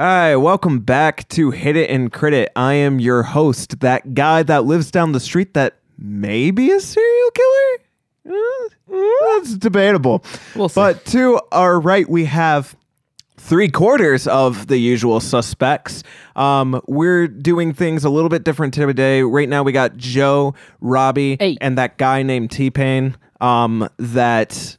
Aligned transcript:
Hi, 0.00 0.34
welcome 0.34 0.78
back 0.78 1.28
to 1.28 1.50
Hit 1.50 1.76
It 1.76 1.90
and 1.90 2.10
Crit 2.10 2.32
It. 2.32 2.52
I 2.56 2.72
am 2.72 3.00
your 3.00 3.22
host, 3.22 3.80
that 3.80 4.14
guy 4.14 4.42
that 4.44 4.64
lives 4.64 4.90
down 4.90 5.12
the 5.12 5.20
street 5.20 5.52
that 5.52 5.76
may 5.98 6.50
be 6.50 6.70
a 6.70 6.80
serial 6.80 7.30
killer. 7.34 8.34
Uh, 8.90 9.34
that's 9.36 9.58
debatable. 9.58 10.24
We'll 10.56 10.70
see. 10.70 10.80
But 10.80 11.04
to 11.04 11.38
our 11.52 11.78
right, 11.78 12.08
we 12.08 12.24
have 12.24 12.74
three 13.36 13.68
quarters 13.68 14.26
of 14.26 14.68
the 14.68 14.78
usual 14.78 15.20
suspects. 15.20 16.02
Um, 16.34 16.80
we're 16.88 17.28
doing 17.28 17.74
things 17.74 18.02
a 18.02 18.08
little 18.08 18.30
bit 18.30 18.42
different 18.42 18.72
today. 18.72 19.22
Right 19.22 19.50
now, 19.50 19.62
we 19.62 19.72
got 19.72 19.98
Joe, 19.98 20.54
Robbie, 20.80 21.36
Hey. 21.38 21.58
and 21.60 21.76
that 21.76 21.98
guy 21.98 22.22
named 22.22 22.50
T 22.52 22.70
Pain. 22.70 23.18
Um, 23.42 23.86
that 23.98 24.78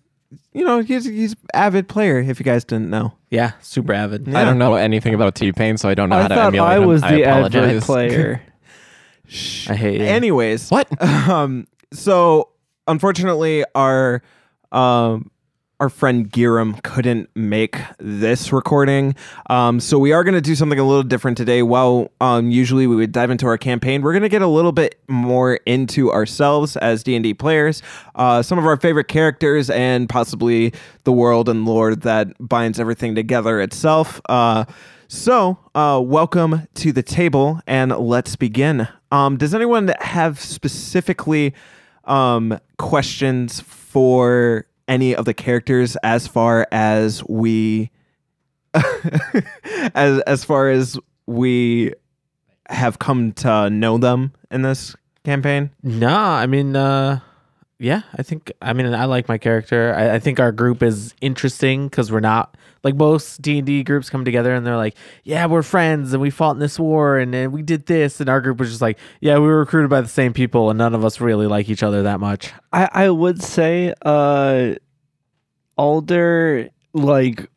you 0.53 0.65
know 0.65 0.79
he's 0.81 1.05
he's 1.05 1.35
avid 1.53 1.87
player. 1.87 2.19
If 2.19 2.39
you 2.39 2.43
guys 2.43 2.63
didn't 2.63 2.89
know. 2.89 3.13
Yeah, 3.29 3.53
super 3.61 3.93
avid. 3.93 4.33
I 4.35 4.43
don't 4.43 4.57
know 4.57 4.75
anything 4.75 5.13
about 5.13 5.35
T 5.35 5.51
Pain, 5.53 5.77
so 5.77 5.87
I 5.89 5.93
don't 5.93 6.09
know 6.09 6.17
I 6.17 6.21
how 6.23 6.27
to 6.27 6.35
thought 6.35 6.47
emulate 6.47 6.69
I 6.71 6.77
him. 6.81 6.87
was 6.87 7.03
I 7.03 7.11
the 7.15 7.23
advert 7.23 7.55
apologize. 7.55 7.85
player. 7.85 8.41
I 9.69 9.75
hate 9.75 10.01
you. 10.01 10.05
Anyways, 10.07 10.69
What? 10.69 10.89
um, 11.29 11.65
so 11.93 12.49
unfortunately, 12.87 13.63
our 13.75 14.21
um, 14.73 15.30
our 15.81 15.89
friend 15.89 16.29
Giram 16.29 16.81
couldn't 16.83 17.27
make 17.33 17.75
this 17.97 18.53
recording. 18.53 19.15
Um, 19.49 19.79
so 19.79 19.97
we 19.97 20.13
are 20.13 20.23
going 20.23 20.35
to 20.35 20.41
do 20.41 20.53
something 20.53 20.77
a 20.77 20.83
little 20.83 21.01
different 21.01 21.37
today. 21.37 21.63
While 21.63 22.11
um, 22.21 22.51
usually 22.51 22.85
we 22.85 22.95
would 22.95 23.11
dive 23.11 23.31
into 23.31 23.47
our 23.47 23.57
campaign, 23.57 24.03
we're 24.03 24.11
going 24.13 24.21
to 24.21 24.29
get 24.29 24.43
a 24.43 24.47
little 24.47 24.73
bit 24.73 24.99
more 25.07 25.55
into 25.65 26.11
ourselves 26.11 26.77
as 26.77 27.01
D 27.01 27.15
and 27.15 27.23
D 27.23 27.33
players, 27.33 27.81
uh, 28.13 28.43
some 28.43 28.59
of 28.59 28.65
our 28.67 28.77
favorite 28.77 29.07
characters, 29.07 29.71
and 29.71 30.07
possibly 30.07 30.71
the 31.03 31.11
world 31.11 31.49
and 31.49 31.65
lore 31.65 31.95
that 31.95 32.27
binds 32.39 32.79
everything 32.79 33.15
together 33.15 33.59
itself. 33.59 34.21
Uh, 34.29 34.65
so, 35.07 35.57
uh, 35.73 35.99
welcome 36.03 36.67
to 36.75 36.91
the 36.91 37.03
table, 37.03 37.59
and 37.65 37.91
let's 37.97 38.35
begin. 38.35 38.87
Um, 39.11 39.35
does 39.35 39.55
anyone 39.55 39.91
have 39.99 40.39
specifically 40.39 41.55
um, 42.05 42.59
questions 42.77 43.61
for 43.61 44.67
any 44.87 45.15
of 45.15 45.25
the 45.25 45.33
characters 45.33 45.95
as 46.03 46.27
far 46.27 46.67
as 46.71 47.23
we, 47.27 47.91
as 48.73 50.19
as 50.21 50.43
far 50.43 50.69
as 50.69 50.97
we 51.25 51.93
have 52.69 52.99
come 52.99 53.31
to 53.33 53.69
know 53.69 53.97
them 53.97 54.33
in 54.49 54.61
this 54.61 54.95
campaign? 55.23 55.71
No, 55.83 56.13
I 56.13 56.45
mean, 56.47 56.75
uh, 56.75 57.19
yeah, 57.81 58.03
I 58.15 58.23
think, 58.23 58.51
I 58.61 58.73
mean, 58.73 58.93
I 58.93 59.05
like 59.05 59.27
my 59.27 59.37
character. 59.37 59.93
I, 59.95 60.15
I 60.15 60.19
think 60.19 60.39
our 60.39 60.51
group 60.51 60.83
is 60.83 61.15
interesting 61.19 61.87
because 61.87 62.11
we're 62.11 62.19
not 62.19 62.55
like 62.83 62.95
most 62.95 63.41
D 63.41 63.57
and 63.57 63.65
D 63.65 63.83
groups 63.83 64.09
come 64.09 64.23
together 64.23 64.53
and 64.53 64.65
they're 64.65 64.77
like, 64.77 64.95
yeah, 65.23 65.47
we're 65.47 65.63
friends 65.63 66.13
and 66.13 66.21
we 66.21 66.29
fought 66.29 66.51
in 66.51 66.59
this 66.59 66.79
war 66.79 67.17
and, 67.17 67.33
and 67.33 67.51
we 67.51 67.61
did 67.61 67.87
this, 67.87 68.19
and 68.19 68.29
our 68.29 68.39
group 68.39 68.59
was 68.59 68.69
just 68.69 68.81
like, 68.81 68.99
yeah, 69.19 69.35
we 69.35 69.47
were 69.47 69.59
recruited 69.59 69.89
by 69.89 70.01
the 70.01 70.07
same 70.07 70.31
people 70.31 70.69
and 70.69 70.77
none 70.77 70.93
of 70.93 71.03
us 71.03 71.19
really 71.19 71.47
like 71.47 71.69
each 71.69 71.83
other 71.83 72.03
that 72.03 72.19
much. 72.19 72.51
I, 72.71 72.89
I 72.91 73.09
would 73.09 73.41
say 73.41 73.93
uh 74.03 74.75
Alder 75.77 76.69
like 76.93 77.49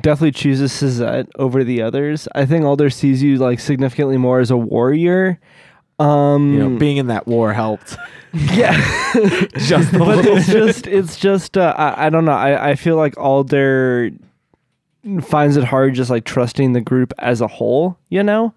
definitely 0.00 0.32
chooses 0.32 0.72
Suzette 0.72 1.28
over 1.36 1.64
the 1.64 1.82
others. 1.82 2.26
I 2.34 2.46
think 2.46 2.64
Alder 2.64 2.90
sees 2.90 3.22
you 3.22 3.36
like 3.36 3.60
significantly 3.60 4.16
more 4.16 4.40
as 4.40 4.50
a 4.50 4.56
warrior. 4.56 5.38
Um 5.98 6.52
You 6.52 6.58
know, 6.58 6.76
being 6.78 6.98
in 6.98 7.06
that 7.06 7.26
war 7.26 7.52
helped. 7.52 7.96
yeah. 8.32 8.76
Just 9.56 9.92
but 9.92 10.24
it's 10.26 10.46
just 10.46 10.86
it's 10.86 11.16
just 11.16 11.56
uh, 11.56 11.74
I, 11.76 12.06
I 12.06 12.10
don't 12.10 12.24
know. 12.26 12.32
I, 12.32 12.70
I 12.70 12.74
feel 12.74 12.96
like 12.96 13.16
Alder 13.16 14.10
finds 15.22 15.56
it 15.56 15.64
hard 15.64 15.94
just 15.94 16.10
like 16.10 16.24
trusting 16.24 16.72
the 16.72 16.80
group 16.80 17.12
as 17.18 17.40
a 17.40 17.46
whole, 17.46 17.96
you 18.08 18.22
know? 18.22 18.52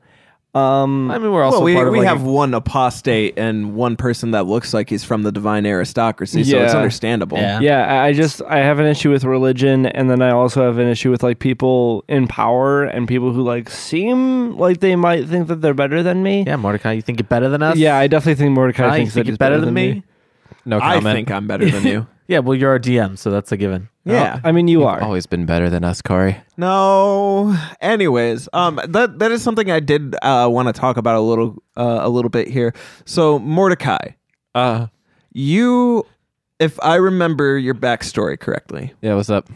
Um 0.55 1.11
I 1.11 1.19
mean, 1.19 1.31
we're 1.31 1.43
also 1.43 1.57
well, 1.59 1.65
we, 1.65 1.75
part 1.75 1.87
of 1.87 1.91
we 1.93 1.99
like, 1.99 2.07
have 2.07 2.23
one 2.23 2.55
apostate 2.55 3.37
and 3.37 3.75
one 3.75 3.95
person 3.95 4.31
that 4.31 4.43
looks 4.47 4.73
like 4.73 4.89
he's 4.89 5.03
from 5.03 5.21
the 5.21 5.31
divine 5.31 5.63
aristocracy, 5.65 6.43
so 6.43 6.57
it's 6.57 6.73
understandable. 6.73 7.37
Yeah. 7.37 7.59
Yeah, 7.59 7.85
I 8.01 8.07
I 8.07 8.13
just 8.13 8.41
I 8.41 8.57
have 8.57 8.79
an 8.79 8.87
issue 8.87 9.11
with 9.11 9.23
religion, 9.23 9.85
and 9.85 10.09
then 10.09 10.23
I 10.23 10.31
also 10.31 10.63
have 10.63 10.79
an 10.79 10.87
issue 10.87 11.11
with 11.11 11.21
like 11.21 11.37
people 11.37 12.03
in 12.09 12.27
power 12.27 12.83
and 12.83 13.07
people 13.07 13.31
who 13.31 13.43
like 13.43 13.69
seem 13.69 14.57
like 14.57 14.79
they 14.79 14.95
might 14.95 15.27
think 15.27 15.49
that 15.49 15.61
they're 15.61 15.75
better 15.75 16.01
than 16.01 16.23
me. 16.23 16.43
yeah, 16.47 16.55
Mordecai, 16.55 16.93
you 16.93 17.03
think 17.03 17.19
you're 17.19 17.27
better 17.27 17.49
than 17.49 17.61
us? 17.61 17.77
Yeah, 17.77 17.97
I 17.97 18.07
definitely 18.07 18.35
think 18.43 18.51
Mordecai 18.53 18.83
Kai, 18.83 18.87
you 18.87 19.01
thinks 19.01 19.13
think 19.13 19.25
that 19.27 19.31
he's 19.31 19.37
better 19.37 19.59
than 19.61 19.73
me? 19.73 20.03
No 20.65 20.79
comment. 20.79 21.05
I 21.05 21.13
think 21.13 21.29
I'm 21.29 21.45
better 21.45 21.69
than 21.69 21.85
you. 21.85 22.07
Yeah, 22.27 22.39
well, 22.39 22.55
you're 22.55 22.71
our 22.71 22.79
DM, 22.79 23.17
so 23.17 23.29
that's 23.31 23.51
a 23.51 23.57
given. 23.57 23.89
Yeah. 24.13 24.39
I 24.43 24.51
mean, 24.51 24.67
you 24.67 24.83
are. 24.83 25.01
Always 25.01 25.25
been 25.25 25.45
better 25.45 25.69
than 25.69 25.83
us, 25.83 26.01
Corey. 26.01 26.37
No. 26.57 27.55
Anyways, 27.81 28.49
um, 28.53 28.79
that 28.87 29.19
that 29.19 29.31
is 29.31 29.41
something 29.41 29.69
I 29.71 29.79
did 29.79 30.15
uh, 30.21 30.47
want 30.51 30.67
to 30.67 30.73
talk 30.73 30.97
about 30.97 31.15
a 31.15 31.21
little 31.21 31.61
uh, 31.77 31.99
a 32.01 32.09
little 32.09 32.29
bit 32.29 32.47
here. 32.47 32.73
So 33.05 33.39
Mordecai, 33.39 34.09
Uh, 34.55 34.87
you, 35.31 36.05
if 36.59 36.79
I 36.83 36.95
remember 36.95 37.57
your 37.57 37.75
backstory 37.75 38.39
correctly, 38.39 38.93
yeah. 39.01 39.15
What's 39.15 39.29
up? 39.29 39.49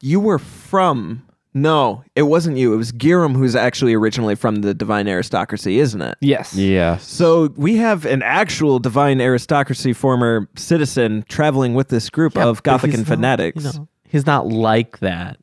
you 0.00 0.18
were 0.20 0.38
from. 0.38 1.22
No, 1.52 2.04
it 2.14 2.22
wasn't 2.22 2.56
you. 2.58 2.72
It 2.72 2.76
was 2.76 2.92
Giram, 2.92 3.34
who's 3.34 3.56
actually 3.56 3.92
originally 3.94 4.36
from 4.36 4.56
the 4.56 4.72
divine 4.72 5.08
aristocracy, 5.08 5.80
isn't 5.80 6.00
it? 6.00 6.16
Yes. 6.20 6.54
Yeah. 6.54 6.98
So 6.98 7.48
we 7.56 7.76
have 7.76 8.06
an 8.06 8.22
actual 8.22 8.78
divine 8.78 9.20
aristocracy 9.20 9.92
former 9.92 10.48
citizen 10.56 11.24
traveling 11.28 11.74
with 11.74 11.88
this 11.88 12.08
group 12.08 12.36
of 12.36 12.58
but 12.58 12.64
Gothic 12.64 12.90
he's 12.92 13.00
and 13.00 13.08
not, 13.08 13.14
fanatics. 13.16 13.64
you 13.64 13.80
know, 13.80 13.88
he's 14.08 14.26
not 14.26 14.46
like 14.46 15.00
that. 15.00 15.38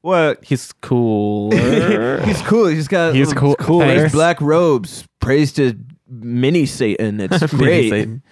What? 0.00 0.42
He's 0.44 0.72
cool. 0.82 1.50
He's 2.24 2.40
cool. 2.42 2.66
He's 2.66 2.86
got 2.86 3.14
He's 3.14 3.32
cool. 3.34 3.56
cool 3.56 3.80
Thanks. 3.80 4.12
black 4.12 4.40
robes. 4.40 5.04
Praise 5.18 5.52
to 5.54 5.74
mini 6.08 6.64
Satan. 6.64 7.20
It's 7.20 7.44
great. 7.52 7.90
Satan. 7.90 8.22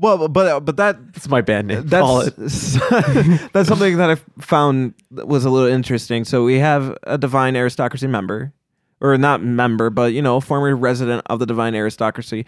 Well, 0.00 0.28
but 0.28 0.60
but 0.60 0.76
that 0.76 1.12
That's 1.12 1.28
my 1.28 1.40
band 1.40 1.68
name. 1.68 1.88
Call 1.88 2.24
that's 2.24 2.76
it. 2.76 3.50
that's 3.52 3.68
something 3.68 3.96
that 3.96 4.10
I 4.10 4.14
found 4.40 4.94
that 5.10 5.26
was 5.26 5.44
a 5.44 5.50
little 5.50 5.68
interesting. 5.68 6.24
So 6.24 6.44
we 6.44 6.58
have 6.58 6.96
a 7.02 7.18
divine 7.18 7.56
aristocracy 7.56 8.06
member, 8.06 8.52
or 9.00 9.16
not 9.18 9.42
member, 9.42 9.90
but 9.90 10.12
you 10.12 10.22
know, 10.22 10.40
former 10.40 10.74
resident 10.76 11.22
of 11.26 11.38
the 11.38 11.46
divine 11.46 11.74
aristocracy, 11.74 12.46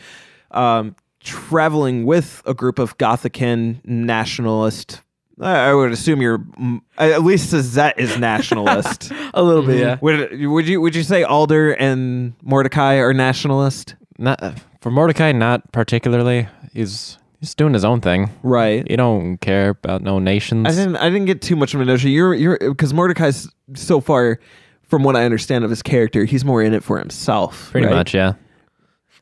um, 0.52 0.94
traveling 1.20 2.06
with 2.06 2.42
a 2.46 2.54
group 2.54 2.78
of 2.78 2.96
Gothican 2.98 3.80
nationalist. 3.84 5.02
I 5.40 5.70
I 5.70 5.74
would 5.74 5.92
assume 5.92 6.20
you're 6.20 6.38
mm, 6.38 6.80
at 6.98 7.22
least 7.22 7.50
Zet 7.50 7.98
is 7.98 8.18
nationalist. 8.18 9.12
a 9.34 9.42
little 9.42 9.64
bit, 9.64 9.78
yeah. 9.78 9.98
would 10.00 10.44
would 10.46 10.68
you 10.68 10.80
would 10.80 10.94
you 10.94 11.02
say 11.02 11.24
Alder 11.24 11.72
and 11.72 12.34
Mordecai 12.42 12.96
are 12.96 13.14
nationalist? 13.14 13.94
Not 14.18 14.42
uh, 14.42 14.52
for 14.80 14.90
Mordecai. 14.90 15.32
Not 15.32 15.72
particularly. 15.72 16.48
He's 16.72 17.18
he's 17.40 17.54
doing 17.54 17.74
his 17.74 17.84
own 17.84 18.00
thing. 18.00 18.30
Right. 18.42 18.86
He 18.88 18.96
don't 18.96 19.38
care 19.38 19.70
about 19.70 20.02
no 20.02 20.18
nations. 20.18 20.66
I 20.66 20.70
didn't. 20.70 20.96
I 20.96 21.08
didn't 21.08 21.26
get 21.26 21.42
too 21.42 21.56
much 21.56 21.74
of 21.74 21.80
a 21.80 21.84
notion. 21.84 22.10
You're. 22.10 22.34
You're 22.34 22.58
because 22.58 22.94
Mordecai's 22.94 23.48
so 23.74 24.00
far, 24.00 24.38
from 24.82 25.02
what 25.02 25.16
I 25.16 25.24
understand 25.24 25.64
of 25.64 25.70
his 25.70 25.82
character, 25.82 26.24
he's 26.24 26.44
more 26.44 26.62
in 26.62 26.72
it 26.74 26.84
for 26.84 26.98
himself. 26.98 27.70
Pretty 27.70 27.86
right? 27.86 27.96
much. 27.96 28.14
Yeah. 28.14 28.34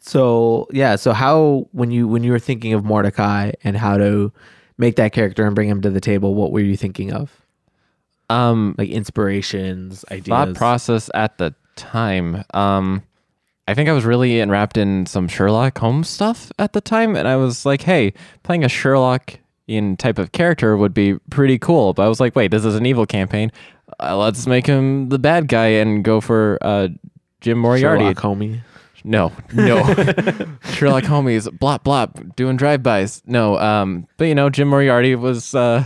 So 0.01 0.67
yeah, 0.73 0.97
so 0.97 1.12
how 1.12 1.69
when 1.73 1.91
you 1.91 2.09
when 2.09 2.23
you 2.23 2.33
were 2.33 2.39
thinking 2.39 2.73
of 2.73 2.84
Mordecai 2.84 3.53
and 3.65 3.77
how 3.77 3.97
to 3.99 4.33
make 4.77 4.97
that 4.97 5.12
character 5.12 5.47
and 5.47 5.55
bring 5.55 5.69
him 5.69 5.83
to 5.83 5.91
the 5.91 6.00
table, 6.00 6.35
what 6.35 6.53
were 6.53 6.61
you 6.61 6.77
thinking 6.77 7.12
of? 7.12 7.33
Um. 8.31 8.75
Like 8.79 8.91
inspirations, 8.91 10.05
ideas. 10.11 10.29
thought 10.29 10.55
process 10.55 11.11
at 11.15 11.38
the 11.38 11.55
time. 11.76 12.44
Um, 12.55 13.03
I 13.69 13.75
think 13.75 13.87
I 13.87 13.93
was 13.93 14.06
really 14.06 14.41
enwrapped 14.41 14.79
in 14.79 15.05
some 15.05 15.29
Sherlock 15.29 15.76
Holmes 15.76 16.09
stuff 16.09 16.50
at 16.59 16.73
the 16.73 16.81
time, 16.81 17.15
and 17.15 17.29
I 17.29 17.37
was 17.37 17.67
like, 17.67 17.82
"Hey, 17.82 18.15
playing 18.43 18.65
a 18.65 18.69
Sherlock 18.69 19.38
in 19.67 19.94
type 19.99 20.19
of 20.19 20.32
character 20.32 20.75
would 20.75 20.94
be 20.94 21.19
pretty 21.29 21.59
cool." 21.59 21.93
But 21.93 22.06
I 22.06 22.09
was 22.09 22.19
like, 22.19 22.35
"Wait, 22.35 22.50
this 22.50 22.65
is 22.65 22.76
an 22.76 22.87
evil 22.87 23.05
campaign. 23.05 23.53
Uh, 24.00 24.17
let's 24.17 24.47
make 24.47 24.67
him 24.67 25.11
the 25.11 25.19
bad 25.19 25.49
guy 25.49 25.67
and 25.67 26.03
go 26.03 26.23
for 26.23 26.56
uh, 26.62 26.88
Jim 27.43 27.59
Moriarty." 27.59 28.05
Sherlock 28.05 28.17
homie. 28.17 28.61
No, 29.05 29.32
no. 29.53 29.85
Sherlock 30.73 31.05
Holmes, 31.05 31.47
blop 31.49 31.85
blop, 31.85 32.35
doing 32.37 32.56
drive-bys. 32.56 33.23
No, 33.26 33.59
um, 33.59 34.06
but 34.17 34.29
you 34.29 34.35
know, 34.35 34.49
Jim 34.49 34.69
Moriarty 34.69 35.15
was 35.15 35.55
uh, 35.55 35.85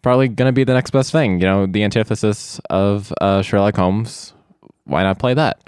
probably 0.00 0.28
gonna 0.28 0.52
be 0.52 0.64
the 0.64 0.72
next 0.72 0.90
best 0.92 1.12
thing. 1.12 1.38
You 1.38 1.46
know, 1.46 1.66
the 1.66 1.84
antithesis 1.84 2.62
of 2.70 3.12
uh, 3.20 3.42
Sherlock 3.42 3.76
Holmes. 3.76 4.32
Why 4.84 5.02
not 5.02 5.18
play 5.18 5.34
that? 5.34 5.60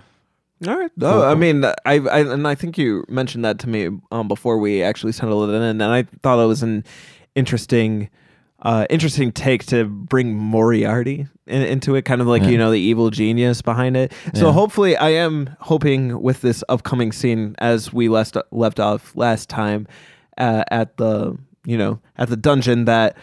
All 0.66 0.78
right. 0.78 0.90
Oh, 1.00 1.24
I 1.24 1.34
mean, 1.34 1.64
I, 1.64 1.72
I 1.86 2.20
and 2.20 2.46
I 2.46 2.54
think 2.54 2.78
you 2.78 3.04
mentioned 3.08 3.44
that 3.44 3.58
to 3.60 3.68
me 3.68 3.88
um, 4.12 4.28
before 4.28 4.58
we 4.58 4.82
actually 4.82 5.12
settled 5.12 5.50
it 5.50 5.54
in, 5.54 5.62
and 5.62 5.82
I 5.82 6.04
thought 6.22 6.42
it 6.42 6.46
was 6.46 6.62
an 6.62 6.84
interesting, 7.34 8.08
uh, 8.60 8.86
interesting 8.90 9.32
take 9.32 9.66
to 9.66 9.84
bring 9.84 10.34
Moriarty 10.36 11.26
in, 11.46 11.62
into 11.62 11.94
it, 11.96 12.02
kind 12.04 12.20
of 12.20 12.26
like 12.28 12.42
Yeah. 12.42 12.50
you 12.50 12.58
know 12.58 12.70
the 12.70 12.78
evil 12.78 13.10
genius 13.10 13.60
behind 13.62 13.96
it. 13.96 14.12
So 14.34 14.46
Yeah. 14.46 14.52
hopefully, 14.52 14.96
I 14.96 15.08
am 15.10 15.50
hoping 15.60 16.22
with 16.22 16.42
this 16.42 16.62
upcoming 16.68 17.10
scene, 17.12 17.56
as 17.58 17.92
we 17.92 18.08
left 18.08 18.36
left 18.52 18.78
off 18.78 19.16
last 19.16 19.48
time, 19.48 19.88
uh, 20.38 20.62
at 20.70 20.96
the 20.96 21.36
you 21.64 21.76
know 21.76 21.98
at 22.16 22.28
the 22.28 22.36
dungeon 22.36 22.84
that 22.84 23.16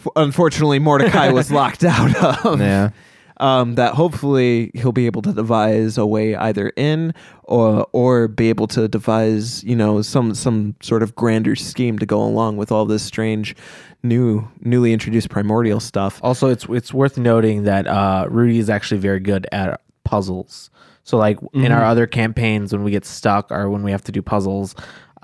f- 0.00 0.08
unfortunately 0.16 0.78
Mordecai 0.80 1.28
was 1.30 1.52
locked 1.60 1.84
out 1.84 2.44
of. 2.44 2.60
Yeah. 2.60 2.90
Um, 3.38 3.74
that 3.74 3.94
hopefully 3.94 4.70
he'll 4.74 4.92
be 4.92 5.06
able 5.06 5.22
to 5.22 5.32
devise 5.32 5.98
a 5.98 6.06
way 6.06 6.34
either 6.34 6.70
in 6.76 7.14
or 7.44 7.86
or 7.92 8.28
be 8.28 8.48
able 8.48 8.66
to 8.68 8.88
devise 8.88 9.62
you 9.64 9.76
know 9.76 10.02
some 10.02 10.34
some 10.34 10.74
sort 10.80 11.02
of 11.02 11.14
grander 11.14 11.56
scheme 11.56 11.98
to 11.98 12.06
go 12.06 12.22
along 12.22 12.56
with 12.56 12.72
all 12.72 12.84
this 12.84 13.02
strange 13.02 13.54
new 14.02 14.46
newly 14.60 14.92
introduced 14.92 15.28
primordial 15.28 15.80
stuff. 15.80 16.20
Also, 16.22 16.48
it's 16.48 16.66
it's 16.68 16.92
worth 16.92 17.18
noting 17.18 17.64
that 17.64 17.86
uh, 17.86 18.26
Rudy 18.30 18.58
is 18.58 18.70
actually 18.70 19.00
very 19.00 19.20
good 19.20 19.46
at 19.52 19.80
puzzles. 20.04 20.70
So, 21.04 21.16
like 21.16 21.38
in 21.52 21.70
our 21.70 21.84
other 21.84 22.06
campaigns, 22.08 22.72
when 22.72 22.82
we 22.82 22.90
get 22.90 23.04
stuck 23.04 23.52
or 23.52 23.70
when 23.70 23.84
we 23.84 23.92
have 23.92 24.02
to 24.04 24.12
do 24.12 24.22
puzzles, 24.22 24.74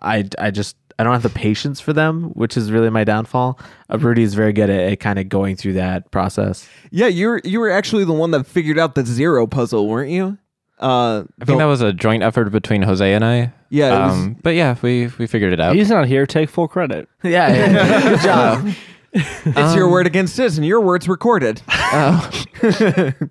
I 0.00 0.28
I 0.38 0.50
just 0.50 0.76
I 0.98 1.04
don't 1.04 1.12
have 1.12 1.22
the 1.22 1.28
patience 1.30 1.80
for 1.80 1.92
them, 1.92 2.30
which 2.34 2.56
is 2.56 2.70
really 2.72 2.90
my 2.90 3.04
downfall. 3.04 3.58
Uh, 3.90 3.98
Rudy 3.98 4.22
is 4.22 4.34
very 4.34 4.52
good 4.52 4.70
at, 4.70 4.92
at 4.92 5.00
kind 5.00 5.18
of 5.18 5.28
going 5.28 5.56
through 5.56 5.74
that 5.74 6.10
process. 6.10 6.68
Yeah, 6.90 7.06
you 7.08 7.28
were 7.28 7.40
you 7.44 7.60
were 7.60 7.70
actually 7.70 8.04
the 8.04 8.12
one 8.12 8.30
that 8.32 8.46
figured 8.46 8.78
out 8.78 8.94
the 8.94 9.04
zero 9.06 9.46
puzzle, 9.46 9.88
weren't 9.88 10.10
you? 10.10 10.38
Uh, 10.80 11.22
I 11.40 11.44
think 11.44 11.58
that 11.58 11.66
was 11.66 11.80
a 11.80 11.92
joint 11.92 12.22
effort 12.24 12.50
between 12.50 12.82
Jose 12.82 13.14
and 13.14 13.24
I. 13.24 13.52
Yeah, 13.70 13.86
it 13.88 14.06
was- 14.08 14.12
Um, 14.18 14.36
but 14.42 14.54
yeah, 14.56 14.74
we 14.82 15.08
we 15.18 15.26
figured 15.26 15.52
it 15.52 15.60
out. 15.60 15.74
He's 15.76 15.90
not 15.90 16.06
here. 16.06 16.26
Take 16.26 16.50
full 16.50 16.68
credit. 16.68 17.08
Yeah, 17.22 17.48
yeah. 17.54 18.02
good 18.10 18.20
job. 18.22 18.68
it's 19.14 19.74
your 19.76 19.88
word 19.90 20.06
against 20.06 20.36
his, 20.38 20.56
and 20.58 20.66
your 20.66 20.80
word's 20.80 21.08
recorded. 21.08 21.62
Oh. 21.94 22.30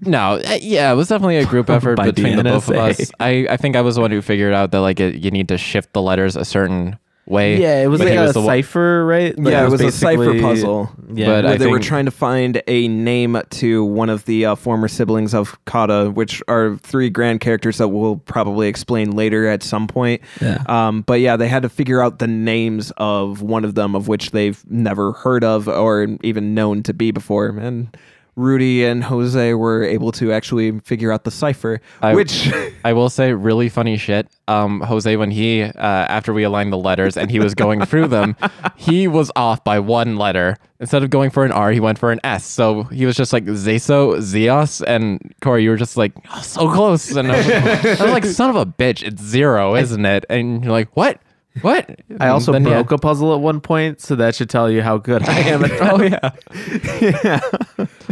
no, 0.02 0.34
uh, 0.36 0.58
yeah, 0.62 0.92
it 0.92 0.96
was 0.96 1.08
definitely 1.08 1.38
a 1.38 1.46
group 1.46 1.68
effort 1.68 1.96
By 1.96 2.06
the 2.06 2.14
between 2.14 2.38
the 2.38 2.44
both 2.44 2.70
of 2.70 2.76
us. 2.76 3.12
I, 3.20 3.48
I 3.50 3.58
think 3.58 3.76
I 3.76 3.82
was 3.82 3.96
the 3.96 4.02
one 4.02 4.12
who 4.12 4.22
figured 4.22 4.54
out 4.54 4.70
that 4.72 4.82
like 4.82 5.00
it, 5.00 5.16
you 5.16 5.32
need 5.32 5.48
to 5.48 5.58
shift 5.58 5.94
the 5.94 6.02
letters 6.02 6.36
a 6.36 6.46
certain 6.46 7.00
way. 7.32 7.60
Yeah, 7.60 7.82
it 7.82 7.88
was 7.88 8.00
but 8.00 8.06
like 8.06 8.12
he 8.14 8.18
a 8.18 8.22
was 8.24 8.34
the 8.34 8.42
one- 8.42 8.48
cipher, 8.48 9.06
right? 9.06 9.38
Like, 9.40 9.52
yeah, 9.52 9.66
it 9.66 9.70
was 9.72 9.82
a 9.82 9.92
cipher 9.92 10.18
basically- 10.26 10.42
puzzle. 10.42 10.90
Yeah, 11.14 11.26
But 11.26 11.44
where 11.46 11.54
I 11.54 11.58
they 11.58 11.68
were 11.68 11.78
think- 11.78 11.86
trying 11.86 12.06
to 12.06 12.12
find 12.12 12.62
a 12.68 12.88
name 12.88 13.42
to 13.50 13.84
one 13.84 14.10
of 14.10 14.26
the 14.26 14.46
uh, 14.46 14.56
former 14.56 14.88
siblings 14.88 15.34
of 15.34 15.58
Kata, 15.66 16.12
which 16.14 16.42
are 16.48 16.78
three 16.84 17.10
grand 17.10 17.42
characters 17.42 17.78
that 17.80 17.88
we'll 17.90 18.18
probably 18.18 18.68
explain 18.68 19.12
later 19.12 19.48
at 19.48 19.64
some 19.64 19.88
point. 19.88 20.22
Yeah. 20.42 20.64
Um, 20.68 21.02
but 21.02 21.20
yeah, 21.20 21.36
they 21.38 21.48
had 21.48 21.64
to 21.64 21.70
figure 21.70 22.02
out 22.02 22.20
the 22.20 22.28
names 22.28 22.92
of 22.98 23.42
one 23.42 23.66
of 23.66 23.76
them, 23.76 23.96
of 23.96 24.08
which 24.08 24.32
they've 24.32 24.62
never 24.70 25.14
heard 25.14 25.44
of 25.44 25.68
or 25.68 26.08
even 26.24 26.54
known 26.54 26.84
to 26.84 26.94
be 26.94 27.12
before. 27.12 27.48
And 27.50 27.96
Rudy 28.42 28.84
and 28.84 29.04
Jose 29.04 29.54
were 29.54 29.84
able 29.84 30.12
to 30.14 30.34
actually 30.34 30.80
figure 30.80 31.12
out 31.12 31.24
the 31.24 31.32
cipher, 31.32 31.80
I- 32.02 32.16
which 32.16 32.52
I 32.84 32.94
will 32.94 33.10
say 33.10 33.34
really 33.34 33.70
funny 33.70 33.98
shit. 33.98 34.28
Um, 34.48 34.82
Jose, 34.82 35.16
when 35.16 35.32
he 35.32 35.62
uh, 35.64 35.72
after 35.78 36.34
we 36.34 36.44
aligned 36.44 36.74
the 36.74 36.78
letters 36.78 37.16
and 37.16 37.30
he 37.30 37.40
was 37.40 37.54
going 37.54 37.86
through 37.86 38.08
them, 38.08 38.36
he 38.76 39.08
was 39.08 39.32
off 39.36 39.64
by 39.64 39.80
one 39.80 40.18
letter. 40.18 40.58
Instead 40.80 41.04
of 41.04 41.12
going 41.12 41.30
for 41.30 41.46
an 41.46 41.52
R, 41.52 41.72
he 41.72 41.80
went 41.80 42.00
for 42.00 42.12
an 42.12 42.20
S. 42.24 42.44
So 42.44 42.84
he 42.86 43.06
was 43.06 43.16
just 43.16 43.32
like 43.32 43.46
Zeso, 43.46 44.18
Zeos, 44.18 44.84
and 44.86 45.34
Corey, 45.42 45.64
you 45.64 45.70
were 45.70 45.78
just 45.78 45.96
like 45.96 46.12
oh, 46.34 46.42
so 46.42 46.72
close. 46.72 47.16
And 47.16 47.32
I 47.32 47.38
was, 47.38 48.02
I 48.02 48.04
was 48.04 48.12
like, 48.12 48.26
son 48.26 48.50
of 48.50 48.56
a 48.56 48.66
bitch, 48.66 49.04
it's 49.04 49.22
zero, 49.22 49.76
isn't 49.76 50.04
it? 50.06 50.26
And 50.30 50.64
you're 50.64 50.74
like, 50.74 50.90
what? 50.98 51.22
What? 51.62 52.00
I 52.20 52.30
also 52.30 52.54
then, 52.54 52.64
broke 52.64 52.92
a 52.92 52.98
puzzle 52.98 53.34
at 53.36 53.42
one 53.42 53.60
point, 53.60 54.00
so 54.00 54.16
that 54.16 54.36
should 54.36 54.50
tell 54.50 54.72
you 54.72 54.82
how 54.82 54.98
good 54.98 55.28
I 55.28 55.40
am 55.40 55.66
at 55.66 55.72
Oh 55.82 56.02
yeah. 56.02 57.40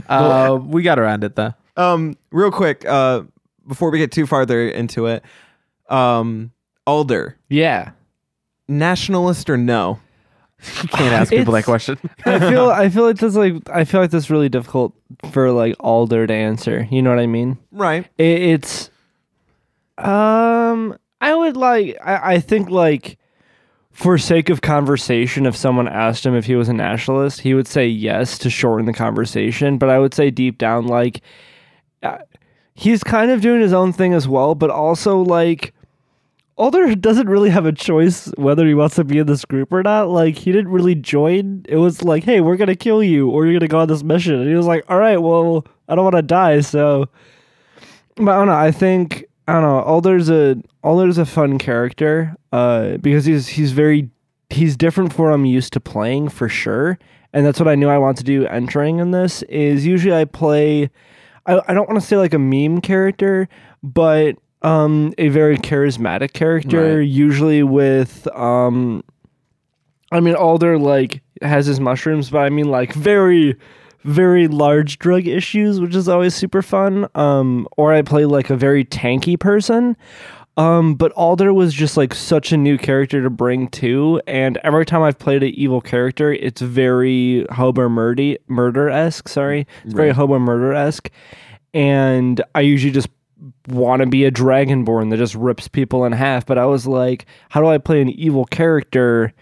Uh, 0.09 0.56
we 0.61 0.81
got 0.83 0.97
around 1.00 1.23
it 1.23 1.35
though. 1.35 1.53
um, 1.77 2.17
real 2.31 2.51
quick, 2.51 2.83
uh, 2.85 3.21
before 3.67 3.89
we 3.91 4.00
get 4.00 4.11
too 4.11 4.25
farther 4.25 4.67
into 4.67 5.06
it, 5.06 5.23
um, 5.89 6.51
Alder, 6.88 7.38
Yeah. 7.50 7.91
nationalist 8.67 9.50
or 9.50 9.57
no? 9.57 10.00
You 10.81 10.89
can't 10.89 11.13
ask 11.13 11.29
people 11.29 11.53
that 11.53 11.59
It's- 11.59 11.65
question. 11.65 11.97
I 12.25 12.38
feel 12.39 12.69
I 12.83 12.89
feel 12.89 13.03
like 13.06 13.17
this 13.17 13.35
like 13.35 13.69
I 13.69 13.85
feel 13.85 14.01
like 14.01 14.11
that's 14.11 14.29
really 14.29 14.50
difficult 14.50 14.94
for 15.31 15.51
like 15.51 15.75
Alder 15.79 16.27
to 16.27 16.33
answer. 16.33 16.85
You 16.91 17.01
know 17.01 17.12
what 17.12 17.19
I 17.19 17.27
mean? 17.27 17.57
Right. 17.71 18.05
It, 18.17 18.41
it's 18.41 18.89
um 19.97 20.97
I 21.21 21.35
would 21.35 21.55
like 21.55 21.97
I, 22.03 22.33
I 22.35 22.39
think 22.39 22.69
like 22.69 23.17
for 24.00 24.18
sake 24.18 24.50
of 24.50 24.62
conversation 24.62 25.46
if 25.46 25.57
someone 25.57 25.86
asked 25.86 26.25
him 26.25 26.34
if 26.34 26.46
he 26.46 26.56
was 26.56 26.69
a 26.69 26.74
nationalist 26.74 27.42
he 27.42 27.54
would 27.54 27.68
say 27.68 27.86
yes 27.86 28.38
to 28.38 28.50
shorten 28.50 28.86
the 28.86 28.94
conversation 28.94 29.78
but 29.78 29.90
I 29.90 30.00
would 30.00 30.13
say 30.13 30.31
deep 30.31 30.57
down 30.57 30.88
like 30.88 31.22
uh, 32.01 32.19
he's 32.75 33.04
kind 33.04 33.30
of 33.30 33.42
doing 33.42 33.60
his 33.60 33.74
own 33.74 33.92
thing 33.92 34.13
as 34.13 34.25
well 34.25 34.56
but 34.56 34.69
also 34.69 35.18
like 35.19 35.74
Alder 36.56 36.96
doesn't 36.96 37.28
really 37.28 37.50
have 37.50 37.66
a 37.66 37.74
choice 37.74 38.28
whether 38.38 38.66
he 38.66 38.74
wants 38.74 38.96
to 38.96 39.04
be 39.04 39.18
in 39.18 39.28
this 39.28 39.46
group 39.46 39.72
or 39.72 39.81
not. 39.81 40.10
Like 40.10 40.36
he 40.36 40.51
didn't 40.51 40.72
really 40.72 40.94
join. 40.94 41.66
It 41.69 41.78
was 41.78 42.04
like, 42.04 42.25
hey, 42.25 42.42
we're 42.42 42.57
gonna 42.57 42.75
kill 42.75 43.01
you 43.01 43.30
or 43.30 43.46
you're 43.46 43.57
gonna 43.57 43.69
go 43.69 43.80
on 43.80 43.88
this 43.88 44.04
mission. 44.04 44.36
And 44.36 44.50
he 44.50 44.56
was 44.56 44.66
like, 44.66 44.84
all 44.90 45.00
right, 45.00 45.16
well, 45.16 45.66
I 45.88 45.96
don't 45.96 46.04
want 46.04 46.18
to 46.18 46.22
die, 46.22 46.60
so. 46.60 47.07
But 48.18 48.28
I 48.28 48.38
don't 48.40 48.48
know. 48.48 48.54
I 48.56 48.72
think 48.72 49.28
I 49.50 49.54
don't 49.54 49.62
know. 49.63 49.81
Alder's 49.81 50.30
a 50.30 50.57
Alder's 50.84 51.18
a 51.18 51.25
fun 51.25 51.57
character, 51.57 52.36
uh, 52.51 52.98
because 52.98 53.25
he's 53.25 53.48
he's 53.48 53.72
very 53.72 54.10
he's 54.50 54.78
different 54.78 55.13
from 55.13 55.25
what 55.25 55.34
I'm 55.34 55.46
used 55.46 55.74
to 55.74 55.80
playing 55.80 56.30
for 56.30 56.48
sure, 56.50 56.98
and 57.34 57.46
that's 57.46 57.60
what 57.60 57.68
I 57.68 57.75
knew 57.75 57.90
I 57.90 57.98
want 57.98 58.18
to 58.19 58.24
do 58.24 58.46
entering 58.46 59.00
in 59.00 59.12
this. 59.12 59.42
Is 59.44 59.86
usually 59.86 60.13
I 60.16 60.25
play, 60.25 60.90
I 61.46 61.62
I 61.68 61.74
don't 61.74 61.90
want 61.90 62.00
to 62.01 62.06
say 62.06 62.18
like 62.18 62.34
a 62.34 62.40
meme 62.40 62.81
character, 62.81 63.48
but 63.81 64.36
um 64.62 65.13
a 65.18 65.30
very 65.30 65.57
charismatic 65.57 66.34
character, 66.34 66.98
Right. 67.00 67.07
usually 67.07 67.63
with 67.63 68.28
um. 68.36 69.04
I 70.12 70.19
mean, 70.22 70.34
Alder 70.36 70.78
like 70.80 71.22
has 71.42 71.66
his 71.68 71.80
mushrooms, 71.80 72.30
but 72.31 72.40
I 72.40 72.50
mean 72.50 72.69
like 72.69 72.94
very 72.94 73.56
very 74.04 74.48
large 74.48 75.00
drug 75.00 75.28
issues, 75.28 75.80
which 75.80 75.96
is 75.96 76.07
always 76.07 76.36
super 76.36 76.62
fun. 76.62 77.07
Um, 77.16 77.68
or 77.78 77.94
I 77.94 78.01
play 78.01 78.25
like 78.25 78.50
a 78.50 78.56
very 78.56 78.86
tanky 78.86 79.40
person. 79.40 79.96
Um, 80.57 80.96
but 80.96 81.13
Alder 81.13 81.54
was 81.54 81.74
just 81.74 81.96
like 81.96 82.13
such 82.13 82.51
a 82.51 82.57
new 82.57 82.78
character 82.78 83.24
to 83.24 83.30
bring 83.30 83.69
to, 83.69 84.22
and 84.28 84.57
every 84.57 84.86
time 84.86 85.01
I've 85.01 85.18
played 85.18 85.42
an 85.42 85.54
evil 85.54 85.80
character, 85.80 86.34
it's 86.34 86.60
very 86.60 87.46
Hobo 87.50 87.88
Murdy 87.88 88.38
murder 88.50 88.90
esque. 88.90 89.30
Sorry, 89.30 89.66
it's 89.86 89.94
very 89.94 90.12
Hobo 90.12 90.38
murder 90.38 90.74
esque, 90.74 91.10
and 91.74 92.42
I 92.56 92.62
usually 92.62 92.92
just 92.92 93.07
want 93.69 94.01
to 94.01 94.06
be 94.06 94.25
a 94.25 94.32
dragonborn 94.32 95.12
that 95.12 95.18
just 95.18 95.34
rips 95.34 95.70
people 95.70 96.03
in 96.03 96.12
half. 96.12 96.46
But 96.46 96.58
I 96.58 96.65
was 96.65 96.86
like, 96.86 97.25
how 97.48 97.62
do 97.62 97.68
I 97.68 97.77
play 97.77 98.01
an 98.01 98.10
evil 98.10 98.44
character? 98.44 99.34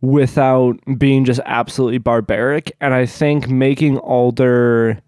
Without 0.00 0.78
being 0.98 1.24
just 1.24 1.40
absolutely 1.44 1.98
barbaric. 1.98 2.74
And 2.80 2.94
I 2.94 3.06
think 3.06 3.48
making 3.48 3.98
Alder 3.98 5.00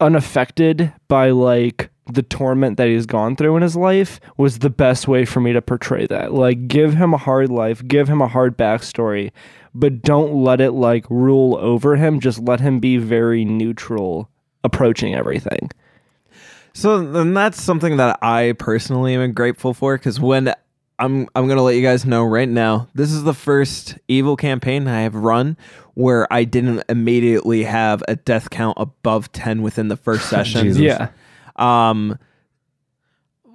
unaffected 0.00 0.92
by 1.08 1.30
like 1.30 1.90
the 2.12 2.22
torment 2.22 2.76
that 2.76 2.88
he's 2.88 3.06
gone 3.06 3.36
through 3.36 3.56
in 3.56 3.62
his 3.62 3.76
life 3.76 4.20
was 4.36 4.58
the 4.58 4.70
best 4.70 5.06
way 5.06 5.24
for 5.24 5.40
me 5.40 5.52
to 5.52 5.62
portray 5.62 6.06
that. 6.06 6.32
Like, 6.32 6.66
give 6.66 6.94
him 6.94 7.14
a 7.14 7.18
hard 7.18 7.48
life, 7.48 7.86
give 7.86 8.08
him 8.08 8.20
a 8.20 8.26
hard 8.28 8.58
backstory, 8.58 9.30
but 9.74 10.02
don't 10.02 10.34
let 10.34 10.60
it 10.60 10.72
like 10.72 11.08
rule 11.08 11.56
over 11.56 11.96
him. 11.96 12.18
Just 12.20 12.40
let 12.40 12.60
him 12.60 12.80
be 12.80 12.96
very 12.96 13.44
neutral 13.44 14.28
approaching 14.64 15.14
everything. 15.14 15.70
So 16.74 17.02
then 17.04 17.34
that's 17.34 17.60
something 17.60 17.98
that 17.98 18.18
I 18.22 18.54
personally 18.58 19.14
am 19.14 19.32
grateful 19.32 19.74
for 19.74 19.96
because 19.96 20.18
when 20.18 20.54
I'm 20.98 21.28
I'm 21.34 21.48
gonna 21.48 21.62
let 21.62 21.74
you 21.76 21.82
guys 21.82 22.04
know 22.04 22.24
right 22.24 22.48
now, 22.48 22.88
this 22.94 23.10
is 23.12 23.24
the 23.24 23.34
first 23.34 23.98
evil 24.08 24.36
campaign 24.36 24.86
I 24.86 25.02
have 25.02 25.14
run 25.14 25.56
where 25.94 26.32
I 26.32 26.44
didn't 26.44 26.84
immediately 26.88 27.64
have 27.64 28.02
a 28.08 28.16
death 28.16 28.50
count 28.50 28.76
above 28.80 29.30
ten 29.32 29.62
within 29.62 29.88
the 29.88 29.96
first 29.96 30.28
session. 30.30 30.74
Yeah. 30.76 31.08
um 31.56 32.18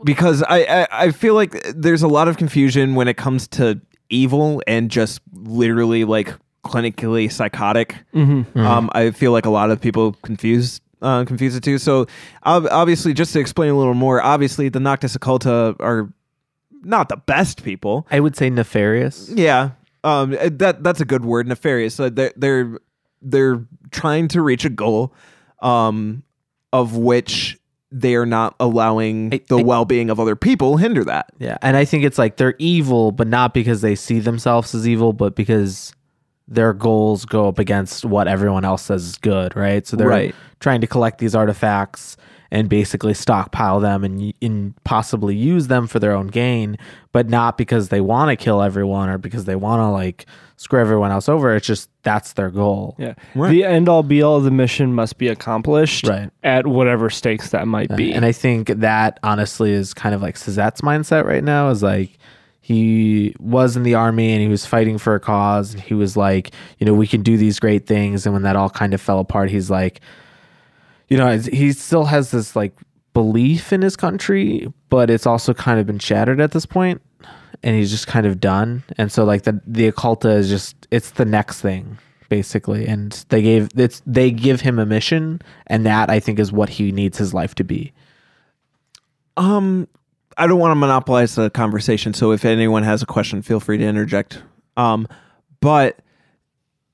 because 0.03 0.43
I, 0.43 0.59
I 0.63 0.87
i 0.91 1.11
feel 1.11 1.33
like 1.33 1.59
there's 1.75 2.03
a 2.03 2.07
lot 2.07 2.27
of 2.27 2.37
confusion 2.37 2.93
when 2.93 3.07
it 3.07 3.17
comes 3.17 3.47
to 3.49 3.81
evil 4.09 4.61
and 4.67 4.91
just 4.91 5.21
literally 5.33 6.03
like 6.05 6.33
clinically 6.63 7.31
psychotic 7.31 7.95
Mm-hmm. 8.13 8.59
um 8.59 8.89
i 8.93 9.09
feel 9.11 9.31
like 9.31 9.45
a 9.45 9.49
lot 9.49 9.71
of 9.71 9.81
people 9.81 10.13
confuse 10.21 10.81
uh 11.01 11.25
confuse 11.25 11.55
the 11.55 11.59
two 11.61 11.79
so 11.79 12.05
ob- 12.45 12.67
obviously 12.69 13.13
just 13.13 13.33
to 13.33 13.39
explain 13.39 13.71
a 13.71 13.77
little 13.77 13.95
more 13.95 14.21
obviously 14.21 14.69
the 14.69 14.79
noctis 14.79 15.17
occulta 15.17 15.75
are 15.79 16.11
not 16.87 17.09
the 17.09 17.17
best 17.17 17.63
people 17.63 18.07
I 18.09 18.19
would 18.19 18.35
say 18.35 18.49
nefarious. 18.49 19.29
yeah, 19.29 19.71
um, 20.03 20.35
uh, 20.39 20.49
that 20.53 20.83
that's 20.83 21.01
a 21.01 21.05
good 21.05 21.25
word. 21.25 21.47
Nefarious. 21.47 21.99
Uh, 21.99 22.09
they're 22.09 22.33
they're 22.35 22.79
they're 23.21 23.65
trying 23.91 24.27
to 24.29 24.41
reach 24.41 24.63
a 24.65 24.69
goal, 24.69 25.13
um, 25.61 26.23
of 26.73 26.95
which 26.95 27.57
they 27.91 28.15
are 28.15 28.25
not 28.25 28.53
allowing 28.59 29.33
I- 29.33 29.41
the 29.47 29.57
I- 29.59 29.63
well 29.63 29.85
being 29.85 30.09
of 30.09 30.19
other 30.19 30.35
people 30.35 30.77
hinder 30.77 31.03
that. 31.05 31.31
Yeah, 31.39 31.57
and 31.61 31.77
I 31.77 31.85
think 31.85 32.03
it's 32.03 32.17
like 32.17 32.37
they're 32.37 32.55
evil, 32.59 33.11
but 33.11 33.27
not 33.27 33.53
because 33.53 33.81
they 33.81 33.95
see 33.95 34.19
themselves 34.19 34.75
as 34.75 34.87
evil, 34.87 35.13
but 35.13 35.35
because 35.35 35.93
their 36.49 36.73
goals 36.73 37.25
go 37.25 37.47
up 37.47 37.59
against 37.59 38.05
what 38.05 38.27
everyone 38.27 38.63
else 38.63 38.83
says 38.83 39.03
is 39.05 39.17
good, 39.17 39.53
right? 39.55 39.85
So 39.85 39.97
they're 39.97 40.07
Right. 40.07 40.35
trying 40.61 40.79
to 40.81 40.87
collect 40.87 41.17
these 41.19 41.35
artifacts, 41.35 42.15
and 42.51 42.69
basically 42.69 43.13
stockpile 43.13 43.79
them 43.79 44.03
and, 44.03 44.33
and 44.41 44.73
possibly 44.83 45.35
use 45.35 45.67
them 45.67 45.87
for 45.87 45.99
their 45.99 46.13
own 46.13 46.27
gain, 46.27 46.77
but 47.11 47.29
not 47.29 47.57
because 47.57 47.89
they 47.89 48.01
want 48.01 48.29
to 48.29 48.35
kill 48.41 48.61
everyone 48.61 49.09
or 49.09 49.17
because 49.17 49.45
they 49.45 49.55
want 49.55 49.79
to 49.81 49.87
like 49.89 50.25
screw 50.55 50.79
everyone 50.79 51.11
else 51.11 51.27
over. 51.29 51.55
It's 51.55 51.67
just 51.67 51.89
that's 52.03 52.33
their 52.33 52.49
goal. 52.49 52.95
Yeah. 52.97 53.13
Right. 53.35 53.51
The 53.51 53.63
end 53.65 53.89
all 53.89 54.01
be 54.03 54.21
all 54.21 54.37
of 54.37 54.43
the 54.43 54.51
mission 54.51 54.93
must 54.93 55.17
be 55.17 55.27
accomplished 55.27 56.07
Right. 56.07 56.31
at 56.43 56.65
whatever 56.67 57.09
stakes 57.09 57.49
that 57.51 57.67
might 57.67 57.95
be. 57.95 58.11
And 58.13 58.25
I 58.25 58.31
think 58.31 58.67
that 58.69 59.19
honestly 59.23 59.71
is 59.71 59.93
kind 59.93 60.15
of 60.15 60.21
like 60.21 60.35
Suzette's 60.37 60.81
mindset 60.81 61.25
right 61.25 61.43
now 61.43 61.69
is 61.69 61.83
like 61.83 62.17
he 62.61 63.35
was 63.39 63.77
in 63.77 63.83
the 63.83 63.93
army 63.95 64.31
and 64.33 64.41
he 64.41 64.47
was 64.47 64.65
fighting 64.65 64.97
for 64.97 65.15
a 65.15 65.19
cause 65.19 65.73
and 65.73 65.81
he 65.81 65.93
was 65.93 66.17
like, 66.17 66.51
you 66.79 66.85
know, 66.85 66.93
we 66.93 67.07
can 67.07 67.21
do 67.21 67.37
these 67.37 67.59
great 67.59 67.85
things. 67.85 68.25
And 68.25 68.33
when 68.33 68.43
that 68.43 68.55
all 68.55 68.69
kind 68.69 68.93
of 68.93 68.99
fell 69.01 69.19
apart, 69.19 69.49
he's 69.49 69.69
like, 69.69 70.01
you 71.07 71.17
know, 71.17 71.37
he 71.37 71.71
still 71.71 72.05
has 72.05 72.31
this 72.31 72.55
like 72.55 72.73
belief 73.13 73.73
in 73.73 73.81
his 73.81 73.95
country, 73.95 74.71
but 74.89 75.09
it's 75.09 75.25
also 75.25 75.53
kind 75.53 75.79
of 75.79 75.87
been 75.87 75.99
shattered 75.99 76.39
at 76.39 76.51
this 76.51 76.65
point, 76.65 77.01
and 77.63 77.75
he's 77.75 77.91
just 77.91 78.07
kind 78.07 78.25
of 78.25 78.39
done. 78.39 78.83
And 78.97 79.11
so 79.11 79.23
like 79.23 79.43
the 79.43 79.61
the 79.65 79.91
occulta 79.91 80.35
is 80.35 80.49
just 80.49 80.87
it's 80.91 81.11
the 81.11 81.25
next 81.25 81.61
thing 81.61 81.97
basically, 82.29 82.87
and 82.87 83.25
they 83.29 83.41
gave 83.41 83.69
it's 83.75 84.01
they 84.05 84.31
give 84.31 84.61
him 84.61 84.79
a 84.79 84.85
mission, 84.85 85.41
and 85.67 85.85
that 85.85 86.09
I 86.09 86.19
think 86.19 86.39
is 86.39 86.51
what 86.51 86.69
he 86.69 86.91
needs 86.91 87.17
his 87.17 87.33
life 87.33 87.55
to 87.55 87.63
be. 87.63 87.93
Um, 89.35 89.87
I 90.37 90.47
don't 90.47 90.59
want 90.59 90.71
to 90.71 90.75
monopolize 90.75 91.35
the 91.35 91.49
conversation, 91.49 92.13
so 92.13 92.31
if 92.31 92.45
anyone 92.45 92.83
has 92.83 93.01
a 93.01 93.05
question, 93.05 93.41
feel 93.41 93.59
free 93.59 93.77
to 93.77 93.83
interject. 93.83 94.41
Um, 94.75 95.07
but 95.61 95.99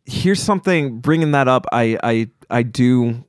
here's 0.05 0.41
something. 0.41 1.00
Bringing 1.00 1.32
that 1.32 1.48
up, 1.48 1.65
I 1.72 1.98
I 2.03 2.29
I 2.50 2.63
do 2.63 3.24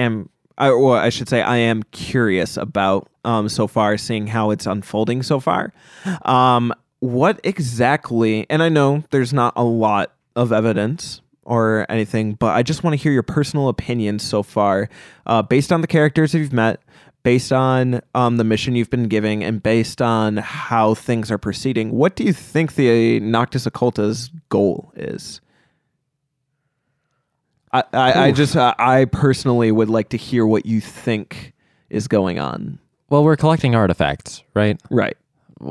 am. 0.00 0.28
I, 0.58 0.68
or 0.68 0.98
I 0.98 1.08
should 1.08 1.28
say, 1.28 1.40
I 1.40 1.56
am 1.56 1.82
curious 1.84 2.58
about 2.58 3.08
um, 3.24 3.48
so 3.48 3.66
far, 3.66 3.96
seeing 3.96 4.26
how 4.26 4.50
it's 4.50 4.66
unfolding 4.66 5.22
so 5.22 5.40
far. 5.40 5.72
Um, 6.26 6.74
what 6.98 7.40
exactly? 7.44 8.44
And 8.50 8.62
I 8.62 8.68
know 8.68 9.02
there's 9.10 9.32
not 9.32 9.54
a 9.56 9.64
lot 9.64 10.12
of 10.36 10.52
evidence 10.52 11.22
or 11.44 11.86
anything, 11.88 12.34
but 12.34 12.54
I 12.54 12.62
just 12.62 12.84
want 12.84 12.92
to 12.92 13.02
hear 13.02 13.10
your 13.10 13.22
personal 13.22 13.68
opinions 13.68 14.22
so 14.22 14.42
far, 14.42 14.90
uh, 15.24 15.40
based 15.40 15.72
on 15.72 15.80
the 15.80 15.86
characters 15.86 16.34
you've 16.34 16.52
met, 16.52 16.82
based 17.22 17.52
on 17.52 18.02
um, 18.14 18.36
the 18.36 18.44
mission 18.44 18.76
you've 18.76 18.90
been 18.90 19.08
giving, 19.08 19.42
and 19.42 19.62
based 19.62 20.02
on 20.02 20.36
how 20.36 20.94
things 20.94 21.30
are 21.30 21.38
proceeding. 21.38 21.90
What 21.90 22.16
do 22.16 22.24
you 22.24 22.34
think 22.34 22.74
the 22.74 23.18
Noctis 23.20 23.66
Occulta's 23.66 24.30
goal 24.50 24.92
is? 24.94 25.40
I, 27.72 27.84
I, 27.92 28.12
I 28.26 28.32
just 28.32 28.56
uh, 28.56 28.74
I 28.78 29.04
personally 29.04 29.70
would 29.72 29.88
like 29.90 30.08
to 30.10 30.16
hear 30.16 30.46
what 30.46 30.66
you 30.66 30.80
think 30.80 31.52
is 31.88 32.08
going 32.08 32.38
on. 32.38 32.78
Well, 33.10 33.24
we're 33.24 33.36
collecting 33.36 33.74
artifacts, 33.74 34.42
right? 34.54 34.80
Right. 34.90 35.16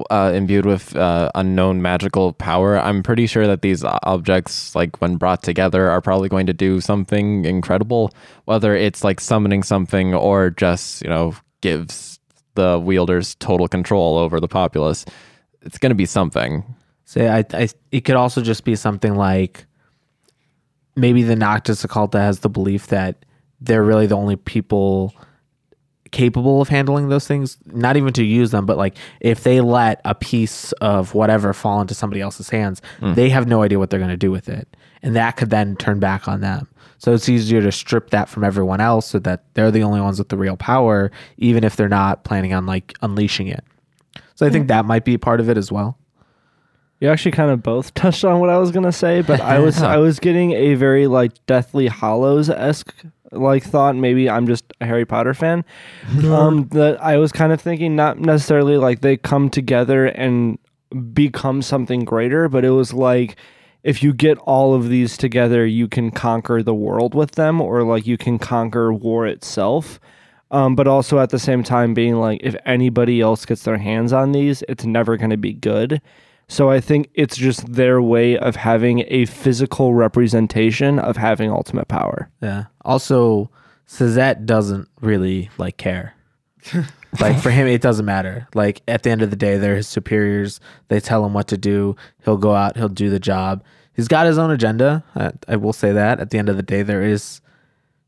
uh, 0.09 0.31
imbued 0.35 0.65
with 0.65 0.95
uh, 0.95 1.31
unknown 1.35 1.81
magical 1.81 2.33
power. 2.33 2.77
I'm 2.79 3.01
pretty 3.03 3.27
sure 3.27 3.47
that 3.47 3.61
these 3.61 3.83
objects, 3.83 4.75
like 4.75 5.01
when 5.01 5.15
brought 5.17 5.41
together, 5.43 5.89
are 5.89 6.01
probably 6.01 6.29
going 6.29 6.45
to 6.47 6.53
do 6.53 6.79
something 6.81 7.45
incredible. 7.45 8.11
Whether 8.45 8.75
it's 8.75 9.03
like 9.03 9.19
summoning 9.19 9.63
something 9.63 10.13
or 10.13 10.51
just 10.51 11.01
you 11.01 11.09
know 11.09 11.35
gives 11.61 12.19
the 12.55 12.79
wielders 12.79 13.35
total 13.35 13.67
control 13.67 14.17
over 14.17 14.39
the 14.39 14.47
populace, 14.47 15.05
it's 15.61 15.77
going 15.77 15.91
to 15.91 15.95
be 15.95 16.05
something. 16.05 16.63
Say, 17.05 17.27
I, 17.27 17.43
I, 17.53 17.69
it 17.91 18.01
could 18.01 18.15
also 18.15 18.41
just 18.41 18.63
be 18.65 18.75
something 18.75 19.15
like 19.15 19.65
maybe 20.99 21.23
the 21.23 21.35
Noctis 21.35 21.85
Occulta 21.85 22.19
has 22.19 22.39
the 22.39 22.49
belief 22.49 22.87
that 22.87 23.25
they're 23.61 23.83
really 23.83 24.07
the 24.07 24.17
only 24.17 24.35
people 24.35 25.13
capable 26.11 26.61
of 26.61 26.69
handling 26.69 27.09
those 27.09 27.27
things. 27.27 27.57
Not 27.65 27.97
even 27.97 28.13
to 28.13 28.23
use 28.23 28.51
them, 28.51 28.65
but 28.65 28.77
like 28.77 28.95
if 29.19 29.43
they 29.43 29.61
let 29.61 30.01
a 30.05 30.15
piece 30.15 30.71
of 30.73 31.13
whatever 31.13 31.53
fall 31.53 31.81
into 31.81 31.93
somebody 31.93 32.21
else's 32.21 32.49
hands, 32.49 32.81
hmm. 32.99 33.13
they 33.13 33.29
have 33.29 33.47
no 33.47 33.61
idea 33.61 33.79
what 33.79 33.89
they're 33.89 33.99
going 33.99 34.09
to 34.09 34.17
do 34.17 34.31
with 34.31 34.49
it, 34.49 34.75
and 35.03 35.15
that 35.15 35.37
could 35.37 35.49
then 35.49 35.75
turn 35.75 35.99
back 35.99 36.27
on 36.27 36.41
them. 36.41 36.67
So 36.97 37.13
it's 37.13 37.29
easier 37.29 37.61
to 37.61 37.71
strip 37.71 38.09
that 38.09 38.27
from 38.27 38.43
everyone 38.43 38.81
else, 38.81 39.07
so 39.07 39.19
that 39.19 39.43
they're 39.53 39.71
the 39.71 39.83
only 39.83 40.01
ones 40.01 40.19
with 40.19 40.29
the 40.29 40.37
real 40.37 40.57
power, 40.57 41.11
even 41.37 41.63
if 41.63 41.75
they're 41.75 41.87
not 41.87 42.23
planning 42.23 42.53
on 42.53 42.65
like 42.65 42.93
unleashing 43.01 43.47
it. 43.47 43.63
So 44.35 44.45
I 44.45 44.49
think 44.49 44.63
hmm. 44.63 44.69
that 44.69 44.85
might 44.85 45.05
be 45.05 45.17
part 45.17 45.39
of 45.39 45.49
it 45.49 45.57
as 45.57 45.71
well. 45.71 45.98
You 46.99 47.09
actually 47.09 47.31
kind 47.31 47.49
of 47.51 47.63
both 47.63 47.93
touched 47.93 48.25
on 48.25 48.39
what 48.39 48.49
I 48.49 48.57
was 48.57 48.71
gonna 48.71 48.91
say, 48.91 49.21
but 49.21 49.39
I 49.41 49.59
was 49.59 49.81
I 49.81 49.97
was 49.97 50.19
getting 50.19 50.51
a 50.51 50.75
very 50.75 51.07
like 51.07 51.45
Deathly 51.45 51.87
Hallows 51.87 52.49
esque 52.49 52.93
like 53.31 53.63
thought. 53.63 53.95
Maybe 53.95 54.29
I'm 54.29 54.47
just 54.47 54.65
a 54.81 54.85
Harry 54.85 55.05
Potter 55.05 55.33
fan. 55.33 55.63
Um, 56.25 56.67
that 56.69 57.01
I 57.01 57.17
was 57.17 57.31
kind 57.31 57.53
of 57.53 57.61
thinking 57.61 57.95
not 57.95 58.19
necessarily 58.19 58.77
like 58.77 59.01
they 59.01 59.17
come 59.17 59.49
together 59.49 60.05
and 60.07 60.57
become 61.13 61.61
something 61.61 62.03
greater, 62.03 62.49
but 62.49 62.65
it 62.65 62.71
was 62.71 62.93
like 62.93 63.37
if 63.83 64.03
you 64.03 64.13
get 64.13 64.37
all 64.39 64.73
of 64.73 64.89
these 64.89 65.15
together, 65.15 65.65
you 65.65 65.87
can 65.87 66.11
conquer 66.11 66.61
the 66.61 66.73
world 66.73 67.15
with 67.15 67.31
them, 67.31 67.61
or 67.61 67.83
like 67.83 68.05
you 68.05 68.17
can 68.17 68.37
conquer 68.39 68.91
war 68.91 69.25
itself. 69.25 69.99
Um, 70.51 70.75
but 70.75 70.87
also 70.87 71.19
at 71.19 71.29
the 71.29 71.37
same 71.37 71.63
time 71.63 71.93
being 71.93 72.15
like 72.15 72.41
if 72.43 72.55
anybody 72.65 73.21
else 73.21 73.45
gets 73.45 73.63
their 73.63 73.77
hands 73.77 74.11
on 74.11 74.31
these, 74.31 74.63
it's 74.67 74.83
never 74.83 75.15
going 75.15 75.29
to 75.29 75.37
be 75.37 75.53
good. 75.53 76.01
So 76.49 76.71
I 76.71 76.81
think 76.81 77.09
it's 77.13 77.37
just 77.37 77.71
their 77.71 78.01
way 78.01 78.37
of 78.37 78.55
having 78.55 79.05
a 79.07 79.25
physical 79.25 79.93
representation 79.93 80.97
of 80.97 81.15
having 81.15 81.51
ultimate 81.51 81.87
power. 81.87 82.29
Yeah. 82.41 82.65
Also, 82.83 83.51
Suzette 83.85 84.47
doesn't 84.47 84.89
really 84.99 85.51
like 85.59 85.77
care. 85.77 86.15
like 87.19 87.39
for 87.39 87.51
him, 87.51 87.67
it 87.67 87.81
doesn't 87.81 88.05
matter. 88.05 88.47
Like 88.55 88.81
at 88.87 89.03
the 89.03 89.11
end 89.11 89.21
of 89.21 89.29
the 89.29 89.35
day, 89.35 89.57
they're 89.57 89.75
his 89.75 89.87
superiors. 89.87 90.59
They 90.87 90.99
tell 90.99 91.23
him 91.23 91.33
what 91.33 91.47
to 91.49 91.57
do. 91.57 91.95
He'll 92.25 92.37
go 92.37 92.55
out. 92.55 92.75
He'll 92.75 92.89
do 92.89 93.11
the 93.11 93.19
job. 93.19 93.63
He's 93.93 94.07
got 94.07 94.25
his 94.25 94.39
own 94.39 94.49
agenda. 94.49 95.03
I, 95.15 95.31
I 95.47 95.55
will 95.55 95.73
say 95.73 95.91
that. 95.91 96.19
At 96.19 96.31
the 96.31 96.39
end 96.39 96.49
of 96.49 96.57
the 96.57 96.63
day, 96.63 96.81
there 96.81 97.03
is 97.03 97.41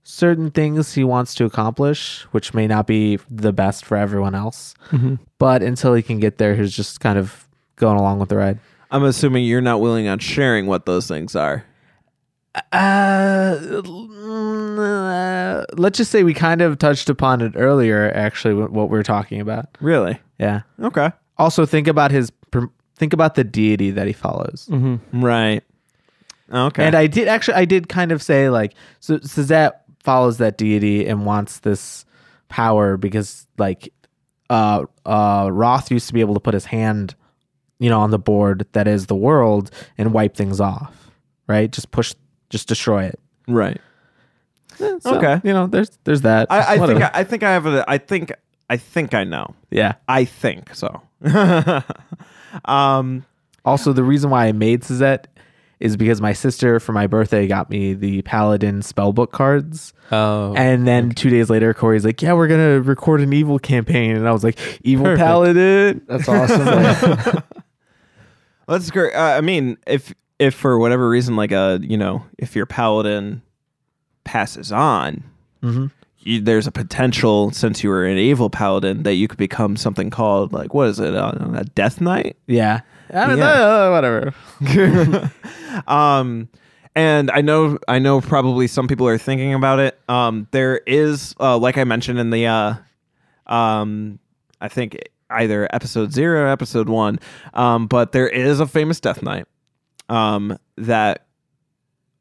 certain 0.04 0.50
things 0.50 0.94
he 0.94 1.04
wants 1.04 1.36
to 1.36 1.46
accomplish, 1.46 2.24
which 2.32 2.56
may 2.56 2.66
not 2.66 2.88
be 2.88 3.20
the 3.30 3.54
best 3.54 3.86
for 3.86 3.98
everyone 3.98 4.34
else. 4.34 4.74
Mm-hmm. 4.90 5.16
But 5.38 5.62
until 5.62 5.94
he 5.94 6.02
can 6.02 6.20
get 6.20 6.40
there, 6.40 6.56
he's 6.56 6.76
just 6.76 7.00
kind 7.02 7.20
of 7.20 7.48
going 7.82 8.00
along 8.00 8.20
with 8.20 8.30
the 8.30 8.38
ride. 8.38 8.60
I'm 8.90 9.04
assuming 9.04 9.44
you're 9.44 9.60
not 9.60 9.82
willing 9.82 10.08
on 10.08 10.20
sharing 10.20 10.68
what 10.68 10.86
those 10.86 11.08
things 11.08 11.36
are. 11.36 11.66
Uh, 12.72 13.58
mm, 13.84 14.80
uh, 14.80 15.66
let's 15.78 15.98
just 15.98 16.12
say 16.12 16.24
we 16.24 16.34
kind 16.34 16.62
of 16.62 16.78
touched 16.80 17.10
upon 17.10 17.42
it 17.42 17.54
earlier. 17.56 18.12
Actually, 18.14 18.54
what 18.54 18.90
we 18.90 18.98
are 18.98 19.04
talking 19.04 19.42
about. 19.42 19.78
Really? 19.82 20.18
Yeah. 20.40 20.62
Okay. 20.82 21.12
Also, 21.38 21.66
think 21.66 21.88
about 21.88 22.12
his. 22.12 22.32
Think 22.96 23.14
about 23.14 23.36
the 23.36 23.44
deity 23.44 23.92
that 23.92 24.06
he 24.06 24.14
follows. 24.14 24.70
Right. 25.12 25.64
Okay. 26.54 26.86
And 26.86 26.96
I 26.96 27.08
did 27.08 27.28
actually, 27.28 27.56
I 27.56 27.66
did 27.66 27.90
kind 27.90 28.12
of 28.12 28.22
say 28.22 28.50
like, 28.50 28.76
so 29.00 29.20
Suzette 29.20 29.82
follows 30.00 30.38
that 30.38 30.58
deity 30.58 31.08
and 31.08 31.26
wants 31.26 31.60
this 31.60 32.06
power 32.50 32.98
because 32.98 33.48
like, 33.58 33.92
uh, 34.50 34.86
uh, 35.06 35.50
Roth 35.52 35.90
used 35.90 36.08
to 36.08 36.14
be 36.14 36.20
able 36.20 36.34
to 36.34 36.40
put 36.40 36.54
his 36.54 36.66
hand, 36.66 37.16
you 37.82 37.90
know, 37.90 38.00
on 38.00 38.12
the 38.12 38.20
board 38.20 38.66
that 38.74 38.88
is 38.88 39.08
the 39.08 39.16
world 39.16 39.72
and 39.98 40.14
wipe 40.14 40.36
things 40.36 40.62
off, 40.62 41.10
right? 41.48 41.72
Just 41.72 41.90
push, 41.92 42.14
just 42.50 42.68
destroy 42.68 43.06
it. 43.06 43.20
right. 43.48 43.82
So, 44.78 45.00
Okay. 45.18 45.42
you 45.44 45.52
know, 45.54 45.68
there's 45.68 45.90
there's 46.06 46.22
that. 46.22 46.48
I, 46.50 46.76
I 46.76 46.78
think 46.88 47.02
I, 47.04 47.12
I 47.14 47.24
think 47.24 47.44
I 47.44 47.52
have 47.52 47.66
a 47.66 47.84
I 47.88 47.98
think 47.98 48.32
I 48.70 48.78
think 48.78 49.14
I 49.14 49.24
know. 49.26 49.54
yeah. 49.70 49.94
I 50.08 50.26
think 50.26 50.74
so. 50.76 51.02
um 52.66 53.26
Also, 53.66 53.94
the 53.94 54.04
reason 54.04 54.30
why 54.30 54.48
I 54.48 54.52
made 54.54 54.84
Suzette 54.84 55.28
is 55.80 55.98
because 55.98 56.22
my 56.22 56.34
sister 56.34 56.80
for 56.80 56.94
my 56.94 57.08
birthday 57.08 57.48
got 57.48 57.70
me 57.70 57.94
the 57.94 58.22
Paladin 58.24 58.82
spellbook 58.82 59.32
cards. 59.32 59.94
Oh, 60.12 60.54
And 60.56 60.88
then 60.88 61.12
two 61.12 61.30
days 61.30 61.50
later, 61.50 61.74
Corey's 61.74 62.06
like, 62.06 62.22
"Yeah, 62.22 62.34
we're 62.34 62.48
gonna 62.48 62.82
record 62.82 63.22
an 63.22 63.34
evil 63.34 63.58
campaign," 63.60 64.16
and 64.16 64.28
I 64.28 64.32
was 64.32 64.44
like, 64.44 64.58
"Evil 64.84 65.06
Perfect. 65.06 65.26
Paladin." 65.26 66.02
That's 66.08 66.28
awesome. 66.30 67.44
that's 68.72 68.90
great. 68.92 69.14
Uh, 69.14 69.36
I 69.38 69.42
mean, 69.42 69.78
if 69.88 70.14
if 70.40 70.56
for 70.56 70.80
whatever 70.80 71.08
reason 71.10 71.36
like 71.36 71.52
a, 71.52 71.80
you 71.82 71.98
know, 71.98 72.24
if 72.38 72.56
your 72.56 72.66
paladin 72.66 73.42
passes 74.24 74.72
on, 74.72 75.24
Mm-hmm. 75.62 75.88
you, 76.22 76.42
there's 76.42 76.66
a 76.66 76.72
potential 76.72 77.52
since 77.52 77.84
you 77.84 77.90
were 77.92 78.06
an 78.06 78.18
evil 78.18 78.50
paladin 78.50 79.04
that 79.04 79.14
you 79.14 79.28
could 79.28 79.38
become 79.38 79.76
something 79.78 80.10
called 80.10 80.52
like 80.54 80.74
what 80.74 80.88
is 80.90 81.00
it? 81.00 81.14
Uh, 81.16 81.34
a 81.54 81.64
death 81.66 82.02
knight? 82.02 82.36
Yeah, 82.48 82.82
I 83.14 83.28
don't 83.28 83.38
Yeah. 83.38 83.44
know. 83.46 83.88
uh, 83.88 83.92
Whatever. 83.92 84.34
um 85.88 86.50
and 86.96 87.32
i 87.32 87.40
know 87.42 87.78
i 87.88 87.98
know 88.00 88.20
probably 88.22 88.68
some 88.68 88.88
people 88.88 89.08
are 89.08 89.18
thinking 89.18 89.54
about 89.54 89.80
it 89.80 89.98
um 90.10 90.48
there 90.52 90.78
is 90.86 91.34
uh 91.40 91.58
like 91.58 91.78
i 91.78 91.84
mentioned 91.86 92.20
in 92.20 92.30
the 92.32 92.46
uh 92.46 92.74
um 93.48 94.20
i 94.60 94.68
think 94.68 94.98
either 95.32 95.68
episode 95.72 96.12
zero 96.12 96.44
or 96.44 96.48
episode 96.48 96.90
one 96.90 97.20
um 97.54 97.88
but 97.88 98.12
there 98.12 98.28
is 98.28 98.60
a 98.60 98.68
famous 98.68 99.00
death 99.00 99.22
knight 99.22 99.46
um 100.10 100.58
that 100.78 101.26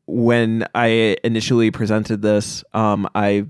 when 0.07 0.67
i 0.75 1.17
initially 1.25 1.71
presented 1.71 2.23
this 2.23 2.65
um 2.73 3.09
i 3.15 3.47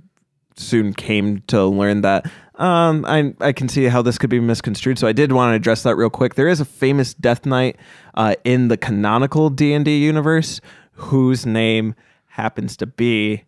soon 0.57 0.93
came 0.93 1.41
to 1.47 1.65
learn 1.65 2.03
that 2.03 2.31
um, 2.61 3.07
I 3.07 3.35
I 3.41 3.53
can 3.53 3.69
see 3.69 3.85
how 3.85 4.03
this 4.03 4.19
could 4.19 4.29
be 4.29 4.39
misconstrued. 4.39 4.99
So 4.99 5.07
I 5.07 5.13
did 5.13 5.33
want 5.33 5.53
to 5.53 5.57
address 5.57 5.83
that 5.85 5.97
real 5.97 6.11
quick. 6.11 6.35
There 6.35 6.47
is 6.47 6.61
a 6.61 6.67
famous 6.67 7.15
Death 7.15 7.47
Knight 7.47 7.77
uh, 8.15 8.35
in 8.45 8.69
the 8.69 8.77
canonical 8.77 9.49
D 9.49 9.73
and 9.73 9.83
D 9.83 9.97
universe 9.97 10.61
whose 10.93 11.47
name 11.47 11.95
happens 12.27 12.77
to 12.77 12.87
be 12.87 13.45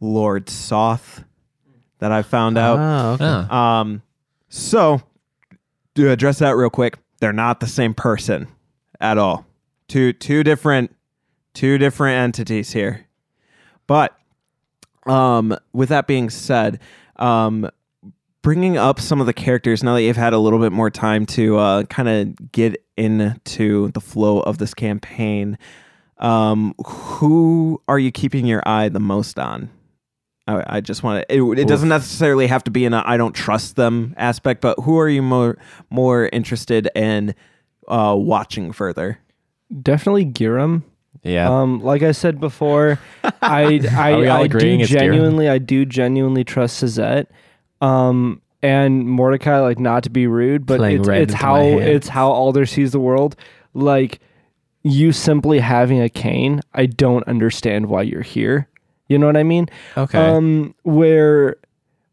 Lord 0.00 0.48
Soth. 0.48 1.24
That 1.98 2.12
I 2.12 2.22
found 2.22 2.56
out. 2.56 2.78
Oh, 2.78 3.12
okay. 3.14 3.48
Um, 3.52 4.02
so 4.48 5.02
to 5.96 6.10
address 6.10 6.38
that 6.38 6.56
real 6.56 6.70
quick, 6.70 6.98
they're 7.20 7.32
not 7.32 7.60
the 7.60 7.66
same 7.66 7.94
person 7.94 8.48
at 9.00 9.18
all. 9.18 9.46
Two 9.88 10.12
two 10.12 10.42
different 10.42 10.94
two 11.54 11.78
different 11.78 12.18
entities 12.18 12.72
here. 12.72 13.06
But 13.86 14.16
um, 15.06 15.56
with 15.72 15.88
that 15.90 16.06
being 16.06 16.30
said, 16.30 16.80
um, 17.16 17.70
bringing 18.42 18.76
up 18.76 19.00
some 19.00 19.20
of 19.20 19.26
the 19.26 19.32
characters 19.32 19.82
now 19.82 19.94
that 19.94 20.02
you've 20.02 20.16
had 20.16 20.32
a 20.32 20.38
little 20.38 20.58
bit 20.58 20.72
more 20.72 20.90
time 20.90 21.26
to 21.26 21.56
uh, 21.56 21.82
kind 21.84 22.08
of 22.08 22.52
get 22.52 22.76
into 22.96 23.90
the 23.92 24.00
flow 24.00 24.40
of 24.40 24.58
this 24.58 24.74
campaign, 24.74 25.56
um, 26.18 26.74
who 26.84 27.80
are 27.88 27.98
you 27.98 28.10
keeping 28.10 28.46
your 28.46 28.62
eye 28.66 28.88
the 28.88 29.00
most 29.00 29.38
on? 29.38 29.70
I, 30.46 30.76
I 30.76 30.80
just 30.80 31.02
want 31.02 31.26
to. 31.28 31.34
It, 31.34 31.58
it 31.58 31.68
doesn't 31.68 31.88
necessarily 31.88 32.46
have 32.46 32.64
to 32.64 32.70
be 32.70 32.84
in 32.84 32.94
a 32.94 33.02
"I 33.04 33.16
don't 33.16 33.34
trust 33.34 33.76
them" 33.76 34.14
aspect, 34.16 34.60
but 34.60 34.78
who 34.80 34.98
are 34.98 35.08
you 35.08 35.22
more 35.22 35.58
more 35.90 36.28
interested 36.32 36.88
in 36.94 37.34
uh, 37.88 38.14
watching 38.16 38.72
further? 38.72 39.18
Definitely 39.82 40.26
Giram. 40.26 40.82
Yeah. 41.22 41.48
Um, 41.50 41.80
like 41.82 42.02
I 42.02 42.12
said 42.12 42.38
before, 42.38 43.00
I 43.42 43.80
I, 43.90 44.12
Are 44.12 44.18
we 44.18 44.28
all 44.28 44.44
I 44.44 44.46
do 44.46 44.56
it's 44.58 44.90
Giram? 44.90 44.98
genuinely 44.98 45.48
I 45.48 45.58
do 45.58 45.84
genuinely 45.84 46.44
trust 46.44 46.76
Suzette. 46.78 47.30
Um, 47.80 48.40
and 48.62 49.06
Mordecai, 49.06 49.60
like 49.60 49.78
not 49.78 50.04
to 50.04 50.10
be 50.10 50.26
rude, 50.26 50.66
but 50.66 50.78
Playing 50.78 51.00
it's, 51.00 51.08
it's 51.08 51.34
how 51.34 51.60
it's 51.60 52.08
how 52.08 52.30
Alder 52.30 52.66
sees 52.66 52.92
the 52.92 53.00
world. 53.00 53.36
Like 53.74 54.20
you 54.82 55.10
simply 55.12 55.58
having 55.58 56.00
a 56.00 56.08
cane, 56.08 56.60
I 56.72 56.86
don't 56.86 57.26
understand 57.26 57.86
why 57.86 58.02
you're 58.02 58.22
here. 58.22 58.68
You 59.08 59.18
know 59.18 59.26
what 59.26 59.36
I 59.36 59.42
mean? 59.42 59.68
okay. 59.96 60.18
Um, 60.18 60.74
where 60.82 61.56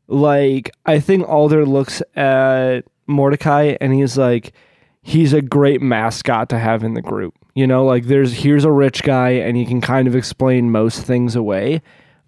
like 0.08 0.72
I 0.86 1.00
think 1.00 1.28
Alder 1.28 1.66
looks 1.66 2.02
at 2.16 2.82
Mordecai 3.08 3.76
and 3.82 3.94
he's 3.94 4.18
like, 4.18 4.54
he's 5.02 5.34
a 5.34 5.42
great 5.42 5.82
mascot 5.82 6.50
to 6.50 6.60
have 6.60 6.84
in 6.84 6.94
the 6.94 7.02
group. 7.02 7.34
You 7.56 7.68
know, 7.68 7.86
like 7.86 8.06
there's 8.06 8.34
here's 8.34 8.66
a 8.66 8.72
rich 8.72 9.04
guy 9.04 9.30
and 9.32 9.56
he 9.56 9.66
can 9.66 9.82
kind 9.82 10.08
of 10.08 10.16
explain 10.16 10.72
most 10.72 11.04
things 11.04 11.36
away. 11.36 11.82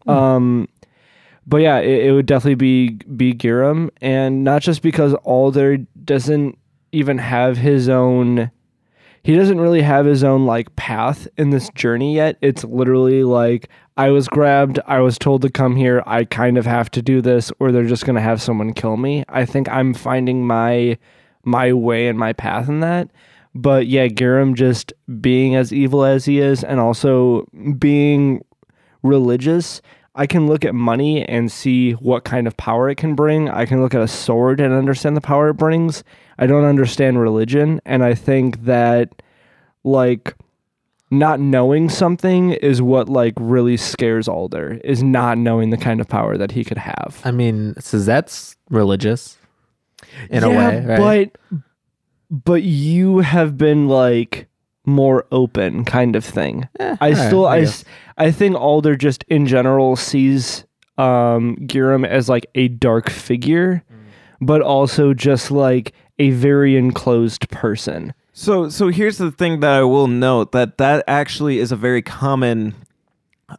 Um, 0.07 0.67
but 1.47 1.57
yeah, 1.57 1.79
it, 1.79 2.05
it 2.07 2.11
would 2.11 2.25
definitely 2.25 2.55
be 2.55 2.89
be 3.15 3.33
Giram, 3.33 3.89
and 4.01 4.43
not 4.43 4.61
just 4.61 4.81
because 4.81 5.13
Alder 5.23 5.77
doesn't 6.03 6.57
even 6.91 7.17
have 7.17 7.57
his 7.57 7.89
own. 7.89 8.51
He 9.25 9.35
doesn't 9.35 9.59
really 9.59 9.81
have 9.81 10.05
his 10.05 10.23
own 10.23 10.45
like 10.45 10.75
path 10.75 11.27
in 11.35 11.49
this 11.49 11.69
journey 11.69 12.13
yet. 12.13 12.37
It's 12.41 12.63
literally 12.63 13.23
like 13.23 13.69
I 13.97 14.11
was 14.11 14.27
grabbed, 14.27 14.79
I 14.85 14.99
was 14.99 15.17
told 15.17 15.41
to 15.41 15.49
come 15.49 15.75
here, 15.75 16.03
I 16.05 16.25
kind 16.25 16.59
of 16.59 16.67
have 16.67 16.91
to 16.91 17.01
do 17.01 17.21
this, 17.21 17.51
or 17.57 17.71
they're 17.71 17.85
just 17.85 18.05
gonna 18.05 18.21
have 18.21 18.39
someone 18.39 18.71
kill 18.71 18.97
me. 18.97 19.25
I 19.27 19.43
think 19.45 19.67
I'm 19.67 19.95
finding 19.95 20.45
my 20.45 20.99
my 21.43 21.73
way 21.73 22.07
and 22.07 22.19
my 22.19 22.33
path 22.33 22.69
in 22.69 22.81
that. 22.81 23.09
But 23.55 23.87
yeah, 23.87 24.09
Giram 24.09 24.53
just 24.53 24.93
being 25.19 25.55
as 25.55 25.73
evil 25.73 26.05
as 26.05 26.25
he 26.25 26.37
is, 26.37 26.63
and 26.63 26.79
also 26.79 27.47
being 27.79 28.45
religious, 29.01 29.81
I 30.13 30.27
can 30.27 30.45
look 30.45 30.63
at 30.63 30.75
money 30.75 31.27
and 31.27 31.51
see 31.51 31.93
what 31.93 32.25
kind 32.25 32.45
of 32.45 32.55
power 32.57 32.91
it 32.91 32.97
can 32.97 33.15
bring. 33.15 33.49
I 33.49 33.65
can 33.65 33.81
look 33.81 33.95
at 33.95 34.01
a 34.01 34.07
sword 34.07 34.59
and 34.59 34.71
understand 34.71 35.17
the 35.17 35.21
power 35.21 35.49
it 35.49 35.55
brings. 35.55 36.03
I 36.37 36.47
don't 36.47 36.65
understand 36.65 37.19
religion, 37.19 37.79
and 37.85 38.03
I 38.03 38.13
think 38.15 38.63
that 38.65 39.21
like 39.83 40.35
not 41.11 41.39
knowing 41.39 41.87
something 41.89 42.51
is 42.51 42.81
what 42.81 43.07
like 43.07 43.33
really 43.37 43.77
scares 43.77 44.27
Alder 44.27 44.79
is 44.83 45.03
not 45.03 45.37
knowing 45.37 45.69
the 45.69 45.77
kind 45.77 46.01
of 46.01 46.07
power 46.09 46.35
that 46.37 46.51
he 46.51 46.63
could 46.63 46.77
have. 46.79 47.21
I 47.23 47.31
mean, 47.31 47.75
Suzette's 47.79 48.57
religious 48.69 49.37
in 50.29 50.43
a 50.43 50.49
way, 50.49 50.83
right? 50.85 51.31
But 51.51 51.59
but 52.29 52.63
you 52.63 53.19
have 53.19 53.57
been 53.57 53.87
like 53.87 54.47
more 54.85 55.25
open 55.31 55.85
kind 55.85 56.15
of 56.15 56.25
thing. 56.25 56.67
I 56.79 56.83
Eh, 56.83 56.97
alright, 57.01 57.17
still 57.17 57.45
I 57.45 57.55
I, 57.57 57.59
guess. 57.61 57.83
think 58.37 58.55
Alder 58.55 58.95
just 58.95 59.23
in 59.29 59.45
general 59.45 59.95
sees 59.95 60.65
um 60.97 61.55
Giram 61.61 62.05
as 62.05 62.27
like 62.29 62.47
a 62.55 62.67
dark 62.67 63.09
figure, 63.09 63.83
Mm. 63.91 63.97
but 64.47 64.61
also 64.61 65.13
just 65.13 65.51
like 65.51 65.93
a 66.19 66.31
very 66.31 66.77
enclosed 66.77 67.49
person. 67.49 68.13
So 68.33 68.69
so 68.69 68.89
here's 68.89 69.17
the 69.17 69.31
thing 69.31 69.61
that 69.61 69.71
I 69.71 69.83
will 69.83 70.07
note 70.07 70.51
that 70.51 70.77
that 70.77 71.03
actually 71.07 71.59
is 71.59 71.71
a 71.71 71.75
very 71.75 72.01
common 72.01 72.75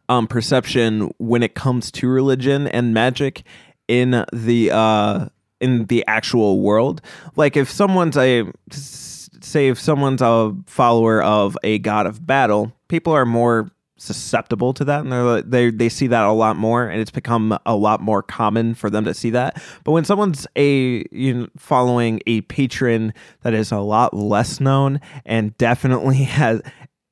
um, 0.09 0.27
perception 0.27 1.11
when 1.17 1.43
it 1.43 1.55
comes 1.55 1.91
to 1.93 2.07
religion 2.07 2.67
and 2.67 2.93
magic 2.93 3.43
in 3.87 4.25
the 4.31 4.71
uh, 4.71 5.27
in 5.59 5.85
the 5.85 6.05
actual 6.07 6.61
world. 6.61 7.01
Like 7.35 7.57
if 7.57 7.69
someone's 7.69 8.17
a 8.17 8.51
say 8.71 9.69
if 9.69 9.79
someone's 9.79 10.21
a 10.21 10.55
follower 10.65 11.23
of 11.23 11.57
a 11.63 11.79
god 11.79 12.05
of 12.05 12.25
battle, 12.25 12.73
people 12.87 13.13
are 13.13 13.25
more 13.25 13.71
susceptible 13.97 14.73
to 14.73 14.85
that 14.85 15.01
and 15.01 15.11
they're 15.11 15.41
they 15.41 15.69
they 15.71 15.89
see 15.89 16.07
that 16.07 16.23
a 16.23 16.31
lot 16.31 16.55
more 16.55 16.87
and 16.87 17.01
it's 17.01 17.11
become 17.11 17.57
a 17.65 17.75
lot 17.75 17.99
more 17.99 18.21
common 18.21 18.73
for 18.75 18.89
them 18.89 19.03
to 19.03 19.13
see 19.13 19.31
that 19.31 19.61
but 19.83 19.91
when 19.91 20.05
someone's 20.05 20.45
a 20.55 21.03
you 21.11 21.33
know, 21.33 21.47
following 21.57 22.21
a 22.27 22.41
patron 22.41 23.13
that 23.41 23.53
is 23.53 23.71
a 23.71 23.79
lot 23.79 24.13
less 24.13 24.59
known 24.59 25.01
and 25.25 25.57
definitely 25.57 26.17
has 26.23 26.61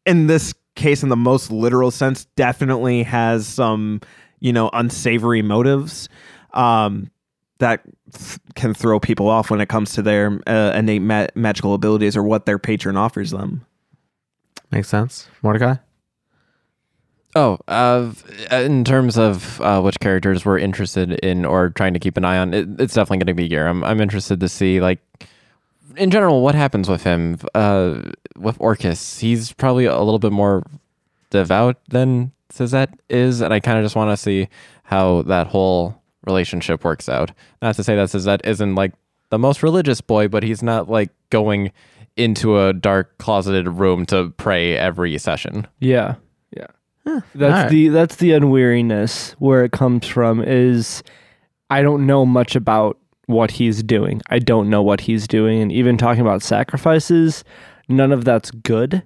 in 0.05 0.27
this 0.27 0.53
case 0.75 1.01
in 1.01 1.09
the 1.09 1.15
most 1.15 1.51
literal 1.51 1.89
sense 1.89 2.25
definitely 2.35 3.01
has 3.01 3.47
some 3.47 3.99
you 4.39 4.53
know 4.53 4.69
unsavory 4.73 5.41
motives 5.41 6.07
um 6.53 7.09
that 7.59 7.81
th- 8.13 8.37
can 8.55 8.73
throw 8.73 8.99
people 8.99 9.29
off 9.29 9.49
when 9.49 9.61
it 9.61 9.69
comes 9.69 9.93
to 9.93 10.01
their 10.01 10.39
uh, 10.45 10.73
innate 10.75 11.01
ma- 11.01 11.27
magical 11.35 11.73
abilities 11.73 12.15
or 12.17 12.21
what 12.23 12.45
their 12.45 12.59
patron 12.59 12.97
offers 12.97 13.31
them 13.31 13.65
Makes 14.71 14.89
sense. 14.89 15.29
Mordecai? 15.41 15.75
Oh, 17.35 17.57
uh, 17.67 18.11
in 18.49 18.85
terms 18.85 19.17
of 19.17 19.59
uh, 19.59 19.81
which 19.81 19.99
characters 19.99 20.45
we're 20.45 20.57
interested 20.57 21.11
in 21.19 21.43
or 21.43 21.69
trying 21.69 21.93
to 21.93 21.99
keep 21.99 22.15
an 22.15 22.23
eye 22.23 22.37
on, 22.37 22.53
it, 22.53 22.67
it's 22.79 22.93
definitely 22.93 23.17
going 23.17 23.27
to 23.27 23.33
be 23.33 23.49
Garam. 23.49 23.85
I'm 23.85 23.99
interested 23.99 24.39
to 24.39 24.47
see, 24.47 24.79
like, 24.79 24.99
in 25.97 26.11
general, 26.11 26.41
what 26.41 26.55
happens 26.55 26.87
with 26.89 27.03
him. 27.03 27.37
Uh, 27.53 28.01
with 28.37 28.55
Orcus, 28.59 29.19
he's 29.19 29.51
probably 29.51 29.85
a 29.85 29.99
little 29.99 30.19
bit 30.19 30.31
more 30.31 30.63
devout 31.29 31.77
than 31.89 32.31
Suzette 32.49 32.97
is, 33.09 33.41
and 33.41 33.53
I 33.53 33.59
kind 33.59 33.77
of 33.77 33.83
just 33.83 33.95
want 33.95 34.11
to 34.11 34.17
see 34.17 34.47
how 34.83 35.23
that 35.23 35.47
whole 35.47 36.01
relationship 36.25 36.83
works 36.83 37.09
out. 37.09 37.31
Not 37.61 37.75
to 37.75 37.83
say 37.83 37.95
that 37.95 38.09
Suzette 38.09 38.41
isn't 38.45 38.75
like 38.75 38.93
the 39.29 39.39
most 39.39 39.61
religious 39.61 39.99
boy, 39.99 40.27
but 40.27 40.43
he's 40.43 40.63
not 40.63 40.89
like 40.89 41.09
going 41.29 41.71
into 42.15 42.59
a 42.59 42.71
dark 42.71 43.17
closeted 43.17 43.67
room 43.67 44.05
to 44.05 44.29
pray 44.37 44.77
every 44.77 45.17
session. 45.17 45.67
Yeah. 45.79 46.15
Yeah. 46.55 46.67
That's 47.05 47.23
alright. 47.35 47.69
the 47.69 47.89
that's 47.89 48.15
the 48.17 48.31
unweariness 48.31 49.31
where 49.33 49.63
it 49.63 49.71
comes 49.71 50.07
from 50.07 50.43
is 50.43 51.03
I 51.69 51.81
don't 51.81 52.05
know 52.05 52.25
much 52.25 52.55
about 52.55 52.97
what 53.27 53.51
he's 53.51 53.83
doing. 53.83 54.21
I 54.29 54.39
don't 54.39 54.69
know 54.69 54.81
what 54.81 55.01
he's 55.01 55.27
doing 55.27 55.61
and 55.61 55.71
even 55.71 55.97
talking 55.97 56.21
about 56.21 56.41
sacrifices, 56.41 57.43
none 57.87 58.11
of 58.11 58.25
that's 58.25 58.51
good. 58.51 59.03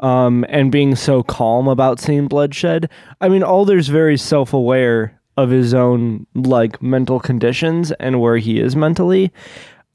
Um 0.00 0.44
and 0.48 0.72
being 0.72 0.96
so 0.96 1.22
calm 1.22 1.68
about 1.68 2.00
seeing 2.00 2.26
bloodshed. 2.26 2.90
I 3.20 3.28
mean 3.28 3.42
Alder's 3.42 3.88
very 3.88 4.16
self-aware 4.18 5.20
of 5.36 5.50
his 5.50 5.74
own 5.74 6.26
like 6.34 6.82
mental 6.82 7.20
conditions 7.20 7.92
and 7.92 8.20
where 8.20 8.38
he 8.38 8.58
is 8.58 8.74
mentally. 8.76 9.32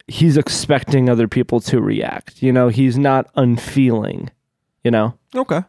He's 0.08 0.38
expecting 0.38 1.10
other 1.10 1.28
people 1.28 1.60
to 1.62 1.82
react. 1.82 2.42
You 2.42 2.54
know, 2.54 2.70
he's 2.70 2.98
not 2.98 3.30
unfeeling, 3.36 4.30
you 4.84 4.92
know. 4.92 5.18
Okay. 5.36 5.62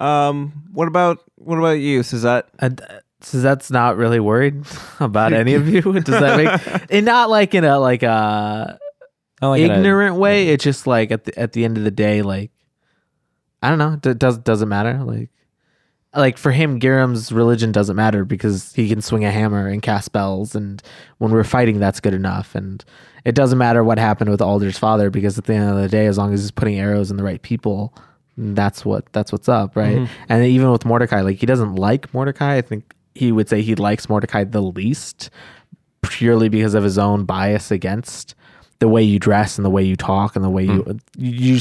Um. 0.00 0.64
What 0.72 0.88
about 0.88 1.18
what 1.36 1.58
about 1.58 1.78
you, 1.78 2.02
Suzette? 2.02 2.48
And, 2.58 2.80
uh, 2.80 3.00
Suzette's 3.22 3.70
not 3.70 3.96
really 3.96 4.20
worried 4.20 4.64
about 5.00 5.32
any 5.32 5.54
of 5.54 5.68
you. 5.68 5.82
Does 5.82 6.04
that 6.20 6.36
make 6.36 6.86
and 6.90 7.04
not 7.04 7.28
like 7.28 7.54
in 7.54 7.64
a 7.64 7.78
like 7.78 8.02
a 8.02 8.78
Not 9.42 9.50
like 9.50 9.60
in 9.62 9.70
a- 9.70 9.74
ignorant 9.74 10.16
way? 10.16 10.48
It's 10.48 10.64
just 10.64 10.86
like 10.86 11.10
at 11.10 11.24
the 11.24 11.38
at 11.38 11.52
the 11.52 11.64
end 11.64 11.76
of 11.76 11.84
the 11.84 11.90
day, 11.90 12.22
like 12.22 12.50
I 13.62 13.68
don't 13.68 13.78
know. 13.78 13.98
It 14.10 14.18
does 14.18 14.38
doesn't 14.38 14.68
matter. 14.68 15.02
Like 15.04 15.28
like 16.14 16.38
for 16.38 16.50
him, 16.50 16.78
Garam's 16.78 17.30
religion 17.30 17.72
doesn't 17.72 17.94
matter 17.94 18.24
because 18.24 18.72
he 18.72 18.88
can 18.88 19.00
swing 19.02 19.24
a 19.24 19.30
hammer 19.30 19.68
and 19.68 19.82
cast 19.82 20.06
spells, 20.06 20.54
and 20.54 20.82
when 21.18 21.30
we're 21.30 21.44
fighting, 21.44 21.78
that's 21.78 22.00
good 22.00 22.14
enough. 22.14 22.54
And 22.54 22.82
it 23.26 23.34
doesn't 23.34 23.58
matter 23.58 23.84
what 23.84 23.98
happened 23.98 24.30
with 24.30 24.40
Alder's 24.40 24.78
father 24.78 25.10
because 25.10 25.36
at 25.36 25.44
the 25.44 25.54
end 25.54 25.68
of 25.70 25.76
the 25.76 25.88
day, 25.88 26.06
as 26.06 26.16
long 26.16 26.32
as 26.32 26.40
he's 26.40 26.50
putting 26.50 26.78
arrows 26.78 27.10
in 27.10 27.16
the 27.18 27.22
right 27.22 27.42
people, 27.42 27.94
that's 28.40 28.84
what 28.84 29.04
that's 29.12 29.32
what's 29.32 29.48
up, 29.48 29.76
right? 29.76 29.98
Mm-hmm. 29.98 30.24
And 30.28 30.44
even 30.44 30.70
with 30.70 30.84
Mordecai, 30.84 31.20
like 31.20 31.38
he 31.38 31.46
doesn't 31.46 31.76
like 31.76 32.12
Mordecai. 32.14 32.56
I 32.56 32.62
think 32.62 32.94
he 33.14 33.32
would 33.32 33.48
say 33.48 33.60
he 33.62 33.74
likes 33.74 34.08
Mordecai 34.08 34.44
the 34.44 34.62
least, 34.62 35.30
purely 36.02 36.48
because 36.48 36.74
of 36.74 36.82
his 36.82 36.98
own 36.98 37.24
bias 37.24 37.70
against 37.70 38.34
the 38.78 38.88
way 38.88 39.02
you 39.02 39.18
dress 39.18 39.58
and 39.58 39.64
the 39.64 39.70
way 39.70 39.82
you 39.82 39.94
talk 39.94 40.36
and 40.36 40.44
the 40.44 40.50
way 40.50 40.64
you 40.64 40.82
mm. 40.82 41.00
you, 41.16 41.54
you 41.54 41.60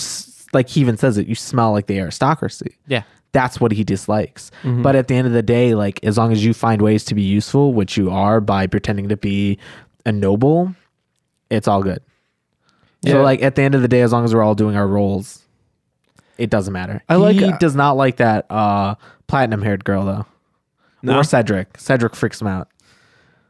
like 0.54 0.70
he 0.70 0.82
even 0.82 0.98
says 0.98 1.18
it. 1.18 1.28
You 1.28 1.36
smell 1.36 1.72
like 1.74 1.88
the 1.88 2.00
aristocracy. 2.00 2.78
Yeah. 2.88 3.04
That's 3.32 3.60
what 3.60 3.72
he 3.72 3.84
dislikes. 3.84 4.50
Mm-hmm. 4.64 4.82
But 4.82 4.96
at 4.96 5.08
the 5.08 5.16
end 5.16 5.28
of 5.28 5.34
the 5.34 5.44
day, 5.44 5.76
like 5.76 6.04
as 6.04 6.18
long 6.18 6.32
as 6.32 6.44
you 6.44 6.54
find 6.54 6.82
ways 6.82 7.04
to 7.06 7.16
be 7.16 7.22
useful, 7.22 7.74
which 7.74 7.96
you 7.96 8.10
are 8.10 8.42
by 8.42 8.66
pretending 8.66 9.10
to 9.10 9.18
be 9.18 9.60
a 10.06 10.12
noble, 10.12 10.74
it's 11.52 11.68
all 11.68 11.84
good. 11.84 12.00
Yeah. 13.02 13.14
So 13.14 13.22
like 13.22 13.44
at 13.44 13.56
the 13.56 13.62
end 13.62 13.76
of 13.76 13.82
the 13.82 13.88
day, 13.88 14.02
as 14.02 14.12
long 14.12 14.26
as 14.26 14.34
we're 14.34 14.44
all 14.44 14.56
doing 14.56 14.76
our 14.76 14.88
roles, 14.88 15.44
it 16.40 16.50
doesn't 16.50 16.74
matter. 16.74 17.04
I 17.10 17.16
like- 17.16 17.36
He 17.36 17.52
does 17.60 17.76
not 17.76 17.98
like 17.98 18.18
that 18.18 18.46
uh, 18.50 18.96
platinum 19.28 19.62
haired 19.62 19.84
girl 19.86 20.06
though, 20.06 20.26
No? 21.04 21.20
or 21.20 21.24
Cedric. 21.24 21.78
Cedric 21.78 22.16
freaks 22.16 22.42
him 22.42 22.48
out. 22.48 22.68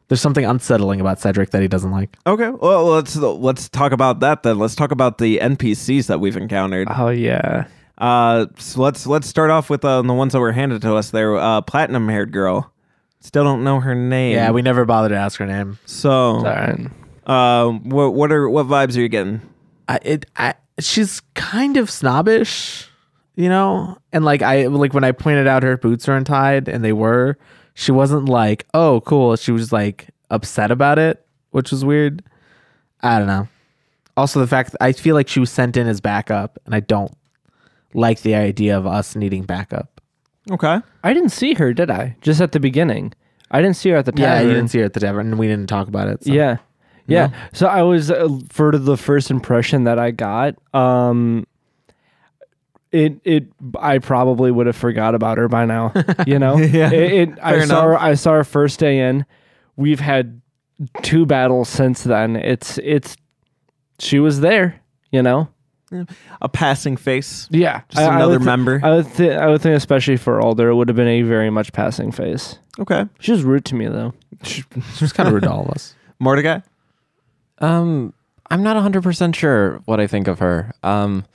There's 0.08 0.22
something 0.22 0.44
unsettling 0.44 1.00
about 1.02 1.20
Cedric 1.20 1.52
that 1.52 1.62
he 1.62 1.68
doesn't 1.68 1.92
like. 1.92 2.18
Okay, 2.26 2.50
well 2.50 2.86
let's 2.86 3.16
let's 3.16 3.70
talk 3.70 3.92
about 3.92 4.22
that 4.22 4.42
then. 4.44 4.58
Let's 4.58 4.74
talk 4.76 4.92
about 4.92 5.20
the 5.20 5.38
NPCs 5.38 6.08
that 6.08 6.20
we've 6.20 6.36
encountered. 6.36 6.88
Oh 6.90 7.10
yeah. 7.10 7.68
Uh, 7.98 8.48
so 8.58 8.82
let's 8.82 9.06
let's 9.06 9.28
start 9.28 9.52
off 9.52 9.70
with 9.70 9.86
uh, 9.86 10.02
the 10.02 10.14
ones 10.14 10.34
that 10.34 10.40
were 10.40 10.52
handed 10.54 10.82
to 10.82 10.96
us. 10.96 11.12
There, 11.12 11.36
uh, 11.36 11.62
platinum 11.62 12.08
haired 12.10 12.32
girl. 12.32 12.72
Still 13.20 13.44
don't 13.44 13.64
know 13.64 13.82
her 13.82 13.94
name. 13.94 14.34
Yeah, 14.36 14.50
we 14.52 14.62
never 14.62 14.86
bothered 14.86 15.12
to 15.12 15.18
ask 15.18 15.38
her 15.40 15.46
name. 15.46 15.78
so. 15.86 16.12
Alright. 16.38 16.88
Uh, 17.28 17.70
what 17.70 18.14
what 18.16 18.32
are 18.32 18.50
what 18.50 18.66
vibes 18.66 18.98
are 18.98 19.02
you 19.02 19.10
getting? 19.10 19.42
I, 19.90 20.00
it, 20.04 20.26
I, 20.38 20.54
she's 20.80 21.22
kind 21.34 21.76
of 21.76 21.90
snobbish, 21.90 22.88
you 23.36 23.50
know. 23.50 23.98
And 24.14 24.24
like 24.24 24.42
I 24.42 24.68
like 24.68 24.94
when 24.94 25.04
I 25.04 25.12
pointed 25.12 25.48
out 25.48 25.64
her 25.64 25.76
boots 25.78 26.08
are 26.08 26.16
untied, 26.16 26.70
and 26.70 26.84
they 26.84 26.94
were. 26.94 27.38
She 27.74 27.92
wasn't 27.92 28.30
like, 28.30 28.66
"Oh, 28.74 29.02
cool." 29.02 29.36
She 29.36 29.52
was 29.52 29.74
like 29.74 30.10
upset 30.30 30.70
about 30.70 31.00
it, 31.00 31.26
which 31.52 31.72
was 31.72 31.84
weird. 31.84 32.24
I 33.02 33.18
don't 33.18 33.28
know. 33.28 33.48
Also, 34.16 34.40
the 34.40 34.48
fact 34.48 34.72
that 34.74 34.84
I 34.84 34.92
feel 34.92 35.16
like 35.16 35.28
she 35.28 35.40
was 35.40 35.50
sent 35.50 35.76
in 35.76 35.88
as 35.88 36.02
backup, 36.02 36.60
and 36.66 36.76
I 36.76 36.82
don't 36.82 37.12
like 37.94 38.22
the 38.22 38.36
idea 38.36 38.78
of 38.78 38.86
us 38.86 39.16
needing 39.16 39.44
backup. 39.44 40.02
Okay. 40.52 40.80
I 41.04 41.14
didn't 41.14 41.30
see 41.30 41.54
her, 41.56 41.74
did 41.74 41.90
I? 41.90 42.16
Just 42.22 42.42
at 42.42 42.52
the 42.52 42.60
beginning. 42.60 43.14
I 43.52 43.62
didn't 43.62 43.78
see 43.78 43.90
her 43.90 43.98
at 43.98 44.06
the 44.06 44.14
Yeah, 44.16 44.42
you 44.42 44.50
didn't 44.50 44.68
see 44.68 44.80
her 44.80 44.86
at 44.86 44.94
the 44.94 45.00
tavern, 45.00 45.28
and 45.28 45.40
we 45.40 45.48
didn't 45.48 45.68
talk 45.68 45.88
about 45.88 46.08
it. 46.08 46.24
so. 46.24 46.32
Yeah. 46.32 46.58
Yeah. 47.12 47.30
So 47.54 47.68
I 47.68 47.82
was 47.84 48.10
uh, 48.12 48.28
for 48.50 48.72
the 48.78 48.98
first 48.98 49.32
impression 49.32 49.84
that 49.86 50.00
I 50.00 50.12
got, 50.12 50.56
um 50.74 51.46
it 52.92 53.20
it 53.24 53.46
I 53.80 54.00
probably 54.00 54.52
would 54.52 54.66
have 54.68 54.76
forgot 54.76 55.14
about 55.16 55.38
her 55.38 55.48
by 55.48 55.66
now, 55.66 55.94
you 56.26 56.40
know. 56.40 56.58
Yeah. 56.70 56.92
It, 56.92 57.30
it 57.30 57.40
I 57.42 57.52
Fair 57.54 57.68
saw 57.68 57.84
her. 57.84 58.00
I 58.00 58.14
saw 58.16 58.34
her 58.34 58.44
first 58.44 58.80
day 58.80 59.00
in. 59.08 59.26
We've 59.76 60.00
had 60.00 60.42
two 61.02 61.26
battles 61.26 61.70
since 61.70 62.04
then. 62.04 62.36
It's 62.36 62.78
it's 62.80 63.16
she 64.00 64.20
was 64.20 64.40
there, 64.42 64.82
you 65.12 65.22
know. 65.22 65.50
A 66.42 66.48
passing 66.50 66.98
face. 66.98 67.48
Yeah. 67.52 67.82
Just 67.90 68.06
another 68.08 68.34
would 68.34 68.40
thi- 68.42 68.46
member. 68.46 68.80
I 68.84 68.96
would 68.96 69.08
think 69.08 69.34
I 69.34 69.48
would 69.48 69.62
think 69.62 69.76
especially 69.76 70.18
for 70.18 70.40
Alder 70.42 70.70
it 70.70 70.76
would 70.76 70.88
have 70.88 70.96
been 70.98 71.08
a 71.08 71.22
very 71.24 71.50
much 71.50 71.74
passing 71.74 72.12
face. 72.12 72.60
Okay. 72.80 73.06
She 73.20 73.32
was 73.32 73.44
rude 73.44 73.66
to 73.66 73.76
me 73.76 73.88
though. 73.88 74.14
she 74.44 74.64
was 75.02 75.12
kind 75.14 75.28
of 75.28 75.34
rude 75.34 75.44
to 75.44 75.52
all 75.52 75.64
of 75.66 75.70
us. 75.72 75.96
Mordecai. 76.20 76.60
Um, 77.60 78.14
I'm 78.50 78.64
not 78.64 78.76
100% 78.78 79.36
sure 79.36 79.82
what 79.86 80.00
I 80.00 80.08
think 80.08 80.28
of 80.28 80.40
her. 80.40 80.74
Um, 80.84 81.26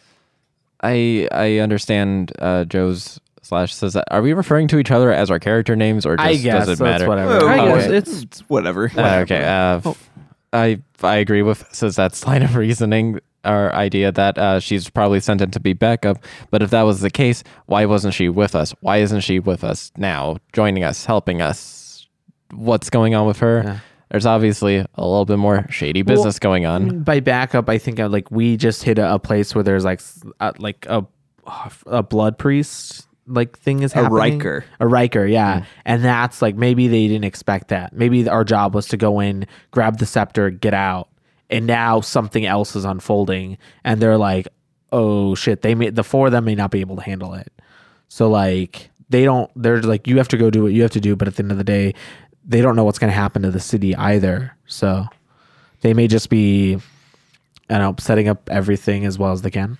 I 0.82 1.28
I 1.32 1.58
understand 1.58 2.32
uh, 2.38 2.64
Joe's 2.64 3.20
slash 3.42 3.74
Suzette. 3.74 4.04
Are 4.10 4.22
we 4.22 4.32
referring 4.32 4.68
to 4.68 4.78
each 4.78 4.90
other 4.90 5.12
as 5.12 5.30
our 5.30 5.38
character 5.38 5.76
names 5.76 6.04
or 6.04 6.16
just 6.16 6.26
I 6.26 6.34
guess 6.36 6.66
does 6.66 6.78
that's 6.78 6.80
it 6.80 6.84
matter? 6.84 7.08
whatever. 7.08 7.38
Oh, 7.42 7.48
I 7.48 7.56
guess 7.56 7.86
okay. 7.86 7.96
it's 7.96 8.22
It's 8.22 8.40
whatever. 8.50 8.90
Uh, 8.94 9.20
okay. 9.20 9.44
Uh, 9.44 9.80
f- 9.84 10.10
I 10.52 10.80
I 11.02 11.16
agree 11.16 11.42
with 11.42 11.66
Suzette's 11.72 12.26
line 12.26 12.42
of 12.42 12.56
reasoning 12.56 13.20
or 13.44 13.74
idea 13.74 14.10
that 14.12 14.38
uh, 14.38 14.60
she's 14.60 14.88
probably 14.88 15.20
sent 15.20 15.40
in 15.40 15.50
to 15.52 15.60
be 15.60 15.72
backup. 15.72 16.18
But 16.50 16.62
if 16.62 16.70
that 16.70 16.82
was 16.82 17.00
the 17.00 17.10
case, 17.10 17.44
why 17.66 17.84
wasn't 17.86 18.14
she 18.14 18.28
with 18.28 18.54
us? 18.54 18.74
Why 18.80 18.98
isn't 18.98 19.20
she 19.20 19.38
with 19.38 19.64
us 19.64 19.92
now, 19.96 20.38
joining 20.52 20.84
us, 20.84 21.04
helping 21.04 21.42
us? 21.42 22.06
What's 22.52 22.88
going 22.90 23.14
on 23.14 23.26
with 23.26 23.38
her? 23.38 23.62
Yeah. 23.64 23.78
There's 24.14 24.26
obviously 24.26 24.76
a 24.76 24.86
little 24.96 25.24
bit 25.24 25.38
more 25.38 25.66
shady 25.70 26.02
business 26.02 26.38
going 26.38 26.66
on. 26.66 27.02
by 27.02 27.18
backup, 27.18 27.68
I 27.68 27.78
think 27.78 27.98
uh, 27.98 28.08
like 28.08 28.30
we 28.30 28.56
just 28.56 28.84
hit 28.84 28.96
a, 29.00 29.14
a 29.14 29.18
place 29.18 29.56
where 29.56 29.64
there's 29.64 29.84
like 29.84 29.98
s- 29.98 30.22
uh, 30.38 30.52
like 30.58 30.86
a 30.88 31.04
a 31.86 32.02
blood 32.04 32.38
priest 32.38 33.08
like 33.26 33.58
thing 33.58 33.82
is 33.82 33.92
happening. 33.92 34.12
A. 34.12 34.36
Riker. 34.36 34.64
A 34.78 34.86
Riker, 34.86 35.26
yeah. 35.26 35.64
And 35.84 36.04
that's 36.04 36.40
like 36.40 36.54
maybe 36.54 36.86
they 36.86 37.08
didn't 37.08 37.24
expect 37.24 37.68
that. 37.68 37.92
Maybe 37.92 38.28
our 38.28 38.44
job 38.44 38.72
was 38.72 38.86
to 38.88 38.96
go 38.96 39.18
in, 39.18 39.46
grab 39.72 39.98
the 39.98 40.06
scepter, 40.06 40.48
get 40.50 40.74
out, 40.74 41.08
and 41.50 41.66
now 41.66 42.00
something 42.00 42.46
else 42.46 42.76
is 42.76 42.84
unfolding, 42.84 43.58
and 43.82 44.00
they're 44.00 44.16
like, 44.16 44.46
"Oh 44.92 45.34
shit!" 45.34 45.62
They 45.62 45.74
may 45.74 45.90
the 45.90 46.04
four 46.04 46.26
of 46.26 46.32
them 46.32 46.44
may 46.44 46.54
not 46.54 46.70
be 46.70 46.78
able 46.80 46.94
to 46.96 47.02
handle 47.02 47.34
it. 47.34 47.50
So 48.08 48.28
like 48.30 48.90
they 49.10 49.24
don't. 49.24 49.50
They're 49.56 49.82
like, 49.82 50.06
"You 50.06 50.18
have 50.18 50.28
to 50.28 50.36
go 50.36 50.50
do 50.50 50.62
what 50.62 50.72
you 50.72 50.82
have 50.82 50.92
to 50.92 51.00
do," 51.00 51.16
but 51.16 51.26
at 51.28 51.36
the 51.36 51.42
end 51.42 51.50
of 51.52 51.58
the 51.58 51.64
day, 51.64 51.94
they 52.46 52.60
don't 52.60 52.76
know 52.76 52.84
what's 52.84 52.98
going 52.98 53.10
to 53.10 53.16
happen 53.16 53.42
to 53.42 53.50
the 53.50 53.60
city 53.60 53.94
either. 53.96 54.56
So 54.66 55.06
they 55.80 55.94
may 55.94 56.06
just 56.06 56.30
be, 56.30 56.76
I 57.68 57.78
don't 57.78 57.80
know, 57.80 57.94
setting 57.98 58.28
up 58.28 58.48
everything 58.50 59.04
as 59.04 59.18
well 59.18 59.32
as 59.32 59.42
they 59.42 59.50
can. 59.50 59.78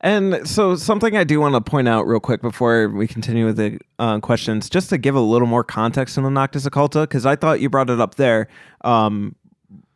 And 0.00 0.46
so, 0.46 0.76
something 0.76 1.16
I 1.16 1.24
do 1.24 1.40
want 1.40 1.54
to 1.54 1.60
point 1.60 1.88
out 1.88 2.06
real 2.06 2.20
quick 2.20 2.42
before 2.42 2.88
we 2.88 3.08
continue 3.08 3.46
with 3.46 3.56
the 3.56 3.78
uh, 3.98 4.20
questions, 4.20 4.68
just 4.68 4.90
to 4.90 4.98
give 4.98 5.14
a 5.14 5.20
little 5.20 5.48
more 5.48 5.64
context 5.64 6.18
on 6.18 6.24
the 6.24 6.30
Noctis 6.30 6.66
Occulta, 6.66 7.04
because 7.04 7.24
I 7.24 7.34
thought 7.34 7.60
you 7.60 7.70
brought 7.70 7.88
it 7.88 7.98
up 7.98 8.16
there 8.16 8.48
um, 8.82 9.34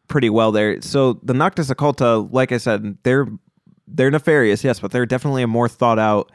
pretty 0.08 0.30
well 0.30 0.52
there. 0.52 0.80
So, 0.80 1.20
the 1.22 1.34
Noctis 1.34 1.68
Occulta, 1.68 2.32
like 2.32 2.50
I 2.50 2.56
said, 2.56 2.96
they're 3.02 3.28
they're 3.86 4.10
nefarious, 4.10 4.64
yes, 4.64 4.80
but 4.80 4.90
they're 4.90 5.06
definitely 5.06 5.42
a 5.42 5.46
more 5.46 5.68
thought 5.68 5.98
out 5.98 6.32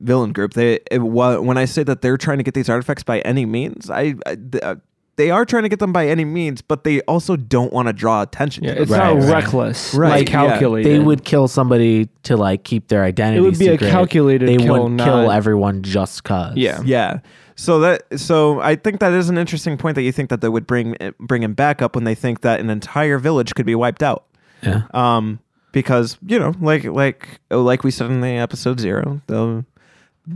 villain 0.00 0.32
group. 0.32 0.54
They 0.54 0.80
it, 0.90 0.98
when 0.98 1.58
I 1.58 1.64
say 1.64 1.82
that 1.84 2.02
they're 2.02 2.16
trying 2.16 2.38
to 2.38 2.44
get 2.44 2.54
these 2.54 2.68
artifacts 2.68 3.02
by 3.02 3.20
any 3.20 3.46
means, 3.46 3.90
I, 3.90 4.14
I 4.26 4.36
uh, 4.62 4.74
they 5.16 5.30
are 5.30 5.44
trying 5.44 5.64
to 5.64 5.68
get 5.68 5.80
them 5.80 5.92
by 5.92 6.08
any 6.08 6.24
means, 6.24 6.62
but 6.62 6.84
they 6.84 7.02
also 7.02 7.36
don't 7.36 7.72
want 7.72 7.88
to 7.88 7.92
draw 7.92 8.22
attention. 8.22 8.64
Yeah, 8.64 8.74
to 8.74 8.82
it's 8.82 8.90
them. 8.90 9.00
Right, 9.00 9.14
not 9.14 9.22
right. 9.24 9.32
reckless, 9.34 9.94
Right, 9.94 10.08
like 10.10 10.28
yeah. 10.28 10.32
calculated. 10.32 10.90
They 10.90 10.98
would 10.98 11.24
kill 11.24 11.46
somebody 11.46 12.08
to 12.22 12.36
like 12.38 12.64
keep 12.64 12.88
their 12.88 13.04
identity. 13.04 13.38
It 13.38 13.42
would 13.42 13.58
be 13.58 13.68
a 13.68 13.72
secret. 13.72 13.90
calculated 13.90 14.48
They 14.48 14.56
kill, 14.56 14.84
wouldn't 14.84 15.00
kill 15.00 15.30
everyone 15.30 15.82
just 15.82 16.24
cause. 16.24 16.56
Yeah. 16.56 16.80
Yeah. 16.84 17.18
So 17.56 17.80
that 17.80 18.18
so 18.18 18.60
I 18.60 18.76
think 18.76 19.00
that 19.00 19.12
is 19.12 19.28
an 19.28 19.36
interesting 19.36 19.76
point 19.76 19.96
that 19.96 20.02
you 20.02 20.12
think 20.12 20.30
that 20.30 20.40
they 20.40 20.48
would 20.48 20.66
bring 20.66 20.96
bring 21.18 21.42
him 21.42 21.52
back 21.52 21.82
up 21.82 21.94
when 21.94 22.04
they 22.04 22.14
think 22.14 22.40
that 22.40 22.58
an 22.60 22.70
entire 22.70 23.18
village 23.18 23.54
could 23.54 23.66
be 23.66 23.74
wiped 23.74 24.02
out. 24.02 24.24
yeah. 24.62 24.84
Um, 24.94 25.40
because 25.72 26.16
you 26.26 26.38
know, 26.38 26.54
like 26.60 26.84
like 26.84 27.40
like 27.50 27.84
we 27.84 27.90
said 27.90 28.10
in 28.10 28.22
the 28.22 28.28
episode 28.28 28.80
zero, 28.80 29.20
the 29.26 29.64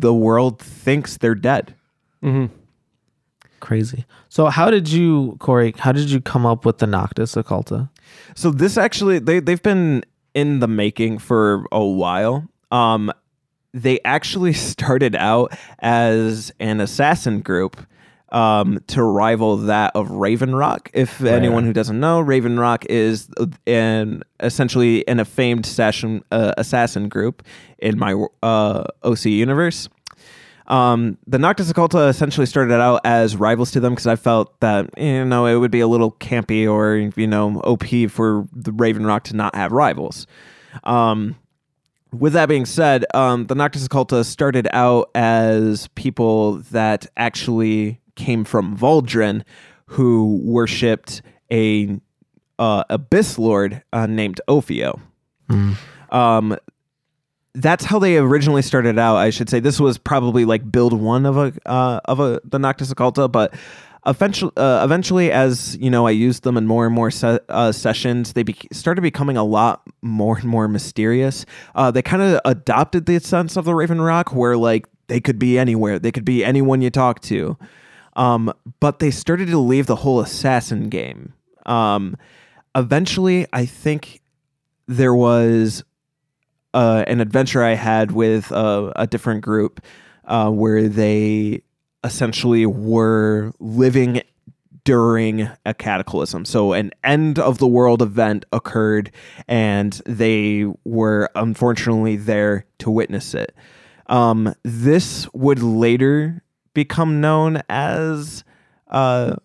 the 0.01 0.15
world 0.15 0.59
thinks 0.61 1.17
they're 1.17 1.35
dead. 1.35 1.75
hmm 2.23 2.47
Crazy. 3.61 4.05
So 4.29 4.47
how 4.47 4.71
did 4.71 4.91
you, 4.91 5.37
Corey? 5.41 5.75
How 5.79 5.93
did 5.93 6.11
you 6.11 6.21
come 6.21 6.45
up 6.45 6.67
with 6.67 6.79
the 6.79 6.87
Noctis 6.87 7.35
Occulta? 7.35 7.89
So 8.35 8.51
this 8.51 8.77
actually 8.77 9.19
they 9.19 9.41
they've 9.41 9.63
been 9.63 10.05
in 10.35 10.59
the 10.61 10.69
making 10.69 11.19
for 11.19 11.65
a 11.73 11.83
while. 11.83 12.47
Um, 12.71 13.11
they 13.73 14.01
actually 14.05 14.53
started 14.73 15.17
out 15.17 15.57
as 15.79 16.53
an 16.61 16.81
assassin 16.81 17.41
group 17.41 17.79
um, 18.35 18.81
to 18.88 19.03
rival 19.03 19.57
that 19.59 19.92
of 19.94 20.11
Raven 20.11 20.57
Rock. 20.57 20.90
If 20.92 21.23
anyone 21.23 21.64
who 21.64 21.73
doesn't 21.73 21.99
know, 21.99 22.20
Raven 22.20 22.59
Rock 22.59 22.85
is 22.87 23.31
an 23.66 24.25
essentially 24.40 25.07
an 25.07 25.20
a 25.20 25.25
famed 25.25 25.66
assassin 25.66 26.23
uh, 26.33 26.53
assassin 26.59 27.09
group 27.09 27.44
in 27.79 27.97
my 27.97 28.12
uh, 28.42 28.85
OC 29.05 29.27
universe. 29.27 29.88
Um, 30.66 31.18
the 31.27 31.38
Noctis 31.38 31.70
Occulta 31.70 32.09
essentially 32.09 32.47
started 32.47 32.75
out 32.75 33.03
as 33.05 33.37
rivals 33.37 33.70
to 33.73 33.81
them 33.81 33.92
because 33.92 34.07
I 34.07 34.16
felt 34.16 34.59
that 34.61 34.90
you 34.99 35.25
know 35.25 35.47
it 35.47 35.57
would 35.57 35.70
be 35.70 35.81
a 35.81 35.88
little 35.88 36.11
campy 36.12 36.68
or 36.68 36.97
you 37.16 37.27
know 37.29 37.61
OP 37.61 38.11
for 38.11 38.49
the 38.53 38.73
Raven 38.73 39.07
Rock 39.07 39.25
to 39.25 39.37
not 39.37 39.55
have 39.55 39.70
rivals. 39.70 40.27
Um, 40.83 41.37
with 42.12 42.33
that 42.33 42.49
being 42.49 42.66
said, 42.66 43.05
um, 43.14 43.47
the 43.47 43.55
Noctis 43.55 43.87
Occulta 43.87 44.25
started 44.25 44.66
out 44.73 45.11
as 45.14 45.88
people 45.94 46.59
that 46.70 47.07
actually 47.16 48.01
came 48.14 48.44
from 48.44 48.77
Voldrin, 48.77 49.42
who 49.87 50.40
worshipped 50.42 51.22
a 51.53 51.98
uh, 52.59 52.85
abyss 52.90 53.38
lord 53.38 53.83
uh, 53.92 54.07
named 54.07 54.40
Ophio. 54.48 55.00
Um, 56.11 56.57
that's 57.55 57.85
how 57.85 57.98
they 57.98 58.16
originally 58.18 58.62
started 58.62 58.98
out. 58.98 59.16
I 59.16 59.31
should 59.31 59.48
say 59.48 59.61
this 59.61 59.79
was 59.79 59.98
probably 59.98 60.44
like 60.44 60.70
build 60.70 60.92
one 60.92 61.27
of 61.27 61.37
a 61.37 61.53
uh, 61.66 62.00
of 62.07 62.20
a 62.20 62.40
the 62.44 62.59
Noctis 62.59 62.92
Occulta, 62.92 63.31
but 63.31 63.55
eventually, 64.07 64.53
uh, 64.57 64.85
eventually, 64.85 65.31
as 65.31 65.77
you 65.77 65.90
know, 65.90 66.07
I 66.07 66.11
used 66.11 66.42
them 66.42 66.57
in 66.57 66.66
more 66.66 66.87
and 66.87 66.94
more 66.94 67.11
se- 67.11 67.40
uh, 67.48 67.72
sessions. 67.72 68.33
They 68.33 68.42
be- 68.42 68.57
started 68.72 69.03
becoming 69.03 69.37
a 69.37 69.44
lot 69.44 69.83
more 70.03 70.37
and 70.37 70.46
more 70.46 70.66
mysterious. 70.68 71.46
Uh, 71.74 71.90
they 71.90 72.03
kind 72.03 72.22
of 72.22 72.40
adopted 72.44 73.07
the 73.07 73.18
sense 73.20 73.57
of 73.57 73.64
the 73.64 73.74
Raven 73.74 74.00
Rock, 74.00 74.35
where 74.35 74.57
like 74.57 74.87
they 75.07 75.20
could 75.20 75.38
be 75.38 75.59
anywhere. 75.59 75.98
They 75.98 76.12
could 76.12 76.24
be 76.24 76.44
anyone 76.44 76.83
you 76.83 76.90
talk 76.90 77.20
to. 77.22 77.57
Um, 78.16 78.53
but 78.81 78.98
they 78.98 79.11
started 79.11 79.48
to 79.48 79.59
leave 79.59 79.87
the 79.87 79.96
whole 79.96 80.20
assassin 80.20 80.88
game. 80.88 81.33
Um, 81.66 82.16
eventually, 82.74 83.46
I 83.53 83.66
think 83.66 84.20
there 84.87 85.14
was 85.14 85.85
uh, 86.74 87.05
an 87.07 87.20
adventure 87.20 87.62
I 87.62 87.74
had 87.74 88.12
with 88.12 88.53
uh, 88.53 88.92
a 88.96 89.07
different 89.07 89.42
group 89.42 89.81
uh, 90.24 90.50
where 90.50 90.88
they 90.88 91.62
essentially 92.03 92.66
were 92.66 93.53
living 93.59 94.22
during 94.85 95.48
a 95.64 95.72
cataclysm. 95.72 96.44
So 96.44 96.74
an 96.74 96.92
end 97.03 97.38
of 97.38 97.59
the 97.59 97.66
world 97.66 98.03
event 98.03 98.44
occurred, 98.53 99.11
and 99.48 99.92
they 100.05 100.66
were 100.85 101.31
unfortunately 101.35 102.16
there 102.16 102.66
to 102.81 102.90
witness 102.90 103.35
it. 103.35 103.55
Um, 104.07 104.55
this 104.62 105.27
would 105.33 105.62
later 105.62 106.42
become 106.75 107.21
known 107.21 107.63
as 107.69 108.45
uh, 108.89 109.37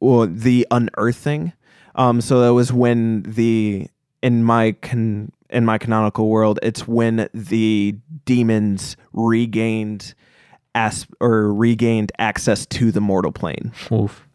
well, 0.00 0.26
the 0.26 0.66
unearthing. 0.70 1.52
Um, 1.94 2.20
so 2.20 2.40
that 2.40 2.52
was 2.52 2.72
when 2.72 3.22
the 3.22 3.88
in 4.22 4.44
my 4.44 4.72
con- 4.72 5.32
in 5.48 5.64
my 5.64 5.78
canonical 5.78 6.28
world, 6.28 6.58
it's 6.62 6.86
when 6.86 7.28
the 7.32 7.96
demons 8.24 8.96
regained 9.12 10.14
as 10.74 11.06
or 11.20 11.52
regained 11.52 12.12
access 12.18 12.66
to 12.66 12.92
the 12.92 13.00
mortal 13.00 13.32
plane. 13.32 13.72
Oof. 13.90 14.26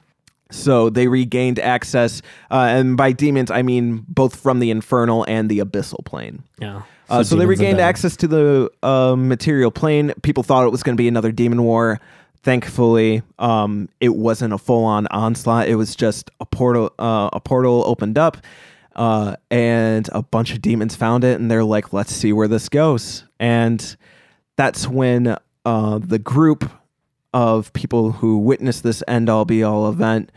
So 0.49 0.89
they 0.89 1.07
regained 1.07 1.59
access, 1.59 2.21
uh, 2.49 2.67
and 2.69 2.97
by 2.97 3.11
demons 3.13 3.51
I 3.51 3.61
mean 3.61 4.05
both 4.07 4.35
from 4.35 4.59
the 4.59 4.71
infernal 4.71 5.25
and 5.27 5.49
the 5.49 5.59
abyssal 5.59 6.03
plane. 6.03 6.43
Yeah. 6.59 6.81
Uh, 7.11 7.23
so, 7.23 7.35
they 7.35 7.45
regained 7.45 7.79
access 7.79 8.15
to 8.17 8.27
the 8.27 8.71
uh, 8.83 9.15
material 9.17 9.71
plane. 9.71 10.13
People 10.21 10.43
thought 10.43 10.65
it 10.65 10.71
was 10.71 10.83
going 10.83 10.95
to 10.95 11.01
be 11.01 11.07
another 11.07 11.31
demon 11.31 11.63
war. 11.63 11.99
Thankfully, 12.43 13.21
um, 13.37 13.87
it 13.99 14.15
wasn't 14.15 14.53
a 14.53 14.57
full-on 14.57 15.05
onslaught. 15.07 15.67
It 15.67 15.75
was 15.75 15.95
just 15.95 16.31
a 16.39 16.45
portal. 16.45 16.91
Uh, 16.97 17.29
a 17.33 17.39
portal 17.39 17.83
opened 17.85 18.17
up, 18.17 18.37
uh, 18.95 19.35
and 19.51 20.09
a 20.11 20.23
bunch 20.23 20.51
of 20.51 20.61
demons 20.61 20.95
found 20.95 21.23
it, 21.23 21.39
and 21.39 21.51
they're 21.51 21.63
like, 21.63 21.93
"Let's 21.93 22.15
see 22.15 22.33
where 22.33 22.47
this 22.47 22.67
goes." 22.67 23.25
And 23.39 23.95
that's 24.55 24.87
when 24.87 25.37
uh, 25.65 25.99
the 25.99 26.17
group 26.17 26.67
of 27.33 27.71
people 27.73 28.11
who 28.13 28.37
witnessed 28.37 28.83
this 28.83 29.03
end-all, 29.07 29.45
be-all 29.45 29.87
event 29.87 30.31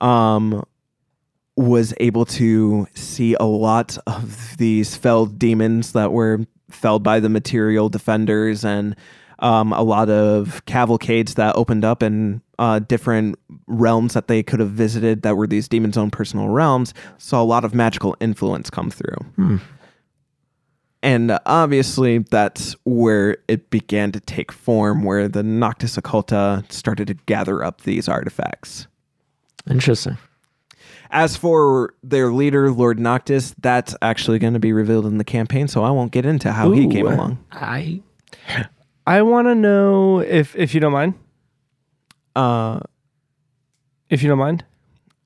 um, 0.00 0.64
was 1.56 1.94
able 1.98 2.24
to 2.26 2.86
see 2.94 3.34
a 3.34 3.44
lot 3.44 3.96
of 4.06 4.56
these 4.58 4.94
felled 4.96 5.38
demons 5.38 5.92
that 5.92 6.12
were 6.12 6.40
felled 6.70 7.02
by 7.02 7.20
the 7.20 7.28
material 7.28 7.88
defenders 7.88 8.64
and 8.64 8.94
um, 9.38 9.72
a 9.72 9.82
lot 9.82 10.08
of 10.08 10.64
cavalcades 10.66 11.34
that 11.34 11.56
opened 11.56 11.84
up 11.84 12.02
in 12.02 12.40
uh, 12.58 12.78
different 12.78 13.38
realms 13.66 14.14
that 14.14 14.28
they 14.28 14.42
could 14.42 14.60
have 14.60 14.70
visited 14.70 15.22
that 15.22 15.36
were 15.36 15.46
these 15.46 15.68
demons' 15.68 15.96
own 15.96 16.10
personal 16.10 16.48
realms. 16.48 16.94
Saw 17.18 17.42
a 17.42 17.44
lot 17.44 17.64
of 17.64 17.74
magical 17.74 18.16
influence 18.20 18.70
come 18.70 18.90
through. 18.90 19.18
And 21.02 21.38
obviously, 21.46 22.18
that's 22.18 22.74
where 22.84 23.36
it 23.46 23.70
began 23.70 24.10
to 24.12 24.20
take 24.20 24.50
form, 24.50 25.04
where 25.04 25.28
the 25.28 25.42
Noctis 25.42 25.96
Occulta 25.96 26.70
started 26.72 27.06
to 27.08 27.14
gather 27.14 27.62
up 27.62 27.82
these 27.82 28.08
artifacts. 28.08 28.88
Interesting. 29.70 30.16
As 31.10 31.36
for 31.36 31.94
their 32.02 32.32
leader, 32.32 32.70
Lord 32.70 32.98
Noctis, 32.98 33.54
that's 33.60 33.94
actually 34.02 34.38
going 34.38 34.52
to 34.54 34.58
be 34.60 34.72
revealed 34.72 35.06
in 35.06 35.18
the 35.18 35.24
campaign, 35.24 35.68
so 35.68 35.82
I 35.84 35.90
won't 35.90 36.12
get 36.12 36.26
into 36.26 36.52
how 36.52 36.72
he 36.72 36.88
came 36.88 37.06
along. 37.06 37.38
I 37.52 38.02
I 39.06 39.22
want 39.22 39.46
to 39.48 39.54
know 39.54 40.18
if 40.20 40.54
if 40.56 40.74
you 40.74 40.80
don't 40.80 40.92
mind. 40.92 41.14
Uh, 42.34 42.80
If 44.10 44.22
you 44.22 44.28
don't 44.28 44.38
mind. 44.38 44.64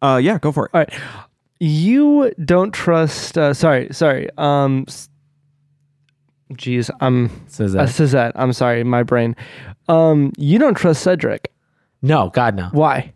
uh, 0.03 0.21
yeah, 0.23 0.39
go 0.39 0.53
for 0.53 0.67
it. 0.67 0.71
All 0.75 0.81
right. 0.81 0.93
You 1.59 2.33
don't 2.45 2.73
trust. 2.73 3.37
Uh, 3.37 3.53
sorry, 3.53 3.89
sorry. 3.93 4.29
Um, 4.39 4.85
s- 4.89 5.09
geez, 6.55 6.91
I'm 7.01 7.31
says 7.49 7.75
uh, 7.77 7.85
that. 7.85 7.91
Suzette. 7.93 8.33
I'm 8.35 8.53
sorry, 8.53 8.85
my 8.85 9.03
brain. 9.03 9.37
Um, 9.89 10.33
you 10.39 10.59
don't 10.59 10.75
trust 10.75 11.03
Cedric. 11.03 11.53
no, 12.01 12.31
God 12.31 12.55
no. 12.57 12.69
Why? 12.73 13.13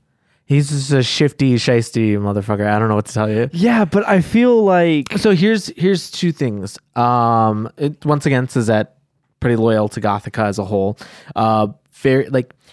He's 0.47 0.69
just 0.69 0.93
a 0.93 1.03
shifty, 1.03 1.55
shisty 1.55 2.19
motherfucker. 2.19 2.67
I 2.67 2.79
don't 2.79 2.89
know 2.89 2.97
what 2.97 3.07
to 3.07 3.15
tell 3.15 3.31
you. 3.31 3.49
Yeah, 3.53 3.87
but 3.87 4.07
I 4.07 4.21
feel 4.21 4.63
like 4.63 5.17
So 5.19 5.31
here's 5.31 5.69
here's 5.77 6.11
two 6.11 6.33
things. 6.33 6.79
Um, 6.97 7.71
it, 7.79 8.05
once 8.05 8.27
again, 8.27 8.49
Suzette 8.49 8.97
pretty 9.41 9.57
loyal 9.57 9.89
to 9.91 10.01
Gothica 10.01 10.47
as 10.47 10.59
a 10.59 10.65
whole. 10.65 10.99
Uh, 11.35 11.69
very 11.93 12.29
like. 12.29 12.55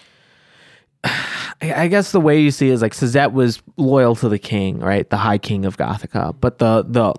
I 1.62 1.86
guess 1.86 2.10
the 2.10 2.20
way 2.20 2.40
you 2.40 2.50
see 2.50 2.70
it 2.70 2.72
is 2.72 2.82
like 2.82 2.92
Suzette 2.92 3.32
was 3.32 3.62
loyal 3.76 4.16
to 4.16 4.28
the 4.28 4.38
king, 4.38 4.80
right? 4.80 5.08
The 5.08 5.16
High 5.16 5.38
King 5.38 5.64
of 5.64 5.76
Gothica. 5.76 6.34
But 6.40 6.58
the 6.58 6.84
the 6.86 7.14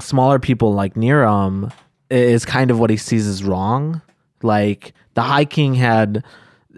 smaller 0.00 0.38
people 0.38 0.74
like 0.74 0.94
Niram 0.94 1.72
is 2.10 2.44
kind 2.44 2.70
of 2.70 2.80
what 2.80 2.90
he 2.90 2.96
sees 2.96 3.26
as 3.26 3.44
wrong. 3.44 4.02
Like 4.42 4.94
the 5.14 5.22
High 5.22 5.44
King 5.44 5.74
had, 5.74 6.24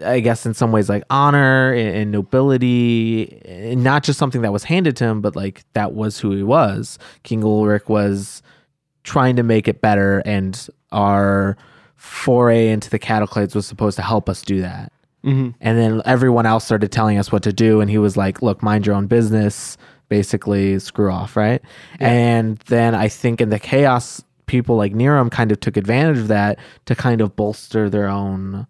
I 0.05 0.21
guess, 0.21 0.45
in 0.45 0.53
some 0.53 0.71
ways, 0.71 0.87
like 0.87 1.03
honor 1.09 1.73
and, 1.73 1.95
and 1.95 2.11
nobility, 2.11 3.41
and 3.45 3.83
not 3.83 4.03
just 4.03 4.17
something 4.17 4.41
that 4.41 4.53
was 4.53 4.63
handed 4.63 4.95
to 4.97 5.05
him, 5.05 5.21
but 5.21 5.35
like 5.35 5.63
that 5.73 5.93
was 5.93 6.19
who 6.19 6.31
he 6.31 6.43
was. 6.43 6.97
King 7.23 7.43
Ulrich 7.43 7.87
was 7.87 8.41
trying 9.03 9.35
to 9.35 9.43
make 9.43 9.67
it 9.67 9.81
better, 9.81 10.19
and 10.25 10.67
our 10.91 11.57
foray 11.95 12.69
into 12.69 12.89
the 12.89 12.99
Cataclysms 12.99 13.55
was 13.55 13.65
supposed 13.65 13.95
to 13.97 14.01
help 14.01 14.29
us 14.29 14.41
do 14.41 14.61
that. 14.61 14.91
Mm-hmm. 15.25 15.49
And 15.59 15.77
then 15.77 16.01
everyone 16.05 16.45
else 16.45 16.65
started 16.65 16.91
telling 16.91 17.17
us 17.17 17.31
what 17.31 17.43
to 17.43 17.53
do, 17.53 17.81
and 17.81 17.89
he 17.89 17.97
was 17.97 18.15
like, 18.15 18.41
"Look, 18.41 18.63
mind 18.63 18.85
your 18.85 18.95
own 18.95 19.07
business." 19.07 19.77
Basically, 20.09 20.77
screw 20.79 21.09
off, 21.09 21.37
right? 21.37 21.61
And 21.99 22.57
then 22.67 22.95
I 22.95 23.07
think 23.07 23.39
in 23.39 23.49
the 23.49 23.59
chaos, 23.59 24.21
people 24.45 24.75
like 24.75 24.93
Niram 24.93 25.31
kind 25.31 25.51
of 25.53 25.59
took 25.61 25.77
advantage 25.77 26.17
of 26.17 26.27
that 26.27 26.59
to 26.85 26.95
kind 26.95 27.21
of 27.21 27.35
bolster 27.37 27.89
their 27.89 28.09
own 28.09 28.67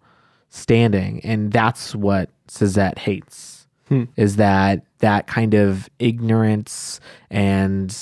standing, 0.54 1.20
and 1.24 1.50
that's 1.50 1.94
what 1.94 2.28
Suzette 2.46 2.98
hates. 2.98 3.66
Hmm. 3.88 4.04
Is 4.16 4.36
that 4.36 4.84
that 4.98 5.26
kind 5.26 5.54
of 5.54 5.88
ignorance 5.98 7.00
and 7.30 7.96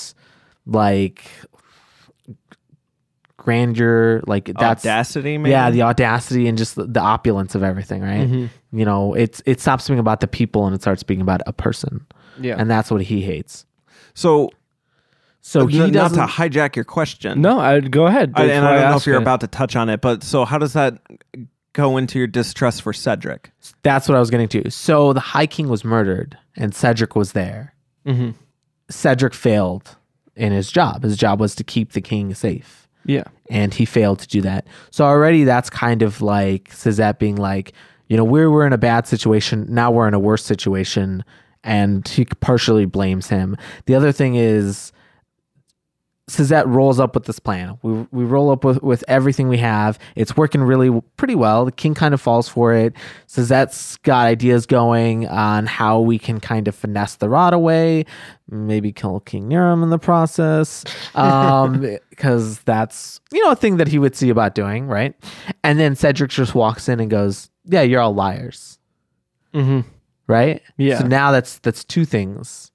like 0.65 1.25
grandeur, 3.37 4.21
like 4.27 4.45
that's 4.45 4.85
Audacity, 4.85 5.37
maybe? 5.37 5.51
yeah, 5.51 5.69
the 5.71 5.81
audacity 5.81 6.47
and 6.47 6.57
just 6.57 6.75
the, 6.75 6.85
the 6.85 6.99
opulence 6.99 7.55
of 7.55 7.63
everything, 7.63 8.01
right? 8.03 8.27
Mm-hmm. 8.29 8.77
You 8.77 8.85
know, 8.85 9.13
it's 9.13 9.41
it 9.45 9.59
stops 9.59 9.87
being 9.87 9.99
about 9.99 10.19
the 10.19 10.27
people 10.27 10.65
and 10.67 10.75
it 10.75 10.81
starts 10.81 11.03
being 11.03 11.21
about 11.21 11.41
a 11.47 11.53
person, 11.53 12.05
yeah. 12.39 12.55
and 12.57 12.69
that's 12.69 12.91
what 12.91 13.01
he 13.01 13.21
hates. 13.21 13.65
So, 14.13 14.49
So 15.41 15.61
uh, 15.61 15.65
he 15.67 15.79
n- 15.81 15.91
not 15.91 16.11
doesn't. 16.11 16.19
to 16.19 16.25
hijack 16.31 16.75
your 16.75 16.85
question. 16.85 17.41
no, 17.41 17.59
I'd 17.59 17.91
go 17.91 18.05
ahead. 18.07 18.33
I, 18.35 18.45
and 18.45 18.65
I 18.65 18.75
don't 18.81 18.91
know 18.91 18.97
if 18.97 19.05
you're 19.07 19.15
it. 19.15 19.21
about 19.23 19.41
to 19.41 19.47
touch 19.47 19.75
on 19.75 19.89
it, 19.89 20.01
but 20.01 20.21
so 20.23 20.45
how 20.45 20.57
does 20.59 20.73
that 20.73 20.99
go 21.73 21.97
into 21.97 22.17
your 22.17 22.27
distrust 22.27 22.81
for 22.81 22.93
Cedric? 22.93 23.51
that's 23.83 24.07
what 24.09 24.15
I 24.15 24.19
was 24.19 24.29
getting 24.29 24.47
to. 24.49 24.69
So 24.71 25.13
the 25.13 25.19
High 25.19 25.47
King 25.47 25.69
was 25.69 25.83
murdered, 25.85 26.37
and 26.55 26.73
Cedric 26.75 27.15
was 27.15 27.31
there. 27.33 27.73
Mhm. 28.05 28.33
Cedric 28.89 29.33
failed 29.33 29.95
in 30.35 30.51
his 30.51 30.71
job. 30.71 31.03
His 31.03 31.17
job 31.17 31.39
was 31.39 31.55
to 31.55 31.63
keep 31.63 31.93
the 31.93 32.01
king 32.01 32.33
safe. 32.33 32.77
Yeah. 33.03 33.23
and 33.49 33.73
he 33.73 33.83
failed 33.83 34.19
to 34.19 34.27
do 34.27 34.41
that. 34.41 34.67
So 34.91 35.03
already 35.05 35.43
that's 35.43 35.71
kind 35.71 36.03
of 36.03 36.21
like 36.21 36.71
Suzette 36.71 37.17
being 37.17 37.35
like, 37.35 37.73
you 38.07 38.15
know, 38.15 38.23
we 38.23 38.45
were 38.45 38.65
in 38.65 38.73
a 38.73 38.77
bad 38.77 39.07
situation. 39.07 39.65
Now 39.69 39.89
we're 39.91 40.07
in 40.07 40.13
a 40.13 40.19
worse 40.19 40.45
situation. 40.45 41.23
And 41.63 42.07
he 42.07 42.25
partially 42.25 42.85
blames 42.85 43.27
him. 43.27 43.57
The 43.87 43.95
other 43.95 44.11
thing 44.11 44.35
is 44.35 44.91
Suzette 46.31 46.65
rolls 46.67 46.99
up 46.99 47.13
with 47.13 47.25
this 47.25 47.39
plan. 47.39 47.77
We, 47.81 48.07
we 48.11 48.23
roll 48.23 48.51
up 48.51 48.63
with, 48.63 48.81
with 48.81 49.03
everything 49.07 49.49
we 49.49 49.57
have. 49.57 49.99
It's 50.15 50.37
working 50.37 50.61
really 50.61 51.01
pretty 51.17 51.35
well. 51.35 51.65
The 51.65 51.71
king 51.71 51.93
kind 51.93 52.13
of 52.13 52.21
falls 52.21 52.47
for 52.47 52.73
it. 52.73 52.93
Suzette's 53.27 53.97
got 53.97 54.27
ideas 54.27 54.65
going 54.65 55.27
on 55.27 55.65
how 55.65 55.99
we 55.99 56.17
can 56.17 56.39
kind 56.39 56.67
of 56.67 56.75
finesse 56.75 57.15
the 57.15 57.27
rod 57.27 57.53
away, 57.53 58.05
maybe 58.49 58.93
kill 58.93 59.19
King 59.19 59.49
Niram 59.49 59.83
in 59.83 59.89
the 59.89 59.99
process, 59.99 60.85
um, 61.15 61.81
because 62.09 62.59
that's 62.59 63.19
you 63.33 63.43
know 63.43 63.51
a 63.51 63.55
thing 63.55 63.77
that 63.77 63.89
he 63.89 63.99
would 63.99 64.15
see 64.15 64.29
about 64.29 64.55
doing, 64.55 64.87
right? 64.87 65.13
And 65.63 65.79
then 65.79 65.95
Cedric 65.95 66.31
just 66.31 66.55
walks 66.55 66.87
in 66.87 66.99
and 66.99 67.09
goes, 67.09 67.49
"Yeah, 67.65 67.81
you're 67.81 68.01
all 68.01 68.13
liars." 68.13 68.77
Mm-hmm. 69.53 69.81
right? 70.27 70.61
Yeah. 70.77 70.99
So 70.99 71.07
now 71.07 71.31
that's 71.31 71.59
that's 71.59 71.83
two 71.83 72.05
things 72.05 72.70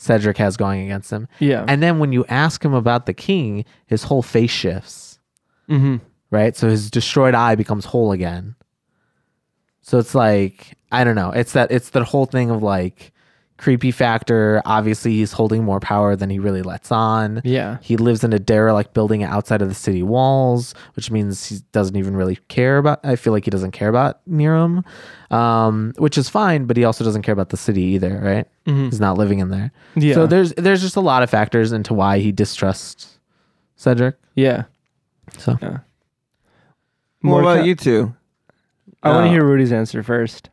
Cedric 0.00 0.38
has 0.38 0.56
going 0.56 0.80
against 0.80 1.10
him. 1.10 1.28
Yeah. 1.40 1.64
And 1.68 1.82
then 1.82 1.98
when 1.98 2.10
you 2.10 2.24
ask 2.26 2.64
him 2.64 2.72
about 2.72 3.04
the 3.04 3.12
king, 3.12 3.66
his 3.86 4.04
whole 4.04 4.22
face 4.22 4.50
shifts, 4.50 5.18
mm-hmm. 5.68 5.96
right? 6.30 6.56
So 6.56 6.70
his 6.70 6.90
destroyed 6.90 7.34
eye 7.34 7.54
becomes 7.54 7.84
whole 7.84 8.10
again. 8.10 8.56
So 9.82 9.98
it's 9.98 10.14
like 10.14 10.78
I 10.90 11.04
don't 11.04 11.16
know. 11.16 11.32
It's 11.32 11.52
that 11.52 11.70
it's 11.70 11.90
the 11.90 12.02
whole 12.02 12.24
thing 12.24 12.50
of 12.50 12.62
like 12.62 13.12
creepy 13.60 13.90
factor. 13.90 14.62
Obviously, 14.64 15.12
he's 15.12 15.32
holding 15.32 15.62
more 15.64 15.80
power 15.80 16.16
than 16.16 16.30
he 16.30 16.38
really 16.38 16.62
lets 16.62 16.90
on. 16.90 17.42
Yeah. 17.44 17.76
He 17.82 17.96
lives 17.98 18.24
in 18.24 18.32
a 18.32 18.38
derelict 18.38 18.94
building 18.94 19.22
outside 19.22 19.60
of 19.60 19.68
the 19.68 19.74
city 19.74 20.02
walls, 20.02 20.74
which 20.96 21.10
means 21.10 21.46
he 21.46 21.58
doesn't 21.72 21.94
even 21.96 22.16
really 22.16 22.36
care 22.48 22.78
about. 22.78 23.00
I 23.04 23.16
feel 23.16 23.34
like 23.34 23.44
he 23.44 23.50
doesn't 23.50 23.72
care 23.72 23.90
about 23.90 24.20
Niram, 24.28 24.82
um, 25.30 25.92
which 25.98 26.16
is 26.16 26.28
fine. 26.30 26.64
But 26.64 26.76
he 26.78 26.84
also 26.84 27.04
doesn't 27.04 27.20
care 27.22 27.34
about 27.34 27.50
the 27.50 27.58
city 27.58 27.82
either, 27.82 28.18
right? 28.22 28.46
He's 28.64 29.00
not 29.00 29.18
living 29.18 29.40
in 29.40 29.50
there. 29.50 29.72
Yeah. 29.96 30.14
So 30.14 30.26
there's 30.26 30.52
there's 30.54 30.80
just 30.80 30.96
a 30.96 31.00
lot 31.00 31.22
of 31.24 31.28
factors 31.30 31.72
into 31.72 31.92
why 31.92 32.20
he 32.20 32.30
distrusts 32.32 33.18
Cedric. 33.76 34.16
Yeah. 34.36 34.64
So 35.38 35.52
What 35.60 35.82
More 37.22 37.40
about 37.42 37.58
ca- 37.58 37.64
you 37.64 37.74
two? 37.74 38.14
I 39.02 39.08
want 39.10 39.22
Uh, 39.22 39.24
to 39.24 39.30
hear 39.30 39.44
Rudy's 39.44 39.72
answer 39.72 40.02
first. 40.02 40.50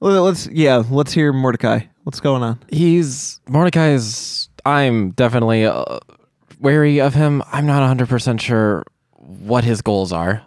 Let's 0.00 0.46
yeah, 0.48 0.82
let's 0.90 1.12
hear 1.12 1.32
Mordecai. 1.32 1.80
What's 2.04 2.20
going 2.20 2.42
on? 2.42 2.58
He's 2.70 3.40
Mordecai 3.48 3.90
is. 3.90 4.48
I'm 4.64 5.10
definitely 5.10 5.64
uh, 5.64 5.98
wary 6.60 7.00
of 7.00 7.14
him. 7.14 7.42
I'm 7.52 7.66
not 7.66 7.80
100 7.80 8.08
percent 8.08 8.40
sure 8.40 8.84
what 9.16 9.64
his 9.64 9.82
goals 9.82 10.12
are, 10.12 10.42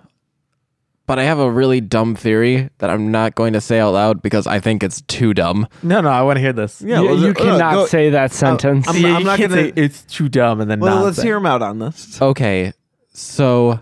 but 1.06 1.18
I 1.20 1.24
have 1.24 1.40
a 1.40 1.50
really 1.50 1.82
dumb 1.82 2.16
theory 2.16 2.70
that 2.80 2.90
I'm 2.90 3.12
not 3.12 3.36
going 3.36 3.54
to 3.54 3.62
say 3.62 3.80
out 3.80 3.94
loud 3.94 4.22
because 4.22 4.48
I 4.48 4.60
think 4.60 4.84
it's 4.84 5.02
too 5.02 5.34
dumb. 5.34 5.68
no, 5.84 6.02
no, 6.02 6.10
I 6.10 6.22
want 6.24 6.38
to 6.38 6.42
hear 6.42 6.54
this. 6.54 6.82
Yeah, 6.82 7.00
you, 7.02 7.06
well, 7.08 7.18
you 7.20 7.30
uh, 7.32 7.34
cannot 7.34 7.74
go- 7.74 7.86
say 7.88 8.10
that 8.10 8.32
sentence. 8.32 8.88
I'm- 8.88 8.98
Yeah, 8.98 9.16
I'm 9.16 9.24
not 9.24 9.38
can't 9.38 9.50
gonna- 9.52 9.64
say 9.68 9.74
it's 9.76 10.04
too 10.04 10.28
dumb 10.30 10.60
and 10.62 10.70
then 10.70 10.80
Well, 10.80 10.96
not 10.98 11.04
let's 11.06 11.18
say- 11.18 11.24
hear 11.24 11.38
him 11.38 11.46
out 11.46 11.62
on 11.62 11.80
this. 11.80 12.22
Okay, 12.22 12.74
so 13.14 13.80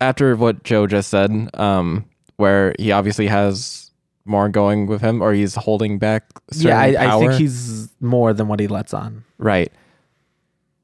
after 0.00 0.34
what 0.36 0.62
Joe 0.64 0.86
just 0.86 1.10
said, 1.10 1.30
um, 1.54 2.04
where 2.36 2.74
he 2.78 2.90
obviously 2.92 3.28
has 3.28 3.81
more 4.24 4.48
going 4.48 4.86
with 4.86 5.00
him, 5.00 5.20
or 5.22 5.32
he's 5.32 5.54
holding 5.54 5.98
back. 5.98 6.24
Yeah, 6.52 6.78
I, 6.78 6.92
certain 6.92 7.06
I 7.10 7.18
think 7.18 7.32
he's 7.34 7.88
more 8.00 8.32
than 8.32 8.48
what 8.48 8.60
he 8.60 8.68
lets 8.68 8.94
on. 8.94 9.24
Right. 9.38 9.72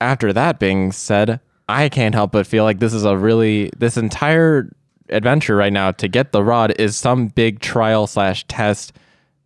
After 0.01 0.33
that 0.33 0.59
being 0.59 0.93
said, 0.93 1.41
I 1.69 1.89
can't 1.89 2.15
help 2.15 2.33
but 2.33 2.47
feel 2.47 2.65
like 2.65 2.79
this 2.79 2.95
is 2.95 3.05
a 3.05 3.17
really 3.17 3.71
this 3.77 3.97
entire 3.97 4.71
adventure 5.11 5.57
right 5.57 5.73
now 5.73 5.91
to 5.93 6.09
get 6.09 6.33
the 6.33 6.43
rod 6.43 6.75
is 6.79 6.97
some 6.97 7.29
big 7.29 7.61
trial 7.61 8.07
slash 8.07 8.45
test. 8.49 8.93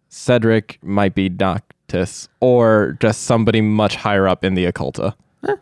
Cedric 0.09 0.79
might 0.83 1.15
be 1.15 1.31
Noctis 1.31 2.29
or 2.41 2.99
just 3.01 3.23
somebody 3.23 3.61
much 3.63 3.97
higher 3.97 4.29
up 4.29 4.45
in 4.45 4.55
the 4.55 4.71
occulta. 4.71 5.15
Eh, 5.49 5.57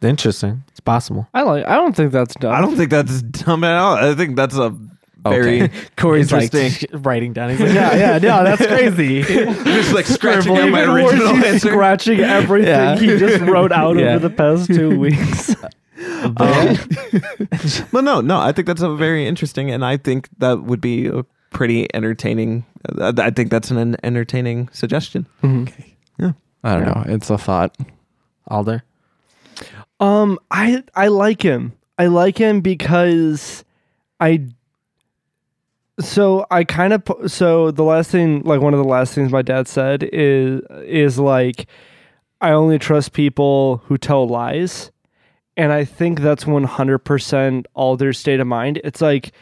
interesting. 0.00 0.64
It's 0.68 0.80
possible. 0.80 1.28
I 1.34 1.42
like. 1.42 1.66
I 1.66 1.76
don't 1.76 1.94
think 1.94 2.12
that's 2.12 2.34
dumb. 2.36 2.54
I 2.54 2.60
don't 2.60 2.76
think 2.76 2.90
that's 2.90 3.22
dumb 3.22 3.62
at 3.62 3.76
all. 3.76 3.94
I 3.94 4.14
think 4.14 4.36
that's 4.36 4.56
a 4.56 4.74
very 5.22 5.62
Okay. 5.62 5.74
Corey's 5.96 6.32
like 6.32 6.52
writing 6.92 7.32
down. 7.32 7.50
He's 7.50 7.60
like, 7.60 7.72
yeah, 7.72 7.96
yeah, 7.96 8.18
no, 8.18 8.44
that's 8.44 8.66
crazy. 8.66 9.22
just 9.24 9.92
like 9.92 10.06
scratching 10.06 10.52
Even 10.56 10.64
out 10.66 10.70
my 10.72 10.88
worse, 10.88 11.12
original 11.12 11.34
he's 11.36 11.44
answer. 11.44 11.68
scratching 11.70 12.20
everything 12.20 12.68
Yeah. 12.68 12.96
he 12.98 13.06
just 13.18 13.40
wrote 13.42 13.72
out 13.72 13.96
Yeah. 13.96 14.14
over 14.14 14.28
the 14.28 14.34
past 14.34 14.66
two 14.66 14.98
weeks. 14.98 15.54
Well, 17.92 18.02
no, 18.02 18.20
no. 18.20 18.38
I 18.40 18.52
think 18.52 18.66
that's 18.66 18.82
a 18.82 18.94
very 18.94 19.26
interesting, 19.26 19.70
and 19.70 19.84
I 19.84 19.96
think 19.96 20.28
that 20.38 20.62
would 20.62 20.80
be 20.80 21.06
a 21.06 21.24
pretty 21.50 21.92
entertaining. 21.94 22.64
uh, 22.98 23.12
I 23.18 23.30
think 23.30 23.50
that's 23.50 23.70
an 23.70 23.96
entertaining 24.04 24.68
suggestion. 24.72 25.26
Yeah. 26.18 26.32
I 26.62 26.74
don't 26.74 26.84
know. 26.86 27.04
It's 27.06 27.30
a 27.30 27.38
thought. 27.38 27.76
Alder. 28.48 28.82
Um, 29.98 30.38
I 30.50 30.82
I 30.94 31.08
like 31.08 31.42
him. 31.42 31.72
I 31.98 32.06
like 32.06 32.38
him 32.38 32.60
because 32.60 33.64
I. 34.18 34.46
So 36.00 36.46
I 36.50 36.64
kind 36.64 36.92
of 36.92 37.02
so 37.26 37.70
the 37.70 37.84
last 37.84 38.10
thing 38.10 38.42
like 38.42 38.60
one 38.60 38.74
of 38.74 38.78
the 38.78 38.88
last 38.88 39.14
things 39.14 39.30
my 39.30 39.42
dad 39.42 39.68
said 39.68 40.02
is 40.12 40.62
is 40.84 41.18
like 41.18 41.66
I 42.40 42.52
only 42.52 42.78
trust 42.78 43.12
people 43.12 43.82
who 43.86 43.98
tell 43.98 44.26
lies, 44.26 44.90
and 45.56 45.72
I 45.72 45.84
think 45.84 46.20
that's 46.20 46.46
one 46.46 46.64
hundred 46.64 47.00
percent 47.00 47.66
all 47.74 47.96
their 47.96 48.12
state 48.12 48.40
of 48.40 48.46
mind. 48.46 48.80
It's 48.82 49.00
like 49.00 49.32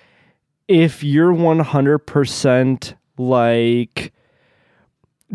if 0.66 1.05
you're 1.05 1.33
one 1.33 1.61
hundred 1.61 2.01
percent 2.01 2.94
like 3.16 4.12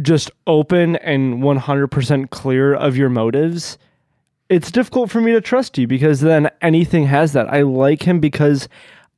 just 0.01 0.31
open 0.47 0.95
and 0.97 1.41
one 1.41 1.57
hundred 1.57 1.87
percent 1.87 2.31
clear 2.31 2.73
of 2.73 2.97
your 2.97 3.09
motives 3.09 3.77
it's 4.49 4.71
difficult 4.71 5.09
for 5.09 5.21
me 5.21 5.31
to 5.31 5.41
trust 5.41 5.77
you 5.77 5.87
because 5.87 6.21
then 6.21 6.49
anything 6.61 7.05
has 7.05 7.33
that. 7.33 7.49
I 7.49 7.61
like 7.61 8.03
him 8.03 8.19
because 8.19 8.67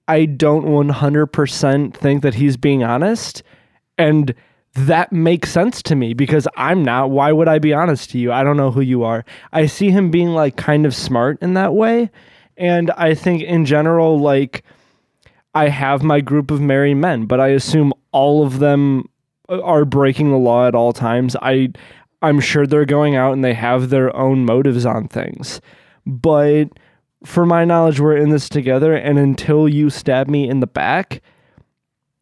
I 0.08 0.26
don't 0.26 0.66
100% 0.66 1.94
think 1.96 2.22
that 2.22 2.36
he's 2.36 2.58
being 2.58 2.84
honest. 2.84 3.44
And 3.98 4.34
that 4.74 5.12
makes 5.12 5.52
sense 5.52 5.82
to 5.84 5.96
me 5.96 6.14
because 6.14 6.48
I'm 6.58 6.84
not. 6.84 7.10
Why 7.10 7.32
would 7.32 7.48
I 7.48 7.60
be 7.60 7.74
honest 7.74 8.10
to 8.12 8.18
you? 8.18 8.32
I 8.32 8.44
don't 8.44 8.58
know 8.58 8.72
who 8.72 8.82
you 8.82 9.04
are. 9.04 9.24
I 9.54 9.66
see 9.68 9.90
him 9.90 10.12
being 10.12 10.30
like 10.30 10.58
kind 10.58 10.86
of 10.86 10.94
smart 10.94 11.42
in 11.42 11.54
that 11.54 11.74
way. 11.74 12.10
And 12.58 12.92
I 12.92 13.14
think 13.16 13.42
in 13.42 13.66
general, 13.66 14.20
like, 14.20 14.64
I 15.54 15.70
have 15.70 16.04
my 16.04 16.20
group 16.20 16.52
of 16.52 16.62
married 16.62 16.96
men, 16.96 17.26
but 17.26 17.40
I 17.40 17.48
assume 17.50 17.94
all 18.12 18.46
of 18.46 18.60
them 18.60 19.10
are 19.48 19.86
breaking 19.86 20.32
the 20.32 20.38
law 20.38 20.68
at 20.68 20.76
all 20.76 20.92
times. 20.92 21.36
I 21.42 21.70
I'm 22.22 22.40
sure 22.40 22.66
they're 22.66 22.86
going 22.86 23.16
out 23.16 23.34
and 23.34 23.44
they 23.44 23.54
have 23.54 23.90
their 23.90 24.14
own 24.16 24.46
motives 24.46 24.86
on 24.86 25.08
things. 25.08 25.62
But 26.06 26.66
for 27.26 27.46
my 27.46 27.66
knowledge, 27.66 28.00
we're 28.00 28.18
in 28.18 28.30
this 28.30 28.50
together 28.50 28.96
and 28.96 29.18
until 29.18 29.68
you 29.68 29.90
stab 29.90 30.28
me 30.28 30.48
in 30.48 30.60
the 30.60 30.68
back, 30.68 31.22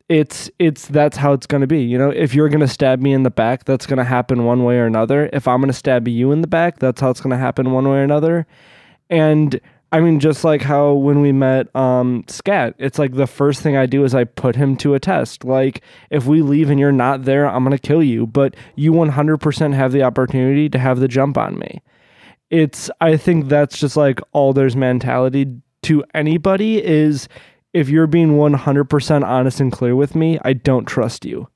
it's 0.10 0.52
it's 0.60 0.88
that's 0.88 1.18
how 1.18 1.34
it's 1.34 1.48
gonna 1.48 1.68
be. 1.68 1.82
You 1.82 1.98
know, 1.98 2.10
if 2.10 2.36
you're 2.36 2.50
gonna 2.50 2.68
stab 2.68 3.02
me 3.02 3.14
in 3.14 3.24
the 3.24 3.32
back, 3.32 3.66
that's 3.66 3.86
gonna 3.86 4.04
happen 4.04 4.46
one 4.46 4.64
way 4.64 4.78
or 4.78 4.86
another. 4.86 5.30
If 5.34 5.48
I'm 5.48 5.62
gonna 5.62 5.74
stab 5.74 6.08
you 6.08 6.32
in 6.32 6.42
the 6.42 6.48
back, 6.48 6.80
that's 6.80 7.02
how 7.02 7.10
it's 7.10 7.22
gonna 7.22 7.38
happen 7.38 7.72
one 7.72 7.88
way 7.88 7.98
or 7.98 8.04
another. 8.04 8.46
And 9.10 9.60
I 9.94 10.00
mean, 10.00 10.20
just 10.20 10.44
like 10.44 10.64
how 10.64 10.94
when 10.94 11.22
we 11.22 11.32
met 11.32 11.74
um, 11.76 12.26
Scat, 12.28 12.74
it's 12.80 12.98
like 12.98 13.14
the 13.14 13.28
first 13.28 13.62
thing 13.62 13.78
I 13.78 13.86
do 13.86 14.04
is 14.04 14.16
I 14.16 14.24
put 14.24 14.56
him 14.56 14.76
to 14.78 14.96
a 14.96 15.00
test. 15.00 15.46
Like, 15.46 15.84
if 16.10 16.26
we 16.26 16.42
leave 16.42 16.72
and 16.72 16.80
you're 16.80 16.92
not 16.92 17.26
there, 17.26 17.48
I'm 17.48 17.64
going 17.64 17.78
to 17.78 17.88
kill 17.88 18.02
you. 18.02 18.26
But 18.26 18.56
you 18.76 18.92
100% 18.92 19.74
have 19.76 19.92
the 19.92 20.02
opportunity 20.02 20.68
to 20.68 20.80
have 20.80 21.00
the 21.00 21.08
jump 21.08 21.38
on 21.38 21.60
me. 21.60 21.84
It's, 22.54 22.92
I 23.02 23.18
think 23.18 23.48
that's 23.50 23.80
just 23.80 23.98
like 23.98 24.20
Alder's 24.32 24.76
mentality 24.76 25.48
to 25.82 26.04
anybody 26.14 26.84
is 26.84 27.28
if 27.74 27.90
you're 27.90 28.06
being 28.06 28.34
100% 28.34 29.24
honest 29.24 29.60
and 29.60 29.72
clear 29.72 29.96
with 29.96 30.14
me, 30.14 30.38
I 30.44 30.54
don't 30.54 30.86
trust 30.86 31.26
you. 31.26 31.48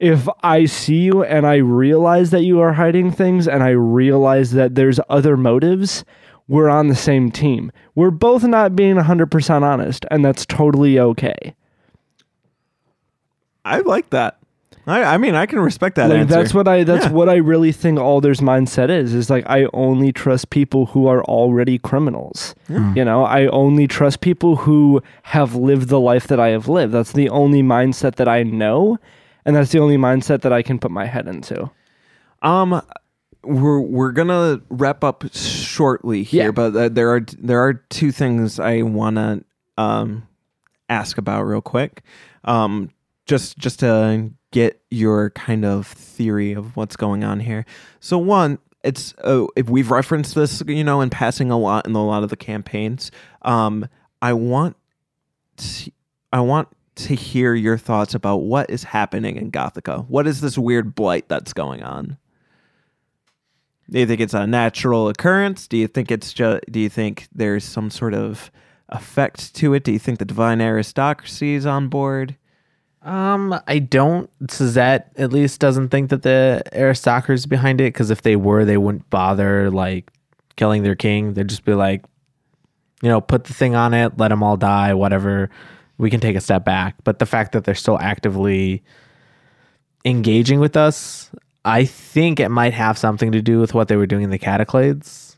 If 0.00 0.28
I 0.42 0.64
see 0.64 1.02
you 1.02 1.22
and 1.22 1.46
I 1.46 1.58
realize 1.58 2.32
that 2.32 2.42
you 2.42 2.58
are 2.58 2.72
hiding 2.72 3.12
things 3.12 3.46
and 3.46 3.62
I 3.62 3.68
realize 3.68 4.50
that 4.50 4.74
there's 4.74 4.98
other 5.08 5.36
motives, 5.36 6.04
we're 6.48 6.68
on 6.68 6.88
the 6.88 6.96
same 6.96 7.30
team. 7.30 7.70
We're 7.94 8.10
both 8.10 8.42
not 8.42 8.74
being 8.74 8.96
100% 8.96 9.62
honest, 9.62 10.04
and 10.10 10.24
that's 10.24 10.44
totally 10.44 10.98
okay. 10.98 11.54
I 13.64 13.78
like 13.78 14.10
that. 14.10 14.41
I, 14.86 15.14
I 15.14 15.16
mean, 15.18 15.34
I 15.36 15.46
can 15.46 15.60
respect 15.60 15.94
that 15.96 16.10
like 16.10 16.18
answer. 16.20 16.34
that's 16.34 16.52
what 16.54 16.66
I 16.66 16.82
that's 16.84 17.04
Yeah. 17.06 17.12
what 17.12 17.28
I 17.28 17.36
really 17.36 17.70
think 17.72 17.98
Alder's 18.00 18.40
mindset 18.40 18.90
is. 18.90 19.14
Is 19.14 19.30
like 19.30 19.44
I 19.48 19.66
only 19.72 20.12
trust 20.12 20.50
people 20.50 20.86
who 20.86 21.06
are 21.06 21.22
already 21.24 21.78
criminals. 21.78 22.54
You 22.68 23.04
know, 23.04 23.24
I 23.24 23.46
only 23.48 23.86
trust 23.86 24.20
people 24.20 24.56
who 24.56 25.00
have 25.22 25.54
lived 25.54 25.88
the 25.88 26.00
life 26.00 26.26
that 26.28 26.40
I 26.40 26.48
have 26.48 26.68
lived. 26.68 26.92
That's 26.92 27.12
the 27.12 27.28
only 27.28 27.62
mindset 27.62 28.16
that 28.16 28.26
I 28.28 28.42
know, 28.42 28.98
and 29.44 29.54
that's 29.54 29.70
the 29.70 29.78
only 29.78 29.96
mindset 29.98 30.40
that 30.42 30.52
I 30.52 30.62
can 30.62 30.78
put 30.78 30.90
my 30.90 31.06
head 31.06 31.28
into. 31.28 31.70
Um, 32.42 32.82
we're 33.44 33.80
we're 33.80 34.12
gonna 34.12 34.60
wrap 34.68 35.04
up 35.04 35.24
shortly 35.32 36.22
here, 36.24 36.46
Yeah. 36.46 36.50
but 36.50 36.74
uh, 36.76 36.88
there 36.88 37.10
are 37.14 37.20
there 37.38 37.60
are 37.60 37.74
two 37.74 38.10
things 38.10 38.58
I 38.58 38.82
wanna 38.82 39.42
um 39.78 40.26
ask 40.88 41.18
about 41.18 41.42
real 41.44 41.60
quick. 41.60 42.02
Um, 42.44 42.90
just 43.26 43.58
just 43.58 43.80
to 43.80 44.30
get 44.52 44.80
your 44.90 45.30
kind 45.30 45.64
of 45.64 45.86
theory 45.86 46.52
of 46.52 46.76
what's 46.76 46.94
going 46.94 47.24
on 47.24 47.40
here. 47.40 47.66
So 47.98 48.16
one, 48.16 48.58
it's 48.84 49.14
uh, 49.18 49.46
if 49.56 49.68
we've 49.68 49.90
referenced 49.90 50.34
this, 50.34 50.62
you 50.66 50.84
know, 50.84 51.00
in 51.00 51.10
passing 51.10 51.50
a 51.50 51.58
lot 51.58 51.86
in 51.86 51.94
a 51.94 52.04
lot 52.04 52.22
of 52.22 52.30
the 52.30 52.36
campaigns. 52.36 53.10
Um, 53.42 53.88
I 54.20 54.32
want 54.32 54.76
to, 55.56 55.90
I 56.32 56.40
want 56.40 56.68
to 56.94 57.14
hear 57.14 57.54
your 57.54 57.78
thoughts 57.78 58.14
about 58.14 58.38
what 58.38 58.70
is 58.70 58.84
happening 58.84 59.36
in 59.36 59.50
Gothica. 59.50 60.06
What 60.08 60.26
is 60.26 60.40
this 60.40 60.58
weird 60.58 60.94
blight 60.94 61.28
that's 61.28 61.52
going 61.52 61.82
on? 61.82 62.18
Do 63.90 63.98
you 63.98 64.06
think 64.06 64.20
it's 64.20 64.34
a 64.34 64.46
natural 64.46 65.08
occurrence? 65.08 65.68
Do 65.68 65.76
you 65.76 65.86
think 65.86 66.10
it's 66.10 66.32
just? 66.32 66.62
Do 66.70 66.80
you 66.80 66.88
think 66.88 67.28
there's 67.34 67.64
some 67.64 67.90
sort 67.90 68.14
of 68.14 68.50
effect 68.88 69.54
to 69.56 69.74
it? 69.74 69.84
Do 69.84 69.92
you 69.92 69.98
think 69.98 70.18
the 70.18 70.24
divine 70.24 70.60
aristocracy 70.60 71.54
is 71.54 71.66
on 71.66 71.88
board? 71.88 72.36
Um, 73.04 73.58
I 73.66 73.80
don't. 73.80 74.30
Suzette 74.48 75.12
at 75.16 75.32
least 75.32 75.60
doesn't 75.60 75.88
think 75.88 76.10
that 76.10 76.22
the 76.22 76.62
aristocracy 76.72 77.40
is 77.40 77.46
behind 77.46 77.80
it 77.80 77.92
because 77.92 78.10
if 78.10 78.22
they 78.22 78.36
were, 78.36 78.64
they 78.64 78.76
wouldn't 78.76 79.10
bother 79.10 79.70
like 79.70 80.10
killing 80.56 80.82
their 80.82 80.94
king. 80.94 81.34
They'd 81.34 81.48
just 81.48 81.64
be 81.64 81.74
like, 81.74 82.04
you 83.02 83.08
know, 83.08 83.20
put 83.20 83.44
the 83.44 83.54
thing 83.54 83.74
on 83.74 83.92
it, 83.94 84.18
let 84.18 84.28
them 84.28 84.42
all 84.42 84.56
die, 84.56 84.94
whatever. 84.94 85.50
We 85.98 86.10
can 86.10 86.20
take 86.20 86.36
a 86.36 86.40
step 86.40 86.64
back. 86.64 86.94
But 87.02 87.18
the 87.18 87.26
fact 87.26 87.52
that 87.52 87.64
they're 87.64 87.74
still 87.74 87.98
actively 87.98 88.82
engaging 90.04 90.60
with 90.60 90.76
us. 90.76 91.30
I 91.64 91.84
think 91.84 92.40
it 92.40 92.48
might 92.48 92.74
have 92.74 92.98
something 92.98 93.32
to 93.32 93.42
do 93.42 93.60
with 93.60 93.74
what 93.74 93.88
they 93.88 93.96
were 93.96 94.06
doing 94.06 94.24
in 94.24 94.30
the 94.30 94.38
Cataclades. 94.38 95.36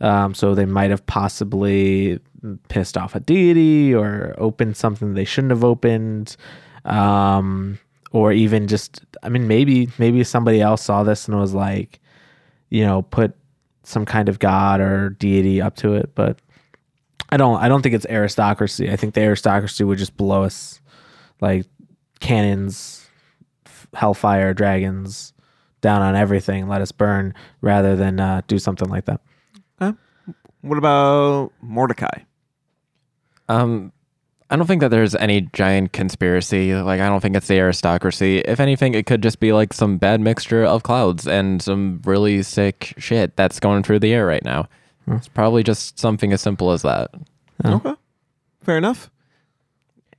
Um, 0.00 0.34
so 0.34 0.54
they 0.54 0.66
might 0.66 0.90
have 0.90 1.04
possibly 1.06 2.20
pissed 2.68 2.96
off 2.96 3.14
a 3.14 3.20
deity 3.20 3.94
or 3.94 4.34
opened 4.38 4.76
something 4.76 5.14
they 5.14 5.24
shouldn't 5.24 5.50
have 5.50 5.64
opened. 5.64 6.36
Um, 6.84 7.78
or 8.10 8.32
even 8.32 8.68
just, 8.68 9.02
I 9.22 9.28
mean, 9.28 9.46
maybe 9.48 9.88
maybe 9.98 10.22
somebody 10.24 10.60
else 10.60 10.82
saw 10.82 11.02
this 11.02 11.28
and 11.28 11.38
was 11.38 11.54
like, 11.54 12.00
you 12.70 12.84
know, 12.84 13.02
put 13.02 13.34
some 13.84 14.04
kind 14.04 14.28
of 14.28 14.38
god 14.38 14.80
or 14.80 15.10
deity 15.10 15.60
up 15.60 15.76
to 15.76 15.94
it. 15.94 16.14
But 16.14 16.40
I 17.30 17.36
don't, 17.36 17.60
I 17.60 17.68
don't 17.68 17.82
think 17.82 17.94
it's 17.94 18.06
aristocracy. 18.06 18.90
I 18.90 18.96
think 18.96 19.14
the 19.14 19.22
aristocracy 19.22 19.84
would 19.84 19.98
just 19.98 20.16
blow 20.16 20.44
us 20.44 20.80
like 21.40 21.66
cannons, 22.20 23.08
hellfire, 23.94 24.54
dragons 24.54 25.32
down 25.80 26.02
on 26.02 26.14
everything, 26.14 26.68
let 26.68 26.80
us 26.80 26.92
burn, 26.92 27.34
rather 27.60 27.96
than 27.96 28.20
uh, 28.20 28.42
do 28.46 28.58
something 28.58 28.88
like 28.88 29.06
that. 29.06 29.20
What 30.60 30.78
about 30.78 31.52
Mordecai? 31.60 32.20
Um, 33.48 33.92
I 34.52 34.56
don't 34.56 34.66
think 34.66 34.82
that 34.82 34.90
there's 34.90 35.14
any 35.14 35.40
giant 35.54 35.94
conspiracy. 35.94 36.74
Like, 36.74 37.00
I 37.00 37.08
don't 37.08 37.20
think 37.20 37.36
it's 37.36 37.48
the 37.48 37.58
aristocracy. 37.58 38.40
If 38.40 38.60
anything, 38.60 38.92
it 38.92 39.06
could 39.06 39.22
just 39.22 39.40
be 39.40 39.54
like 39.54 39.72
some 39.72 39.96
bad 39.96 40.20
mixture 40.20 40.62
of 40.62 40.82
clouds 40.82 41.26
and 41.26 41.62
some 41.62 42.02
really 42.04 42.42
sick 42.42 42.92
shit 42.98 43.34
that's 43.34 43.58
going 43.58 43.82
through 43.82 44.00
the 44.00 44.12
air 44.12 44.26
right 44.26 44.44
now. 44.44 44.68
It's 45.06 45.26
probably 45.26 45.62
just 45.62 45.98
something 45.98 46.34
as 46.34 46.42
simple 46.42 46.70
as 46.70 46.82
that. 46.82 47.10
Oh. 47.64 47.76
Okay, 47.76 47.94
fair 48.60 48.76
enough. 48.76 49.10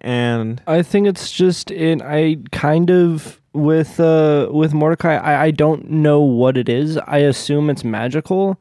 And 0.02 0.64
I 0.66 0.82
think 0.82 1.06
it's 1.06 1.32
just 1.32 1.70
in 1.70 2.02
I 2.02 2.38
kind 2.52 2.90
of 2.90 3.40
with 3.54 4.00
uh 4.00 4.50
with 4.52 4.74
Mordecai 4.74 5.16
I, 5.16 5.44
I 5.44 5.52
don't 5.52 5.92
know 5.92 6.22
what 6.22 6.58
it 6.58 6.70
is. 6.70 6.98
I 6.98 7.20
assume 7.20 7.70
it's 7.70 7.84
magical, 7.84 8.60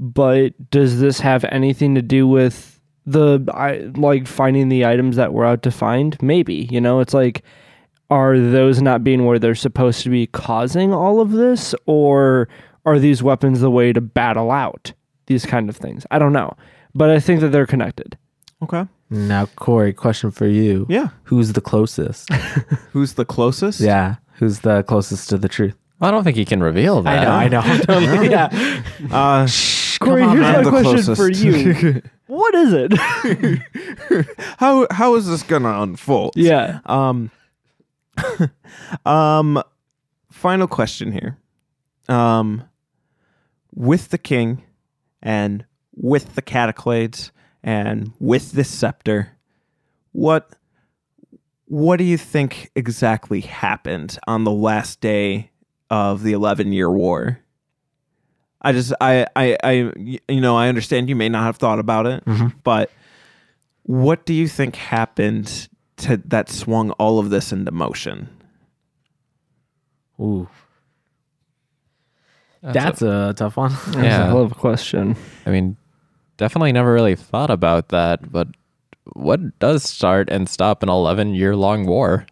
but 0.00 0.70
does 0.70 0.98
this 0.98 1.20
have 1.20 1.44
anything 1.44 1.94
to 1.94 2.02
do 2.02 2.26
with 2.26 2.73
the 3.06 3.44
I 3.52 3.90
like 3.98 4.26
finding 4.26 4.68
the 4.68 4.84
items 4.86 5.16
that 5.16 5.32
we're 5.32 5.44
out 5.44 5.62
to 5.64 5.70
find? 5.70 6.20
Maybe. 6.22 6.68
You 6.70 6.80
know, 6.80 7.00
it's 7.00 7.14
like 7.14 7.42
are 8.10 8.38
those 8.38 8.80
not 8.82 9.02
being 9.02 9.24
where 9.24 9.38
they're 9.38 9.54
supposed 9.54 10.02
to 10.02 10.10
be 10.10 10.26
causing 10.26 10.92
all 10.92 11.20
of 11.20 11.30
this 11.32 11.74
or 11.86 12.48
are 12.86 12.98
these 12.98 13.22
weapons 13.22 13.60
the 13.60 13.70
way 13.70 13.92
to 13.92 14.00
battle 14.00 14.50
out 14.50 14.92
these 15.26 15.46
kind 15.46 15.68
of 15.70 15.76
things? 15.76 16.06
I 16.10 16.18
don't 16.18 16.32
know. 16.34 16.54
But 16.94 17.10
I 17.10 17.18
think 17.18 17.40
that 17.40 17.48
they're 17.48 17.66
connected. 17.66 18.16
okay, 18.62 18.86
Now, 19.10 19.46
Corey, 19.56 19.92
question 19.92 20.30
for 20.30 20.46
you. 20.46 20.86
yeah. 20.88 21.08
Who's 21.24 21.54
the 21.54 21.60
closest? 21.62 22.32
Who's 22.92 23.14
the 23.14 23.24
closest? 23.24 23.80
yeah. 23.80 24.16
Who's 24.34 24.60
the 24.60 24.82
closest 24.84 25.28
to 25.30 25.38
the 25.38 25.48
truth? 25.48 25.74
I 26.00 26.10
don't 26.10 26.24
think 26.24 26.36
he 26.36 26.44
can 26.44 26.62
reveal 26.62 27.02
that. 27.02 27.26
I 27.28 27.48
know, 27.48 27.60
I 27.62 27.66
know. 27.66 27.78
Totally. 27.84 28.30
yeah. 28.30 28.82
Uh, 29.10 29.46
Corey, 30.04 30.22
on, 30.22 30.36
here's 30.36 30.40
man. 30.40 30.52
my 30.56 30.62
The 30.62 30.70
question 30.70 31.14
for 31.14 31.30
you. 31.30 32.02
what 32.26 32.54
is 32.54 32.72
it? 32.72 34.26
how 34.58 34.86
how 34.90 35.14
is 35.16 35.26
this 35.26 35.42
gonna 35.42 35.80
unfold? 35.82 36.32
yeah. 36.36 36.80
Um. 36.86 37.30
um. 39.06 39.62
Final 40.30 40.66
question 40.66 41.12
here. 41.12 41.36
Um. 42.08 42.64
With 43.74 44.10
the 44.10 44.18
king, 44.18 44.62
and 45.22 45.64
with 45.96 46.34
the 46.36 46.42
cataclades, 46.42 47.30
and 47.62 48.12
with 48.20 48.52
this 48.52 48.68
scepter, 48.70 49.32
what 50.12 50.54
what 51.66 51.96
do 51.96 52.04
you 52.04 52.16
think 52.18 52.70
exactly 52.76 53.40
happened 53.40 54.18
on 54.26 54.44
the 54.44 54.50
last 54.52 55.00
day 55.00 55.50
of 55.90 56.22
the 56.22 56.32
eleven 56.32 56.72
year 56.72 56.90
war? 56.90 57.40
I 58.64 58.72
just 58.72 58.92
I 59.00 59.26
I 59.36 59.56
I 59.62 59.70
you 59.96 60.40
know 60.40 60.56
I 60.56 60.68
understand 60.68 61.08
you 61.08 61.16
may 61.16 61.28
not 61.28 61.44
have 61.44 61.56
thought 61.58 61.78
about 61.78 62.06
it, 62.06 62.24
mm-hmm. 62.24 62.48
but 62.64 62.90
what 63.82 64.24
do 64.24 64.32
you 64.32 64.48
think 64.48 64.76
happened 64.76 65.68
to 65.98 66.16
that 66.24 66.48
swung 66.48 66.90
all 66.92 67.18
of 67.18 67.30
this 67.30 67.52
into 67.52 67.70
motion? 67.70 68.28
Ooh. 70.20 70.48
That's 72.62 73.02
a 73.02 73.34
tough 73.36 73.56
one. 73.58 73.70
That's 73.86 73.96
a 73.96 74.02
Yeah. 74.02 74.26
hell 74.28 74.42
of 74.42 74.52
a 74.52 74.54
question. 74.54 75.16
I 75.44 75.50
mean, 75.50 75.76
definitely 76.38 76.72
never 76.72 76.92
really 76.92 77.14
thought 77.14 77.50
about 77.50 77.88
that, 77.90 78.32
but 78.32 78.48
what 79.12 79.58
does 79.58 79.82
start 79.84 80.30
and 80.30 80.48
stop 80.48 80.82
an 80.82 80.88
11 80.88 81.34
year 81.34 81.54
long 81.54 81.84
war? 81.84 82.26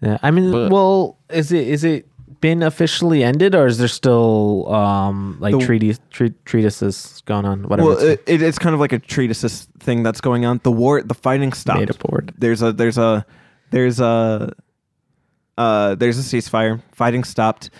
Yeah, 0.00 0.18
I 0.20 0.32
mean, 0.32 0.50
But- 0.50 0.72
well, 0.72 1.18
is 1.30 1.52
it 1.52 1.68
is 1.68 1.84
it 1.84 2.08
been 2.42 2.62
officially 2.62 3.24
ended, 3.24 3.54
or 3.54 3.66
is 3.66 3.78
there 3.78 3.88
still 3.88 4.70
um 4.74 5.38
like 5.40 5.52
The- 5.58 5.64
treaties 5.64 5.98
tre- 6.10 6.34
treatises 6.44 7.22
going 7.24 7.46
on? 7.46 7.62
Whatever. 7.62 7.88
Well, 7.88 7.98
it's 7.98 8.22
it, 8.28 8.34
it, 8.34 8.42
it's 8.42 8.58
kind 8.58 8.74
of 8.74 8.80
like 8.80 8.92
a 8.92 8.98
treatises 8.98 9.66
thing 9.80 10.02
that's 10.02 10.20
going 10.20 10.44
on. 10.44 10.60
The 10.62 10.70
war, 10.72 11.02
the 11.02 11.14
fighting 11.14 11.54
stopped. 11.54 11.78
made 11.80 11.90
up 11.90 12.04
word. 12.10 12.34
There's 12.36 12.60
a 12.60 12.72
there's 12.74 12.98
a 12.98 13.24
there's 13.70 13.98
a 14.00 14.52
uh 15.56 15.94
there's 15.94 16.18
a 16.18 16.22
ceasefire. 16.36 16.82
Fighting 16.92 17.24
stopped. 17.24 17.70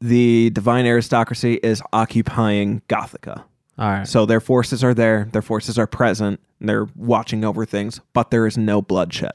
The 0.00 0.50
divine 0.50 0.86
aristocracy 0.86 1.54
is 1.62 1.82
occupying 1.92 2.82
Gothica. 2.88 3.44
All 3.78 3.90
right. 3.90 4.08
So 4.08 4.24
their 4.26 4.40
forces 4.40 4.82
are 4.84 4.94
there. 4.94 5.28
Their 5.32 5.42
forces 5.42 5.78
are 5.78 5.86
present. 5.86 6.40
And 6.60 6.68
they're 6.68 6.86
watching 6.96 7.44
over 7.44 7.66
things, 7.66 8.00
but 8.14 8.30
there 8.30 8.46
is 8.46 8.56
no 8.56 8.80
bloodshed. 8.80 9.32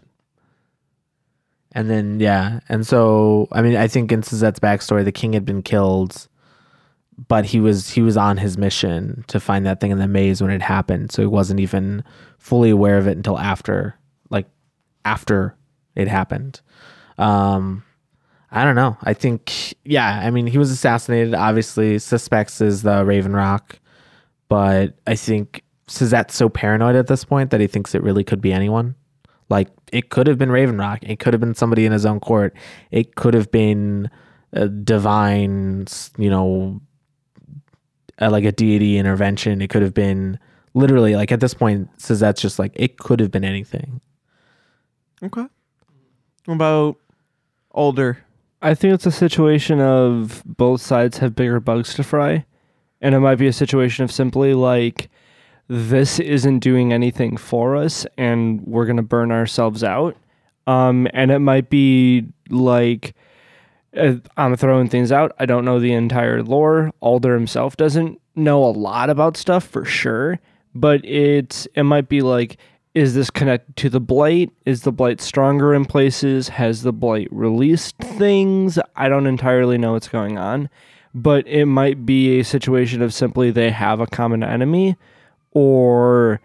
And 1.73 1.89
then 1.89 2.19
yeah, 2.19 2.59
and 2.67 2.85
so 2.85 3.47
I 3.51 3.61
mean, 3.61 3.75
I 3.75 3.87
think 3.87 4.11
in 4.11 4.23
Suzette's 4.23 4.59
backstory, 4.59 5.05
the 5.05 5.11
king 5.11 5.33
had 5.33 5.45
been 5.45 5.61
killed, 5.61 6.27
but 7.27 7.45
he 7.45 7.59
was 7.59 7.89
he 7.89 8.01
was 8.01 8.17
on 8.17 8.37
his 8.37 8.57
mission 8.57 9.23
to 9.27 9.39
find 9.39 9.65
that 9.65 9.79
thing 9.79 9.91
in 9.91 9.99
the 9.99 10.07
maze 10.07 10.41
when 10.41 10.51
it 10.51 10.61
happened. 10.61 11.11
So 11.11 11.21
he 11.21 11.27
wasn't 11.27 11.59
even 11.59 12.03
fully 12.39 12.69
aware 12.69 12.97
of 12.97 13.07
it 13.07 13.15
until 13.15 13.39
after, 13.39 13.95
like 14.29 14.47
after 15.05 15.55
it 15.95 16.07
happened. 16.07 16.59
Um, 17.17 17.83
I 18.51 18.65
don't 18.65 18.75
know. 18.75 18.97
I 19.03 19.13
think 19.13 19.73
yeah. 19.85 20.21
I 20.23 20.29
mean, 20.29 20.47
he 20.47 20.57
was 20.57 20.71
assassinated. 20.71 21.33
Obviously, 21.33 21.99
suspects 21.99 22.59
is 22.59 22.83
the 22.83 23.05
Raven 23.05 23.33
Rock, 23.33 23.79
but 24.49 24.95
I 25.07 25.15
think 25.15 25.63
Suzette's 25.87 26.35
so 26.35 26.49
paranoid 26.49 26.95
at 26.95 27.07
this 27.07 27.23
point 27.23 27.51
that 27.51 27.61
he 27.61 27.67
thinks 27.67 27.95
it 27.95 28.03
really 28.03 28.25
could 28.25 28.41
be 28.41 28.51
anyone. 28.51 28.95
Like 29.51 29.67
it 29.91 30.09
could 30.09 30.25
have 30.25 30.37
been 30.37 30.51
Raven 30.51 30.77
Rock. 30.77 30.99
It 31.03 31.19
could 31.19 31.33
have 31.33 31.41
been 31.41 31.53
somebody 31.53 31.85
in 31.85 31.91
his 31.91 32.05
own 32.05 32.19
court. 32.19 32.55
It 32.89 33.15
could 33.15 33.35
have 33.35 33.51
been 33.51 34.09
a 34.53 34.67
divine, 34.67 35.85
you 36.17 36.29
know, 36.29 36.81
uh, 38.19 38.31
like 38.31 38.45
a 38.45 38.51
deity 38.51 38.97
intervention. 38.97 39.61
It 39.61 39.69
could 39.69 39.81
have 39.83 39.93
been 39.93 40.39
literally 40.73 41.15
like 41.15 41.31
at 41.31 41.41
this 41.41 41.53
point, 41.53 41.89
Suzette's 41.97 42.41
just 42.41 42.57
like 42.57 42.71
it 42.75 42.97
could 42.97 43.19
have 43.19 43.29
been 43.29 43.43
anything. 43.43 44.01
Okay. 45.21 45.45
What 46.45 46.55
about 46.55 46.95
Alder? 47.71 48.17
I 48.61 48.73
think 48.73 48.93
it's 48.93 49.05
a 49.05 49.11
situation 49.11 49.81
of 49.81 50.43
both 50.45 50.81
sides 50.81 51.17
have 51.17 51.35
bigger 51.35 51.59
bugs 51.59 51.93
to 51.95 52.03
fry. 52.03 52.45
And 53.01 53.15
it 53.15 53.19
might 53.19 53.35
be 53.35 53.47
a 53.47 53.53
situation 53.53 54.03
of 54.03 54.11
simply 54.11 54.53
like, 54.53 55.09
this 55.71 56.19
isn't 56.19 56.59
doing 56.59 56.91
anything 56.91 57.37
for 57.37 57.77
us 57.77 58.05
and 58.17 58.59
we're 58.67 58.85
going 58.85 58.97
to 58.97 59.01
burn 59.01 59.31
ourselves 59.31 59.85
out. 59.85 60.17
Um, 60.67 61.07
and 61.13 61.31
it 61.31 61.39
might 61.39 61.69
be 61.69 62.25
like, 62.49 63.15
uh, 63.95 64.15
I'm 64.35 64.57
throwing 64.57 64.89
things 64.89 65.13
out. 65.13 65.31
I 65.39 65.45
don't 65.45 65.63
know 65.63 65.79
the 65.79 65.93
entire 65.93 66.43
lore. 66.43 66.91
Alder 66.99 67.33
himself 67.33 67.77
doesn't 67.77 68.19
know 68.35 68.65
a 68.65 68.67
lot 68.67 69.09
about 69.09 69.37
stuff 69.37 69.63
for 69.63 69.85
sure, 69.85 70.41
but 70.75 71.05
it's 71.05 71.69
it 71.73 71.83
might 71.83 72.09
be 72.09 72.19
like 72.19 72.57
is 72.93 73.15
this 73.15 73.29
connected 73.29 73.77
to 73.77 73.89
the 73.89 74.01
blight? 74.01 74.51
Is 74.65 74.81
the 74.81 74.91
blight 74.91 75.21
stronger 75.21 75.73
in 75.73 75.85
places? 75.85 76.49
Has 76.49 76.83
the 76.83 76.91
blight 76.91 77.29
released 77.31 77.95
things? 77.97 78.77
I 78.97 79.07
don't 79.07 79.25
entirely 79.25 79.77
know 79.77 79.93
what's 79.93 80.09
going 80.09 80.37
on, 80.37 80.69
but 81.13 81.47
it 81.47 81.67
might 81.67 82.05
be 82.05 82.39
a 82.39 82.43
situation 82.43 83.01
of 83.01 83.13
simply 83.13 83.51
they 83.51 83.71
have 83.71 84.01
a 84.01 84.07
common 84.07 84.43
enemy 84.43 84.97
or 85.51 86.41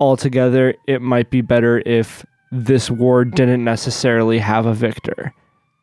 altogether 0.00 0.74
it 0.86 1.00
might 1.00 1.30
be 1.30 1.40
better 1.40 1.82
if 1.86 2.24
this 2.50 2.90
war 2.90 3.24
didn't 3.24 3.64
necessarily 3.64 4.38
have 4.38 4.66
a 4.66 4.74
victor, 4.74 5.32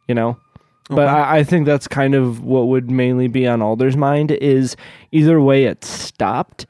you 0.07 0.15
know? 0.15 0.38
But 0.89 1.07
I, 1.07 1.39
I 1.39 1.43
think 1.43 1.65
that's 1.65 1.88
kind 1.88 2.15
of 2.15 2.41
what 2.43 2.67
would 2.67 2.89
mainly 2.89 3.28
be 3.28 3.47
on 3.47 3.61
Alder's 3.61 3.95
mind 3.95 4.32
is 4.32 4.76
either 5.11 5.39
way 5.39 5.65
it 5.65 5.84
stopped. 5.84 6.65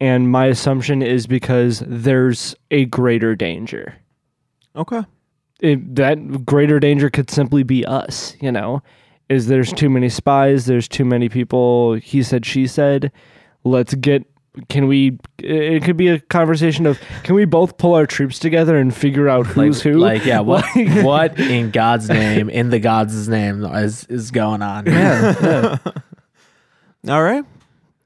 And 0.00 0.30
my 0.30 0.46
assumption 0.46 1.02
is 1.02 1.26
because 1.26 1.82
there's 1.86 2.56
a 2.70 2.86
greater 2.86 3.36
danger. 3.36 3.94
Okay. 4.74 5.02
It, 5.60 5.94
that 5.94 6.44
greater 6.46 6.80
danger 6.80 7.10
could 7.10 7.30
simply 7.30 7.62
be 7.62 7.84
us, 7.84 8.34
you 8.40 8.50
know? 8.50 8.82
Is 9.28 9.46
there's 9.46 9.72
too 9.72 9.90
many 9.90 10.08
spies, 10.08 10.66
there's 10.66 10.88
too 10.88 11.04
many 11.04 11.28
people, 11.28 11.94
he 11.94 12.22
said, 12.22 12.44
she 12.44 12.66
said. 12.66 13.12
Let's 13.62 13.94
get 13.94 14.26
can 14.68 14.86
we? 14.86 15.18
It 15.38 15.84
could 15.84 15.96
be 15.96 16.08
a 16.08 16.18
conversation 16.18 16.86
of 16.86 17.00
can 17.22 17.34
we 17.34 17.44
both 17.44 17.78
pull 17.78 17.94
our 17.94 18.06
troops 18.06 18.38
together 18.38 18.76
and 18.76 18.94
figure 18.94 19.28
out 19.28 19.46
like, 19.46 19.66
who's 19.66 19.82
who? 19.82 19.94
like 19.94 20.24
yeah, 20.24 20.40
what 20.40 20.64
what 21.02 21.38
in 21.40 21.70
God's 21.70 22.08
name, 22.08 22.50
in 22.50 22.70
the 22.70 22.78
God's 22.78 23.28
name 23.28 23.64
is 23.64 24.04
is 24.06 24.30
going 24.30 24.62
on? 24.62 24.86
yeah, 24.86 25.36
yeah. 25.42 25.78
All 27.14 27.22
right. 27.22 27.44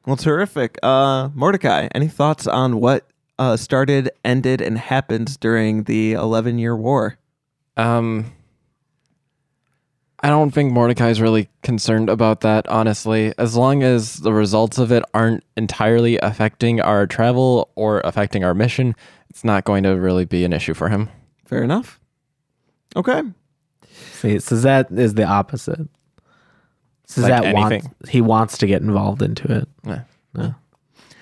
Well, 0.07 0.17
terrific. 0.17 0.79
Uh, 0.83 1.31
Mordecai, 1.35 1.89
any 1.95 2.09
thoughts 2.09 2.47
on 2.47 2.79
what 2.79 3.07
uh, 3.39 3.57
started, 3.57 4.11
ended, 4.25 4.61
and 4.61 4.77
happened 4.79 5.41
during 5.41 5.85
the 5.85 6.13
11 6.13 6.59
year 6.59 6.77
war? 6.77 7.19
Um, 7.77 8.33
I 10.21 10.29
don't 10.29 10.53
think 10.53 10.73
Mordecai's 10.73 11.21
really 11.21 11.49
concerned 11.63 12.09
about 12.09 12.41
that, 12.41 12.67
honestly. 12.69 13.35
As 13.37 13.57
long 13.57 13.83
as 13.83 14.17
the 14.17 14.33
results 14.33 14.79
of 14.79 14.91
it 14.91 15.03
aren't 15.13 15.45
entirely 15.57 16.17
affecting 16.19 16.81
our 16.81 17.07
travel 17.07 17.71
or 17.75 18.01
affecting 18.05 18.43
our 18.43 18.55
mission, 18.55 18.95
it's 19.29 19.45
not 19.45 19.65
going 19.65 19.83
to 19.83 19.91
really 19.91 20.25
be 20.25 20.45
an 20.45 20.53
issue 20.53 20.73
for 20.73 20.89
him. 20.89 21.11
Fair 21.45 21.63
enough. 21.63 22.01
Okay. 22.97 23.23
See, 24.13 24.39
so 24.39 24.57
that 24.57 24.91
is 24.91 25.15
the 25.15 25.25
opposite. 25.25 25.89
So 27.07 27.21
Like 27.21 27.43
that 27.43 27.55
wants, 27.55 27.87
he 28.09 28.21
wants 28.23 28.59
to 28.59 28.67
get 28.67 28.81
involved 28.81 29.21
into 29.21 29.53
it. 29.53 29.69
Yeah. 29.85 30.53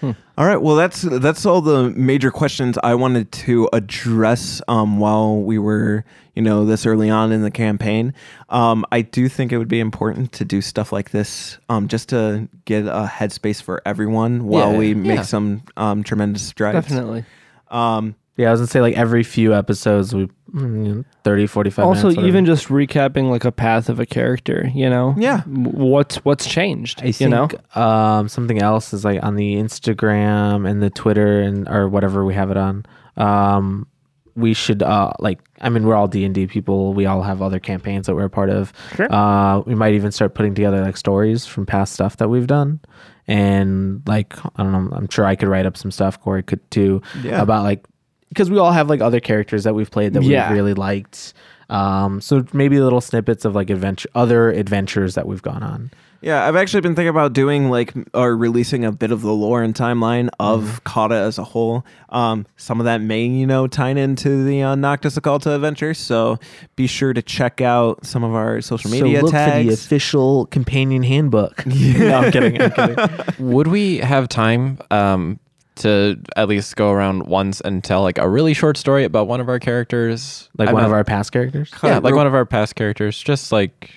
Yeah. 0.03 0.15
All 0.37 0.45
right. 0.47 0.61
Well, 0.61 0.75
that's 0.77 1.03
that's 1.03 1.47
all 1.47 1.61
the 1.61 1.91
major 1.91 2.31
questions 2.31 2.77
I 2.83 2.95
wanted 2.97 3.31
to 3.33 3.69
address 3.73 4.61
um, 4.69 4.99
while 4.99 5.37
we 5.37 5.59
were, 5.59 6.05
you 6.35 6.43
know, 6.43 6.65
this 6.65 6.85
early 6.87 7.09
on 7.09 7.31
in 7.33 7.43
the 7.43 7.51
campaign. 7.51 8.13
Um, 8.49 8.85
I 8.91 9.03
do 9.03 9.29
think 9.29 9.53
it 9.53 9.59
would 9.59 9.69
be 9.69 9.81
important 9.81 10.33
to 10.33 10.45
do 10.45 10.61
stuff 10.61 10.93
like 10.93 11.11
this 11.11 11.59
um, 11.69 11.87
just 11.89 12.09
to 12.09 12.49
get 12.65 12.87
a 12.87 13.09
headspace 13.13 13.63
for 13.63 13.81
everyone 13.87 14.45
while 14.47 14.73
Yeah. 14.73 14.79
we 14.79 14.95
make 14.95 15.17
Yeah. 15.19 15.23
some 15.23 15.63
um, 15.77 16.03
tremendous 16.03 16.43
strides. 16.43 16.75
definitely. 16.89 17.25
Um, 17.71 18.17
Yeah, 18.37 18.49
I 18.49 18.51
was 18.53 18.61
gonna 18.61 18.67
say 18.69 18.81
like 18.81 18.97
every 18.97 19.23
few 19.23 19.55
episodes, 19.55 20.15
we 20.15 20.29
mm, 20.55 21.05
30, 21.25 21.47
45 21.47 21.85
Also, 21.85 22.09
minutes. 22.09 22.27
even 22.27 22.45
just 22.45 22.69
recapping 22.69 23.31
like 23.31 23.45
a 23.45 23.53
path 23.53 23.89
of 23.89 23.99
a 24.01 24.07
character, 24.07 24.71
you 24.75 24.89
know, 24.91 25.15
Yeah. 25.19 25.41
What's 25.43 26.17
what's 26.25 26.47
changed, 26.47 27.01
I 27.03 27.07
you 27.07 27.13
think 27.13 27.31
know, 27.31 27.49
um, 27.83 28.29
something 28.29 28.61
else 28.61 28.93
is 28.93 29.05
like 29.05 29.23
on 29.23 29.37
the 29.37 29.57
Instagram 29.57 30.69
and 30.69 30.83
the 30.83 30.91
Twitter 30.91 31.41
and 31.41 31.69
or 31.69 31.89
whatever 31.89 32.25
we 32.25 32.35
have 32.35 32.51
it 32.51 32.57
on. 32.57 32.85
Um, 33.17 33.87
we 34.35 34.55
should 34.55 34.83
uh, 34.83 35.13
like 35.19 35.41
I 35.61 35.69
mean 35.69 35.85
we're 35.87 35.95
all 35.95 36.09
D 36.09 36.25
and 36.25 36.35
D 36.35 36.47
people. 36.47 36.95
We 36.95 37.05
all 37.05 37.23
have 37.23 37.43
other 37.43 37.59
campaigns 37.61 38.07
that 38.07 38.15
we're 38.15 38.25
a 38.25 38.31
part 38.31 38.49
of. 38.49 38.73
Sure. 38.97 39.13
Uh, 39.13 39.61
we 39.61 39.75
might 39.75 39.93
even 39.93 40.11
start 40.11 40.35
putting 40.35 40.55
together 40.55 40.83
like 40.83 40.97
stories 40.97 41.45
from 41.45 41.67
past 41.67 41.93
stuff 41.93 42.17
that 42.17 42.29
we've 42.29 42.47
done. 42.47 42.81
And 43.29 44.03
like 44.07 44.35
I 44.57 44.63
don't 44.63 44.73
know, 44.73 44.97
I'm 44.97 45.09
sure 45.11 45.25
I 45.27 45.37
could 45.37 45.49
write 45.49 45.67
up 45.67 45.77
some 45.77 45.91
stuff. 45.91 46.19
Corey 46.21 46.43
could 46.43 46.69
too 46.71 47.03
Yeah. 47.23 47.43
about 47.43 47.63
like 47.63 47.85
because 48.33 48.51
we 48.51 48.59
all 48.59 48.73
have 48.73 48.89
like 48.89 49.01
other 49.01 49.21
characters 49.21 49.65
that 49.65 49.75
we've 49.75 49.91
played 49.91 50.15
that 50.15 50.23
Yeah. 50.23 50.49
we 50.51 50.57
really 50.57 50.75
liked. 50.75 51.35
Um, 51.71 52.21
so 52.21 52.45
maybe 52.53 52.81
little 52.81 53.01
snippets 53.01 53.45
of 53.45 53.55
like 53.55 53.71
adventure, 53.71 54.09
other 54.15 54.51
adventures 54.51 55.15
that 55.15 55.27
we've 55.27 55.43
gone 55.43 55.63
on. 55.63 55.91
Yeah, 56.21 56.47
I've 56.47 56.55
actually 56.55 56.83
been 56.83 56.95
thinking 56.95 57.09
about 57.09 57.33
doing 57.33 57.69
like 57.69 57.93
or 58.15 58.37
releasing 58.37 58.85
a 58.85 58.93
bit 58.93 59.11
of 59.11 59.23
the 59.23 59.33
lore 59.33 59.61
and 59.61 59.75
timeline 59.75 60.29
of 60.39 60.81
Kata 60.85 61.17
as 61.17 61.37
a 61.37 61.43
whole. 61.43 61.85
Um, 62.11 62.47
some 62.57 62.79
of 62.79 62.85
that 62.85 63.01
may, 63.01 63.25
you 63.25 63.45
know, 63.47 63.67
tie 63.67 63.89
into 63.91 64.45
the 64.45 64.63
uh, 64.63 64.75
Noctis 64.77 65.19
Occulta 65.19 65.53
adventure. 65.57 65.95
So 65.95 66.39
be 66.77 66.87
sure 66.87 67.13
to 67.13 67.23
check 67.23 67.61
out 67.61 68.07
some 68.07 68.23
of 68.23 68.35
our 68.35 68.61
social 68.61 68.89
media 68.91 69.19
so 69.19 69.25
look 69.25 69.33
for 69.33 69.39
the 69.39 69.45
tags. 69.47 69.85
official 69.85 70.47
companion 70.47 71.03
handbook. 71.03 71.67
no, 71.67 72.19
I'm 72.21 72.31
kidding. 72.31 72.61
I'm 72.63 72.71
kidding. 72.71 72.97
Would 73.53 73.67
we 73.67 73.99
have 73.99 74.29
time 74.29 74.79
um, 74.93 75.41
to 75.83 76.19
at 76.37 76.49
least 76.49 76.75
go 76.77 76.91
around 76.91 77.27
once 77.27 77.61
and 77.61 77.85
tell 77.85 78.03
like 78.03 78.19
a 78.19 78.29
really 78.29 78.55
short 78.55 78.77
story 78.77 79.05
about 79.05 79.27
one 79.29 79.41
of 79.41 79.49
our 79.49 79.59
characters? 79.59 80.49
Like 80.59 80.69
I'm 80.69 80.75
one 80.75 80.85
of 80.85 80.93
our 80.93 81.05
past 81.05 81.31
characters. 81.33 81.71
yeah, 81.83 81.99
like 81.99 82.05
real- 82.13 82.17
one 82.17 82.27
of 82.27 82.35
our 82.35 82.45
past 82.47 82.75
characters. 82.75 83.21
Just 83.23 83.53
like, 83.53 83.91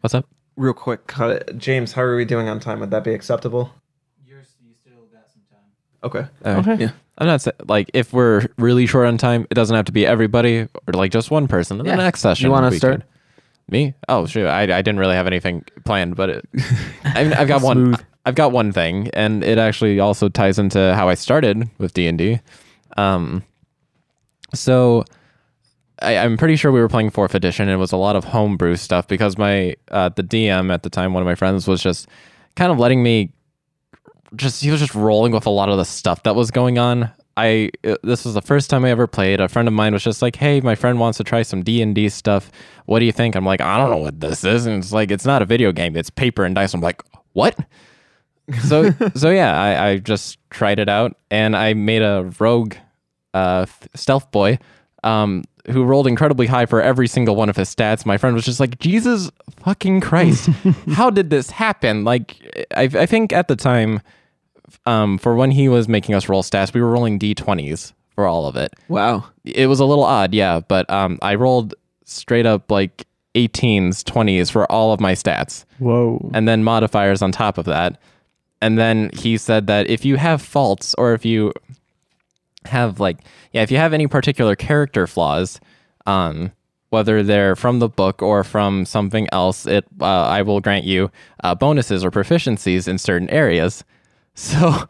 what's 0.00 0.14
up? 0.14 0.26
Real 0.56 0.74
quick, 0.74 1.06
cut 1.06 1.56
James, 1.58 1.92
how 1.92 2.02
are 2.02 2.14
we 2.16 2.24
doing 2.26 2.48
on 2.48 2.60
time? 2.60 2.80
Would 2.80 2.90
that 2.90 3.04
be 3.04 3.14
acceptable? 3.14 3.72
You're, 4.26 4.38
you 4.62 4.74
still 4.74 5.04
got 5.12 5.30
some 5.32 5.42
time. 5.50 5.64
Okay. 6.04 6.26
Uh, 6.44 6.60
Okay. 6.72 6.84
Yeah. 6.84 6.90
I'm 7.18 7.26
not 7.26 7.40
saying 7.42 7.54
like 7.66 7.90
if 7.94 8.12
we're 8.12 8.46
really 8.58 8.86
short 8.86 9.06
on 9.06 9.16
time, 9.18 9.46
it 9.50 9.54
doesn't 9.54 9.74
have 9.76 9.84
to 9.86 9.92
be 9.92 10.06
everybody 10.06 10.60
or 10.86 10.92
like 10.94 11.10
just 11.12 11.30
one 11.30 11.48
person. 11.48 11.78
In 11.80 11.86
Yeah. 11.86 11.96
the 11.96 12.02
next 12.02 12.20
session, 12.20 12.46
You 12.46 12.50
wanna 12.52 12.70
start? 12.72 13.00
could- 13.00 13.04
Me? 13.70 13.94
Oh, 14.08 14.26
sure. 14.26 14.48
I, 14.48 14.62
I 14.62 14.66
didn't 14.82 14.98
really 14.98 15.14
have 15.14 15.26
anything 15.26 15.64
planned, 15.84 16.16
but 16.16 16.28
it, 16.30 16.48
I 17.04 17.24
mean, 17.24 17.32
I've 17.32 17.48
got 17.48 17.62
one. 17.62 17.96
I've 18.24 18.34
got 18.34 18.52
one 18.52 18.72
thing, 18.72 19.08
and 19.14 19.42
it 19.42 19.58
actually 19.58 19.98
also 19.98 20.28
ties 20.28 20.58
into 20.58 20.94
how 20.94 21.08
I 21.08 21.14
started 21.14 21.68
with 21.78 21.92
D 21.94 22.06
and 22.06 22.18
D. 22.18 22.40
Um, 22.96 23.42
so 24.54 25.04
I, 26.00 26.18
I'm 26.18 26.36
pretty 26.36 26.56
sure 26.56 26.72
we 26.72 26.80
were 26.80 26.88
playing 26.88 27.10
fourth 27.10 27.34
edition. 27.34 27.68
And 27.68 27.74
it 27.74 27.78
was 27.78 27.92
a 27.92 27.96
lot 27.96 28.16
of 28.16 28.24
homebrew 28.24 28.76
stuff 28.76 29.08
because 29.08 29.38
my 29.38 29.74
uh, 29.90 30.10
the 30.10 30.22
DM 30.22 30.72
at 30.72 30.82
the 30.82 30.90
time, 30.90 31.14
one 31.14 31.22
of 31.22 31.26
my 31.26 31.34
friends, 31.34 31.66
was 31.66 31.82
just 31.82 32.08
kind 32.56 32.70
of 32.70 32.78
letting 32.78 33.02
me 33.02 33.32
just 34.36 34.62
he 34.62 34.70
was 34.70 34.80
just 34.80 34.94
rolling 34.94 35.32
with 35.32 35.46
a 35.46 35.50
lot 35.50 35.68
of 35.68 35.76
the 35.78 35.84
stuff 35.84 36.22
that 36.24 36.34
was 36.34 36.50
going 36.50 36.78
on. 36.78 37.10
I 37.36 37.70
uh, 37.84 37.96
this 38.02 38.24
was 38.24 38.34
the 38.34 38.42
first 38.42 38.68
time 38.68 38.84
I 38.84 38.90
ever 38.90 39.06
played. 39.06 39.40
A 39.40 39.48
friend 39.48 39.66
of 39.68 39.74
mine 39.74 39.92
was 39.92 40.04
just 40.04 40.20
like, 40.22 40.36
"Hey, 40.36 40.60
my 40.60 40.74
friend 40.74 41.00
wants 41.00 41.18
to 41.18 41.24
try 41.24 41.42
some 41.42 41.62
D 41.62 41.80
and 41.80 41.94
D 41.94 42.08
stuff. 42.08 42.50
What 42.86 42.98
do 42.98 43.04
you 43.06 43.12
think?" 43.12 43.34
I'm 43.34 43.46
like, 43.46 43.60
"I 43.60 43.78
don't 43.78 43.90
know 43.90 43.96
what 43.98 44.20
this 44.20 44.44
is." 44.44 44.66
And 44.66 44.82
it's 44.82 44.92
like, 44.92 45.10
"It's 45.10 45.24
not 45.24 45.40
a 45.42 45.46
video 45.46 45.72
game. 45.72 45.96
It's 45.96 46.10
paper 46.10 46.44
and 46.44 46.54
dice." 46.54 46.74
I'm 46.74 46.80
like, 46.80 47.02
"What?" 47.32 47.58
So 48.62 48.90
so 49.14 49.30
yeah, 49.30 49.60
I, 49.60 49.88
I 49.88 49.98
just 49.98 50.38
tried 50.50 50.78
it 50.78 50.88
out 50.88 51.16
and 51.30 51.56
I 51.56 51.74
made 51.74 52.02
a 52.02 52.30
rogue 52.38 52.74
uh, 53.34 53.66
stealth 53.94 54.30
boy 54.30 54.58
um, 55.04 55.44
who 55.70 55.84
rolled 55.84 56.06
incredibly 56.06 56.46
high 56.46 56.66
for 56.66 56.82
every 56.82 57.08
single 57.08 57.36
one 57.36 57.48
of 57.48 57.56
his 57.56 57.74
stats. 57.74 58.04
My 58.04 58.18
friend 58.18 58.34
was 58.34 58.44
just 58.44 58.60
like, 58.60 58.78
Jesus 58.78 59.30
fucking 59.60 60.00
Christ, 60.00 60.48
how 60.92 61.10
did 61.10 61.30
this 61.30 61.50
happen? 61.50 62.04
Like, 62.04 62.66
I, 62.74 62.82
I 62.82 63.06
think 63.06 63.32
at 63.32 63.48
the 63.48 63.56
time, 63.56 64.00
um, 64.86 65.18
for 65.18 65.34
when 65.34 65.50
he 65.50 65.68
was 65.68 65.88
making 65.88 66.14
us 66.14 66.28
roll 66.28 66.42
stats, 66.42 66.74
we 66.74 66.80
were 66.80 66.90
rolling 66.90 67.18
d20s 67.18 67.92
for 68.14 68.26
all 68.26 68.46
of 68.46 68.56
it. 68.56 68.74
Wow. 68.88 69.24
It 69.44 69.66
was 69.66 69.80
a 69.80 69.84
little 69.84 70.04
odd, 70.04 70.34
yeah, 70.34 70.60
but 70.60 70.88
um, 70.90 71.18
I 71.22 71.34
rolled 71.36 71.74
straight 72.04 72.46
up 72.46 72.70
like 72.70 73.06
18s, 73.34 74.02
20s 74.02 74.50
for 74.50 74.70
all 74.70 74.92
of 74.92 75.00
my 75.00 75.12
stats 75.12 75.64
Whoa. 75.78 76.30
and 76.34 76.46
then 76.46 76.64
modifiers 76.64 77.22
on 77.22 77.32
top 77.32 77.58
of 77.58 77.64
that. 77.66 78.00
And 78.62 78.78
then 78.78 79.10
he 79.12 79.36
said 79.36 79.66
that 79.66 79.90
if 79.90 80.04
you 80.04 80.16
have 80.16 80.40
faults 80.40 80.94
or 80.96 81.14
if 81.14 81.24
you 81.24 81.52
have 82.64 83.00
like 83.00 83.18
yeah, 83.50 83.62
if 83.62 83.72
you 83.72 83.76
have 83.76 83.92
any 83.92 84.06
particular 84.06 84.54
character 84.54 85.08
flaws, 85.08 85.60
um, 86.06 86.52
whether 86.90 87.24
they're 87.24 87.56
from 87.56 87.80
the 87.80 87.88
book 87.88 88.22
or 88.22 88.44
from 88.44 88.84
something 88.84 89.26
else, 89.32 89.66
it 89.66 89.84
uh, 90.00 90.06
I 90.06 90.42
will 90.42 90.60
grant 90.60 90.84
you 90.84 91.10
uh, 91.42 91.56
bonuses 91.56 92.04
or 92.04 92.12
proficiencies 92.12 92.86
in 92.86 92.98
certain 92.98 93.28
areas. 93.30 93.84
So, 94.34 94.88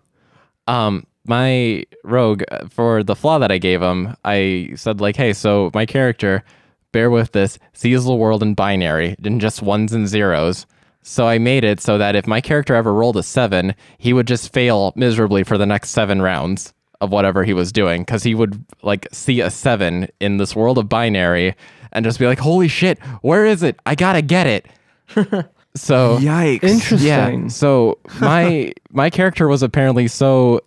um, 0.69 1.05
my 1.27 1.85
rogue 2.05 2.45
uh, 2.53 2.69
for 2.69 3.03
the 3.03 3.17
flaw 3.17 3.41
that 3.41 3.51
I 3.51 3.59
gave 3.59 3.83
him, 3.83 4.17
I 4.25 4.71
said 4.77 5.01
like, 5.01 5.17
hey, 5.17 5.33
so 5.33 5.73
my 5.75 5.85
character, 5.85 6.45
bear 6.93 7.11
with 7.11 7.33
this, 7.33 7.59
sees 7.73 8.05
the 8.05 8.15
world 8.15 8.45
in 8.45 8.55
binary, 8.55 9.17
in 9.25 9.41
just 9.41 9.61
ones 9.61 9.93
and 9.93 10.07
zeros. 10.07 10.65
So 11.03 11.27
I 11.27 11.39
made 11.39 11.65
it 11.65 11.81
so 11.81 11.99
that 11.99 12.15
if 12.15 12.27
my 12.27 12.41
character 12.41 12.75
ever 12.75 12.95
rolled 12.95 13.17
a 13.17 13.23
seven, 13.23 13.75
he 13.99 14.13
would 14.13 14.27
just 14.27 14.53
fail 14.53 14.93
miserably 14.95 15.43
for 15.43 15.59
the 15.59 15.67
next 15.67 15.91
seven 15.91 16.23
rounds 16.23 16.73
of 17.01 17.11
whatever 17.11 17.43
he 17.43 17.53
was 17.53 17.73
doing 17.73 18.03
because 18.03 18.23
he 18.23 18.35
would 18.35 18.65
like 18.83 19.09
see 19.13 19.41
a 19.41 19.51
seven 19.51 20.09
in 20.21 20.37
this 20.37 20.55
world 20.55 20.79
of 20.79 20.89
binary 20.89 21.55
and 21.91 22.05
just 22.05 22.19
be 22.21 22.27
like, 22.27 22.39
"Holy 22.39 22.69
shit, 22.69 22.99
where 23.23 23.45
is 23.45 23.63
it? 23.65 23.79
I 23.85 23.97
gotta 23.97 24.23
get 24.23 24.47
it." 24.47 24.67
so 25.75 26.19
Yikes. 26.19 26.63
Interesting. 26.63 27.09
yeah. 27.09 27.49
So 27.49 27.99
my 28.21 28.73
my 28.91 29.11
character 29.11 29.49
was 29.49 29.63
apparently 29.65 30.07
so 30.07 30.61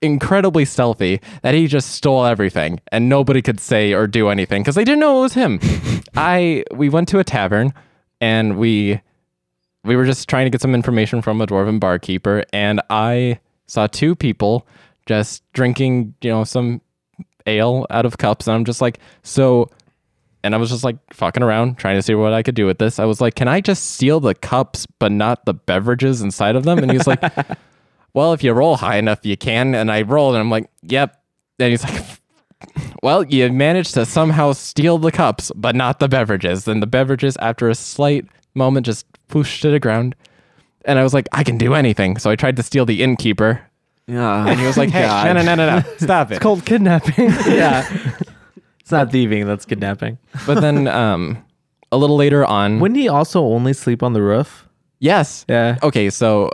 incredibly 0.00 0.64
stealthy 0.64 1.20
that 1.42 1.54
he 1.54 1.66
just 1.66 1.90
stole 1.90 2.24
everything 2.24 2.80
and 2.90 3.08
nobody 3.08 3.40
could 3.40 3.60
say 3.60 3.92
or 3.92 4.06
do 4.06 4.28
anything 4.28 4.62
because 4.62 4.74
they 4.74 4.84
didn't 4.84 5.00
know 5.00 5.18
it 5.18 5.22
was 5.22 5.34
him. 5.34 5.58
I 6.14 6.64
we 6.72 6.88
went 6.88 7.08
to 7.08 7.18
a 7.18 7.24
tavern 7.24 7.72
and 8.20 8.56
we 8.56 9.00
we 9.84 9.96
were 9.96 10.04
just 10.04 10.28
trying 10.28 10.46
to 10.46 10.50
get 10.50 10.60
some 10.60 10.74
information 10.74 11.22
from 11.22 11.40
a 11.40 11.46
dwarven 11.46 11.80
barkeeper 11.80 12.44
and 12.52 12.80
I 12.90 13.40
saw 13.66 13.86
two 13.86 14.14
people 14.14 14.66
just 15.06 15.42
drinking, 15.52 16.14
you 16.20 16.30
know, 16.30 16.44
some 16.44 16.80
ale 17.46 17.86
out 17.90 18.06
of 18.06 18.18
cups 18.18 18.46
and 18.46 18.54
I'm 18.54 18.64
just 18.64 18.80
like, 18.80 18.98
so 19.22 19.68
and 20.44 20.54
I 20.54 20.58
was 20.58 20.70
just 20.70 20.84
like 20.84 20.96
fucking 21.12 21.42
around 21.42 21.78
trying 21.78 21.96
to 21.96 22.02
see 22.02 22.14
what 22.14 22.32
I 22.32 22.42
could 22.42 22.54
do 22.54 22.66
with 22.66 22.78
this. 22.78 22.98
I 22.98 23.04
was 23.04 23.20
like, 23.20 23.34
"Can 23.34 23.48
I 23.48 23.60
just 23.60 23.92
steal 23.92 24.20
the 24.20 24.34
cups 24.34 24.86
but 24.98 25.12
not 25.12 25.44
the 25.44 25.54
beverages 25.54 26.20
inside 26.20 26.56
of 26.56 26.64
them?" 26.64 26.78
And 26.78 26.90
he's 26.90 27.06
like, 27.06 27.22
"Well, 28.14 28.32
if 28.32 28.42
you 28.42 28.52
roll 28.52 28.76
high 28.76 28.96
enough, 28.96 29.20
you 29.24 29.36
can." 29.36 29.74
And 29.74 29.90
I 29.90 30.02
rolled, 30.02 30.34
and 30.34 30.40
I'm 30.40 30.50
like, 30.50 30.68
"Yep." 30.82 31.16
And 31.60 31.70
he's 31.70 31.84
like, 31.84 32.02
"Well, 33.02 33.24
you 33.24 33.52
managed 33.52 33.94
to 33.94 34.04
somehow 34.04 34.52
steal 34.52 34.98
the 34.98 35.12
cups 35.12 35.52
but 35.54 35.76
not 35.76 36.00
the 36.00 36.08
beverages." 36.08 36.66
And 36.66 36.82
the 36.82 36.88
beverages, 36.88 37.36
after 37.36 37.68
a 37.68 37.74
slight 37.74 38.26
moment, 38.54 38.86
just 38.86 39.06
pushed 39.28 39.62
to 39.62 39.70
the 39.70 39.80
ground. 39.80 40.14
And 40.84 40.98
I 40.98 41.02
was 41.02 41.14
like, 41.14 41.28
"I 41.32 41.44
can 41.44 41.58
do 41.58 41.74
anything." 41.74 42.18
So 42.18 42.30
I 42.30 42.36
tried 42.36 42.56
to 42.56 42.62
steal 42.62 42.84
the 42.84 43.02
innkeeper, 43.02 43.60
Yeah. 44.08 44.46
And 44.46 44.58
he 44.58 44.66
was 44.66 44.76
like, 44.76 44.90
"Hey, 44.96 45.02
no, 45.02 45.32
no, 45.32 45.42
no, 45.42 45.54
no, 45.54 45.78
no, 45.78 45.84
stop 45.98 46.30
it." 46.30 46.34
It's 46.36 46.42
called 46.42 46.64
kidnapping. 46.64 47.28
yeah. 47.46 47.86
It's 48.80 48.90
not 48.90 49.12
thieving, 49.12 49.46
that's 49.46 49.64
kidnapping. 49.64 50.18
But 50.46 50.60
then, 50.60 50.88
um, 50.88 51.42
a 51.92 51.96
little 51.96 52.16
later 52.16 52.44
on, 52.44 52.80
Wouldn't 52.80 52.98
he 52.98 53.08
also 53.08 53.42
only 53.44 53.72
sleep 53.72 54.02
on 54.02 54.12
the 54.12 54.22
roof? 54.22 54.66
yes, 54.98 55.44
Yeah. 55.48 55.78
okay, 55.82 56.10
so 56.10 56.50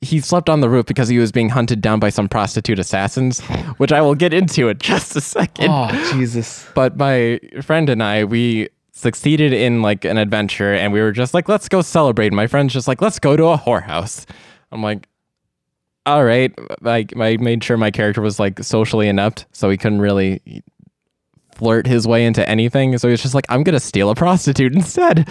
he 0.00 0.20
slept 0.20 0.48
on 0.50 0.60
the 0.60 0.68
roof 0.68 0.84
because 0.86 1.08
he 1.08 1.18
was 1.18 1.30
being 1.32 1.48
hunted 1.50 1.80
down 1.80 1.98
by 2.00 2.10
some 2.10 2.28
prostitute 2.28 2.78
assassins, 2.78 3.40
which 3.78 3.92
I 3.92 4.00
will 4.02 4.14
get 4.16 4.34
into 4.34 4.68
in 4.68 4.78
just 4.78 5.14
a 5.16 5.20
second. 5.20 5.68
Oh, 5.70 5.88
Jesus. 6.12 6.66
But 6.74 6.96
my 6.98 7.38
friend 7.62 7.88
and 7.88 8.02
I, 8.02 8.24
we 8.24 8.68
succeeded 8.96 9.52
in 9.52 9.82
like 9.82 10.04
an 10.04 10.16
adventure 10.16 10.72
and 10.72 10.92
we 10.92 11.00
were 11.00 11.10
just 11.12 11.34
like, 11.34 11.48
let's 11.48 11.68
go 11.68 11.82
celebrate. 11.82 12.28
And 12.28 12.36
my 12.36 12.46
friend's 12.46 12.72
just 12.72 12.86
like, 12.86 13.02
let's 13.02 13.18
go 13.18 13.36
to 13.36 13.46
a 13.46 13.58
whorehouse. 13.58 14.24
I'm 14.70 14.82
like, 14.82 15.08
all 16.06 16.24
right. 16.24 16.52
I, 16.84 17.04
I 17.18 17.36
made 17.38 17.64
sure 17.64 17.76
my 17.76 17.90
character 17.90 18.22
was 18.22 18.38
like 18.38 18.62
socially 18.62 19.08
inept, 19.08 19.46
so 19.52 19.68
he 19.68 19.76
couldn't 19.76 20.00
really 20.00 20.62
flirt 21.54 21.86
his 21.86 22.06
way 22.06 22.24
into 22.24 22.48
anything. 22.48 22.96
So 22.98 23.08
he 23.08 23.12
was 23.12 23.22
just 23.22 23.34
like, 23.34 23.46
I'm 23.48 23.64
going 23.64 23.74
to 23.74 23.80
steal 23.80 24.10
a 24.10 24.14
prostitute 24.14 24.74
instead. 24.74 25.28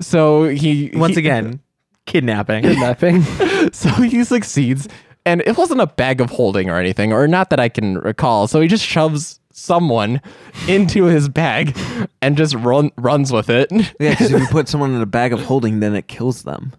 So 0.00 0.48
he 0.48 0.90
Once 0.94 1.14
he- 1.16 1.20
again, 1.20 1.60
kidnapping. 2.06 2.62
kidnapping. 2.62 3.22
so 3.72 3.88
he 3.90 4.24
succeeds, 4.24 4.88
and 5.26 5.42
it 5.46 5.56
wasn't 5.58 5.80
a 5.80 5.86
bag 5.86 6.20
of 6.20 6.30
holding 6.30 6.70
or 6.70 6.78
anything, 6.78 7.12
or 7.12 7.26
not 7.28 7.50
that 7.50 7.60
I 7.60 7.68
can 7.68 7.98
recall. 7.98 8.46
So 8.46 8.60
he 8.60 8.68
just 8.68 8.84
shoves 8.84 9.40
someone 9.56 10.20
into 10.68 11.04
his 11.04 11.28
bag 11.28 11.76
and 12.20 12.36
just 12.36 12.54
run, 12.54 12.90
runs 12.96 13.32
with 13.32 13.48
it. 13.50 13.72
Yeah, 13.72 14.10
because 14.10 14.30
if 14.30 14.40
you 14.42 14.46
put 14.48 14.68
someone 14.68 14.94
in 14.94 15.00
a 15.00 15.06
bag 15.06 15.32
of 15.32 15.40
holding, 15.40 15.80
then 15.80 15.94
it 15.94 16.06
kills 16.08 16.42
them. 16.42 16.72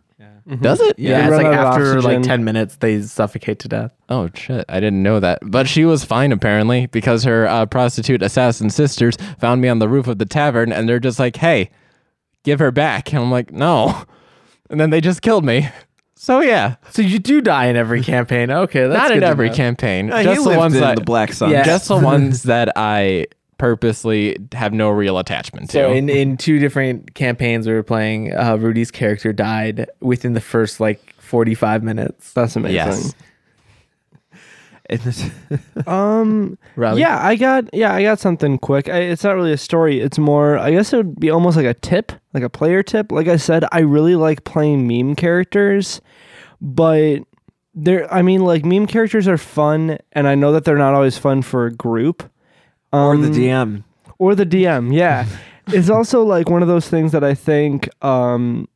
Does 0.61 0.79
it? 0.79 0.97
Yeah, 0.97 1.29
They 1.29 1.35
it's 1.35 1.43
like 1.43 1.45
out 1.47 1.75
of 1.75 1.81
after 1.81 2.01
like 2.01 2.21
10 2.21 2.45
minutes, 2.45 2.77
they 2.77 3.01
suffocate 3.01 3.59
to 3.59 3.67
death. 3.67 3.91
Oh 4.07 4.29
shit! 4.33 4.63
I 4.69 4.79
didn't 4.79 5.03
know 5.03 5.19
that. 5.19 5.39
But 5.41 5.67
she 5.67 5.83
was 5.83 6.05
fine 6.05 6.31
apparently 6.31 6.85
because 6.85 7.25
her 7.25 7.45
uh, 7.47 7.65
prostitute 7.65 8.21
assassin 8.23 8.69
sisters 8.69 9.17
found 9.41 9.59
me 9.59 9.67
on 9.67 9.79
the 9.79 9.89
roof 9.89 10.07
of 10.07 10.19
the 10.19 10.25
tavern, 10.25 10.71
and 10.71 10.87
they're 10.87 11.01
just 11.01 11.19
like, 11.19 11.35
"Hey, 11.35 11.69
give 12.45 12.59
her 12.59 12.71
back." 12.71 13.11
And 13.11 13.23
I'm 13.23 13.29
like, 13.29 13.51
"No," 13.51 14.05
and 14.69 14.79
then 14.79 14.89
they 14.89 15.01
just 15.01 15.21
killed 15.21 15.43
me. 15.43 15.67
So 16.19 16.41
yeah, 16.41 16.75
So 16.89 17.01
you 17.03 17.19
do 17.19 17.41
die 17.41 17.67
in 17.67 17.75
every 17.75 18.01
campaign. 18.03 18.49
Okay, 18.51 18.87
that's 18.87 18.97
not 18.97 19.07
good 19.09 19.17
in 19.17 19.21
to 19.21 19.27
every 19.27 19.49
know. 19.49 19.55
campaign. 19.55 20.11
Uh, 20.11 20.17
he 20.17 20.23
just 20.23 20.43
the 20.43 20.49
lived 20.49 20.59
ones 20.59 20.75
in 20.75 20.81
that 20.81 20.95
the 20.97 21.03
Black 21.03 21.31
Sun. 21.31 21.51
Yeah. 21.51 21.63
just 21.63 21.87
the 21.87 21.97
ones 22.13 22.43
that 22.43 22.73
I 22.75 23.27
purposely 23.57 24.37
have 24.53 24.73
no 24.73 24.89
real 24.89 25.17
attachment 25.19 25.69
to. 25.71 25.73
So 25.73 25.91
in, 25.93 26.09
in 26.09 26.37
two 26.37 26.59
different 26.59 27.13
campaigns 27.15 27.67
we 27.67 27.73
were 27.73 27.83
playing, 27.83 28.33
uh, 28.35 28.55
Rudy's 28.57 28.91
character 28.91 29.31
died 29.33 29.89
within 29.99 30.33
the 30.33 30.41
first 30.41 30.79
like 30.79 31.13
45 31.19 31.83
minutes. 31.83 32.33
That's 32.33 32.55
amazing. 32.55 32.75
yes. 32.75 33.15
Um. 35.87 36.57
Riley? 36.75 37.01
Yeah, 37.01 37.23
I 37.25 37.35
got 37.35 37.73
yeah, 37.73 37.93
I 37.93 38.03
got 38.03 38.19
something 38.19 38.57
quick. 38.57 38.89
I, 38.89 38.99
it's 38.99 39.23
not 39.23 39.35
really 39.35 39.51
a 39.51 39.57
story. 39.57 39.99
It's 39.99 40.17
more. 40.17 40.57
I 40.57 40.71
guess 40.71 40.93
it 40.93 40.97
would 40.97 41.19
be 41.19 41.29
almost 41.29 41.57
like 41.57 41.65
a 41.65 41.73
tip, 41.73 42.11
like 42.33 42.43
a 42.43 42.49
player 42.49 42.83
tip. 42.83 43.11
Like 43.11 43.27
I 43.27 43.37
said, 43.37 43.65
I 43.71 43.79
really 43.79 44.15
like 44.15 44.43
playing 44.43 44.87
meme 44.87 45.15
characters, 45.15 46.01
but 46.61 47.19
they're. 47.75 48.11
I 48.13 48.21
mean, 48.21 48.43
like 48.45 48.65
meme 48.65 48.87
characters 48.87 49.27
are 49.27 49.37
fun, 49.37 49.97
and 50.13 50.27
I 50.27 50.35
know 50.35 50.51
that 50.53 50.65
they're 50.65 50.77
not 50.77 50.93
always 50.93 51.17
fun 51.17 51.41
for 51.41 51.65
a 51.65 51.71
group. 51.73 52.23
or 52.93 53.17
the 53.17 53.27
Um, 53.27 53.33
DM. 53.33 53.83
or 54.19 54.35
the 54.35 54.45
DM. 54.45 54.93
Yeah, 54.93 55.25
it's 55.67 55.89
also 55.89 56.23
like 56.23 56.49
one 56.49 56.61
of 56.61 56.67
those 56.67 56.87
things 56.89 57.11
that 57.11 57.23
I 57.23 57.33
think 57.33 57.89
um, 58.03 58.67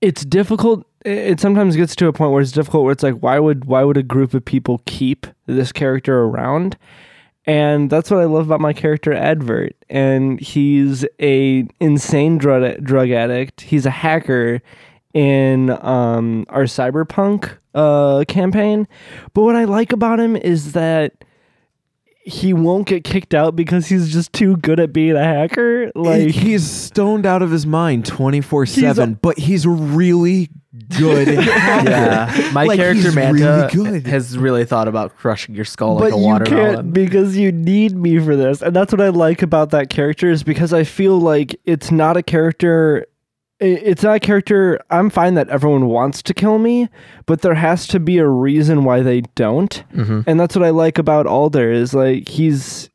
it's 0.00 0.24
difficult. 0.24 0.84
It 1.04 1.40
sometimes 1.40 1.76
gets 1.76 1.94
to 1.96 2.08
a 2.08 2.12
point 2.12 2.32
where 2.32 2.42
it's 2.42 2.52
difficult. 2.52 2.84
Where 2.84 2.92
it's 2.92 3.02
like, 3.02 3.18
why 3.20 3.38
would 3.38 3.64
why 3.66 3.84
would 3.84 3.96
a 3.96 4.02
group 4.02 4.34
of 4.34 4.44
people 4.44 4.82
keep 4.86 5.26
this 5.46 5.72
character 5.72 6.20
around? 6.20 6.76
And 7.46 7.88
that's 7.88 8.10
what 8.10 8.20
I 8.20 8.24
love 8.24 8.46
about 8.46 8.60
my 8.60 8.72
character 8.72 9.12
Advert. 9.14 9.74
And 9.88 10.38
he's 10.38 11.06
a 11.20 11.66
insane 11.80 12.36
drug 12.36 12.84
drug 12.84 13.10
addict. 13.10 13.62
He's 13.62 13.86
a 13.86 13.90
hacker 13.90 14.60
in 15.14 15.70
um, 15.82 16.44
our 16.50 16.64
cyberpunk 16.64 17.56
uh, 17.74 18.24
campaign. 18.28 18.86
But 19.32 19.42
what 19.42 19.56
I 19.56 19.64
like 19.64 19.92
about 19.92 20.20
him 20.20 20.36
is 20.36 20.72
that 20.72 21.24
he 22.28 22.52
won't 22.52 22.86
get 22.86 23.04
kicked 23.04 23.34
out 23.34 23.56
because 23.56 23.86
he's 23.86 24.12
just 24.12 24.32
too 24.32 24.56
good 24.58 24.78
at 24.80 24.92
being 24.92 25.16
a 25.16 25.24
hacker. 25.24 25.90
Like 25.94 26.30
he's 26.30 26.68
stoned 26.68 27.26
out 27.26 27.42
of 27.42 27.50
his 27.50 27.66
mind 27.66 28.04
24/7, 28.04 29.20
but 29.20 29.38
he's 29.38 29.66
really 29.66 30.48
good. 30.98 31.28
Yeah, 31.88 32.50
my 32.52 32.64
Like, 32.64 32.78
character 32.78 33.02
he's 33.04 33.14
Manta 33.14 33.68
really 33.74 34.00
good. 34.00 34.06
has 34.06 34.36
really 34.38 34.64
thought 34.64 34.86
about 34.88 35.16
crushing 35.16 35.54
your 35.54 35.64
skull 35.64 35.94
like 35.96 36.10
but 36.10 36.16
a 36.16 36.20
you 36.20 36.24
watermelon. 36.26 36.74
can't 36.76 36.92
because 36.92 37.36
you 37.36 37.50
need 37.52 37.96
me 37.96 38.18
for 38.18 38.36
this, 38.36 38.62
and 38.62 38.74
that's 38.76 38.92
what 38.92 39.00
I 39.00 39.08
like 39.08 39.42
about 39.42 39.70
that 39.70 39.90
character 39.90 40.30
is 40.30 40.42
because 40.42 40.72
I 40.72 40.84
feel 40.84 41.18
like 41.18 41.58
it's 41.64 41.90
not 41.90 42.16
a 42.16 42.22
character. 42.22 43.06
It's 43.60 44.02
not 44.04 44.16
a 44.16 44.20
character. 44.20 44.78
I'm 44.90 45.10
fine 45.10 45.34
that 45.34 45.48
everyone 45.48 45.86
wants 45.86 46.22
to 46.22 46.34
kill 46.34 46.58
me, 46.58 46.88
but 47.26 47.42
there 47.42 47.54
has 47.54 47.86
to 47.88 47.98
be 47.98 48.18
a 48.18 48.26
reason 48.28 48.84
why 48.84 49.00
they 49.02 49.22
don't, 49.34 49.82
Mhm. 49.96 50.24
and 50.28 50.38
that's 50.38 50.54
what 50.54 50.64
I 50.64 50.70
like 50.70 50.96
about 50.98 51.26
Alder 51.26 51.70
is 51.72 51.92
like 51.94 52.28
he's. 52.28 52.88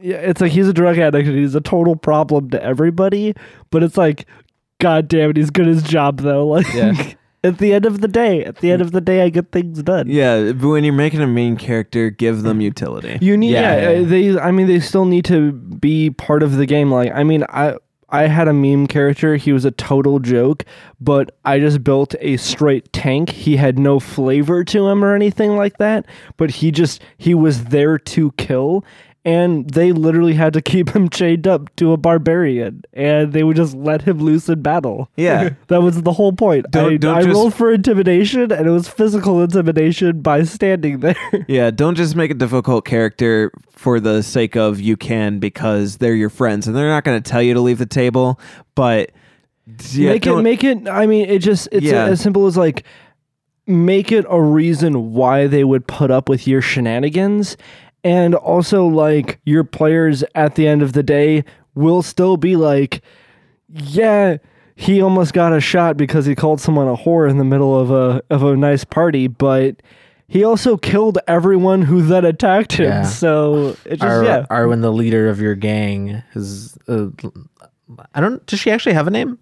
It's 0.00 0.40
like 0.40 0.52
he's 0.52 0.68
a 0.68 0.72
drug 0.72 0.96
addict 0.96 1.28
and 1.28 1.36
he's 1.36 1.56
a 1.56 1.60
total 1.60 1.96
problem 1.96 2.50
to 2.50 2.62
everybody, 2.62 3.34
but 3.70 3.82
it's 3.82 3.96
like, 3.98 4.26
god 4.80 5.08
damn 5.08 5.30
it, 5.30 5.36
he's 5.36 5.50
good 5.50 5.66
at 5.66 5.74
his 5.74 5.82
job 5.82 6.20
though. 6.20 6.46
Like 6.54 6.72
Yeah. 6.72 6.94
at 7.42 7.58
the 7.58 7.72
end 7.74 7.84
of 7.84 8.00
the 8.00 8.06
day, 8.08 8.44
at 8.44 8.58
the 8.58 8.70
end 8.70 8.80
of 8.80 8.92
the 8.92 9.00
day, 9.00 9.22
I 9.22 9.28
get 9.28 9.50
things 9.50 9.82
done. 9.82 10.06
Yeah, 10.08 10.52
but 10.52 10.68
when 10.68 10.84
you're 10.84 10.92
making 10.94 11.20
a 11.20 11.26
main 11.26 11.56
character, 11.56 12.10
give 12.10 12.42
them 12.44 12.60
utility. 12.60 13.18
You 13.20 13.36
need, 13.36 13.50
Yeah, 13.52 13.76
yeah, 13.76 13.90
yeah. 13.90 14.06
they. 14.06 14.38
I 14.38 14.52
mean, 14.52 14.68
they 14.68 14.78
still 14.80 15.04
need 15.04 15.24
to 15.26 15.50
be 15.52 16.10
part 16.10 16.42
of 16.44 16.56
the 16.56 16.64
game. 16.66 16.90
Like, 16.92 17.12
I 17.12 17.24
mean, 17.24 17.44
I 17.48 17.74
I 18.10 18.28
had 18.28 18.48
a 18.48 18.54
meme 18.54 18.86
character. 18.86 19.36
He 19.36 19.52
was 19.52 19.64
a 19.64 19.70
total 19.70 20.18
joke, 20.18 20.64
but 21.00 21.36
I 21.44 21.58
just 21.58 21.84
built 21.84 22.14
a 22.20 22.38
straight 22.38 22.90
tank. 22.92 23.30
He 23.30 23.56
had 23.56 23.78
no 23.78 24.00
flavor 24.00 24.64
to 24.64 24.88
him 24.88 25.04
or 25.04 25.14
anything 25.14 25.56
like 25.56 25.76
that. 25.78 26.06
But 26.36 26.50
he 26.50 26.70
just 26.70 27.02
he 27.18 27.34
was 27.34 27.64
there 27.64 27.98
to 27.98 28.32
kill. 28.32 28.84
And 29.28 29.68
they 29.68 29.92
literally 29.92 30.32
had 30.34 30.52
to 30.54 30.62
keep 30.72 30.88
him 30.90 31.08
chained 31.10 31.46
up 31.46 31.74
to 31.76 31.92
a 31.92 31.96
barbarian, 31.96 32.82
and 32.94 33.32
they 33.32 33.42
would 33.44 33.56
just 33.56 33.74
let 33.74 34.02
him 34.02 34.18
loose 34.20 34.48
in 34.48 34.62
battle. 34.62 35.10
Yeah. 35.16 35.50
that 35.68 35.82
was 35.82 36.00
the 36.02 36.12
whole 36.12 36.32
point. 36.32 36.66
Don't- 36.70 36.92
I, 36.94 36.96
don't 36.96 37.16
I 37.16 37.22
just- 37.22 37.34
rolled 37.34 37.54
for 37.54 37.72
intimidation, 37.72 38.50
and 38.52 38.66
it 38.66 38.70
was 38.70 38.88
physical 38.88 39.42
intimidation 39.42 40.20
by 40.22 40.44
standing 40.44 41.00
there. 41.06 41.16
Yeah, 41.46 41.70
don't 41.70 41.94
just 41.96 42.16
make 42.16 42.30
a 42.30 42.34
difficult 42.34 42.84
character 42.84 43.50
for 43.70 44.00
the 44.00 44.22
sake 44.22 44.56
of 44.56 44.80
you 44.80 44.96
can 44.96 45.38
because 45.40 45.98
they're 45.98 46.14
your 46.14 46.30
friends 46.30 46.66
and 46.66 46.74
they're 46.74 46.88
not 46.88 47.04
going 47.04 47.22
to 47.22 47.30
tell 47.30 47.42
you 47.42 47.52
to 47.54 47.60
leave 47.60 47.78
the 47.78 47.86
table, 47.86 48.40
but 48.74 49.10
yeah, 49.92 50.12
make 50.12 50.26
it 50.26 50.30
don't- 50.30 50.42
make 50.42 50.64
it 50.64 50.88
i 50.88 51.04
mean 51.06 51.28
it 51.28 51.40
just 51.40 51.68
it's 51.70 51.84
Yeah. 51.84 52.06
as 52.06 52.22
simple 52.22 52.46
as 52.46 52.56
like 52.56 52.84
make 53.66 54.10
it 54.10 54.24
a 54.30 54.40
reason 54.40 55.12
why 55.12 55.46
they 55.46 55.62
would 55.62 55.86
put 55.86 56.10
up 56.10 56.26
with 56.30 56.46
your 56.48 56.62
shenanigans 56.62 57.58
and 58.04 58.34
also 58.34 58.86
like 58.86 59.40
your 59.44 59.64
players 59.64 60.22
at 60.34 60.54
the 60.54 60.66
end 60.66 60.82
of 60.82 60.92
the 60.92 61.02
day 61.02 61.44
will 61.74 62.02
still 62.02 62.36
be 62.36 62.56
like 62.56 63.02
yeah 63.68 64.36
he 64.74 65.02
almost 65.02 65.32
got 65.32 65.52
a 65.52 65.60
shot 65.60 65.96
because 65.96 66.24
he 66.26 66.34
called 66.34 66.60
someone 66.60 66.86
a 66.88 66.96
whore 66.96 67.28
in 67.28 67.38
the 67.38 67.44
middle 67.44 67.78
of 67.78 67.90
a 67.90 68.22
of 68.30 68.42
a 68.42 68.56
nice 68.56 68.84
party 68.84 69.26
but 69.26 69.76
he 70.28 70.44
also 70.44 70.76
killed 70.76 71.18
everyone 71.26 71.82
who 71.82 72.02
then 72.02 72.24
attacked 72.24 72.72
him 72.74 72.86
Yeah. 72.86 73.02
so 73.02 73.76
it 73.84 73.96
just 73.96 74.02
Ar- 74.02 74.24
yeah 74.24 74.46
Arwen, 74.50 74.82
the 74.82 74.92
leader 74.92 75.28
of 75.28 75.40
your 75.40 75.54
gang, 75.54 76.22
is. 76.34 76.76
Uh, 76.86 77.06
I 78.14 78.20
don't. 78.20 78.44
Does 78.44 78.60
she 78.60 78.70
actually 78.70 78.92
have 78.92 79.06
a 79.06 79.10
name? 79.10 79.38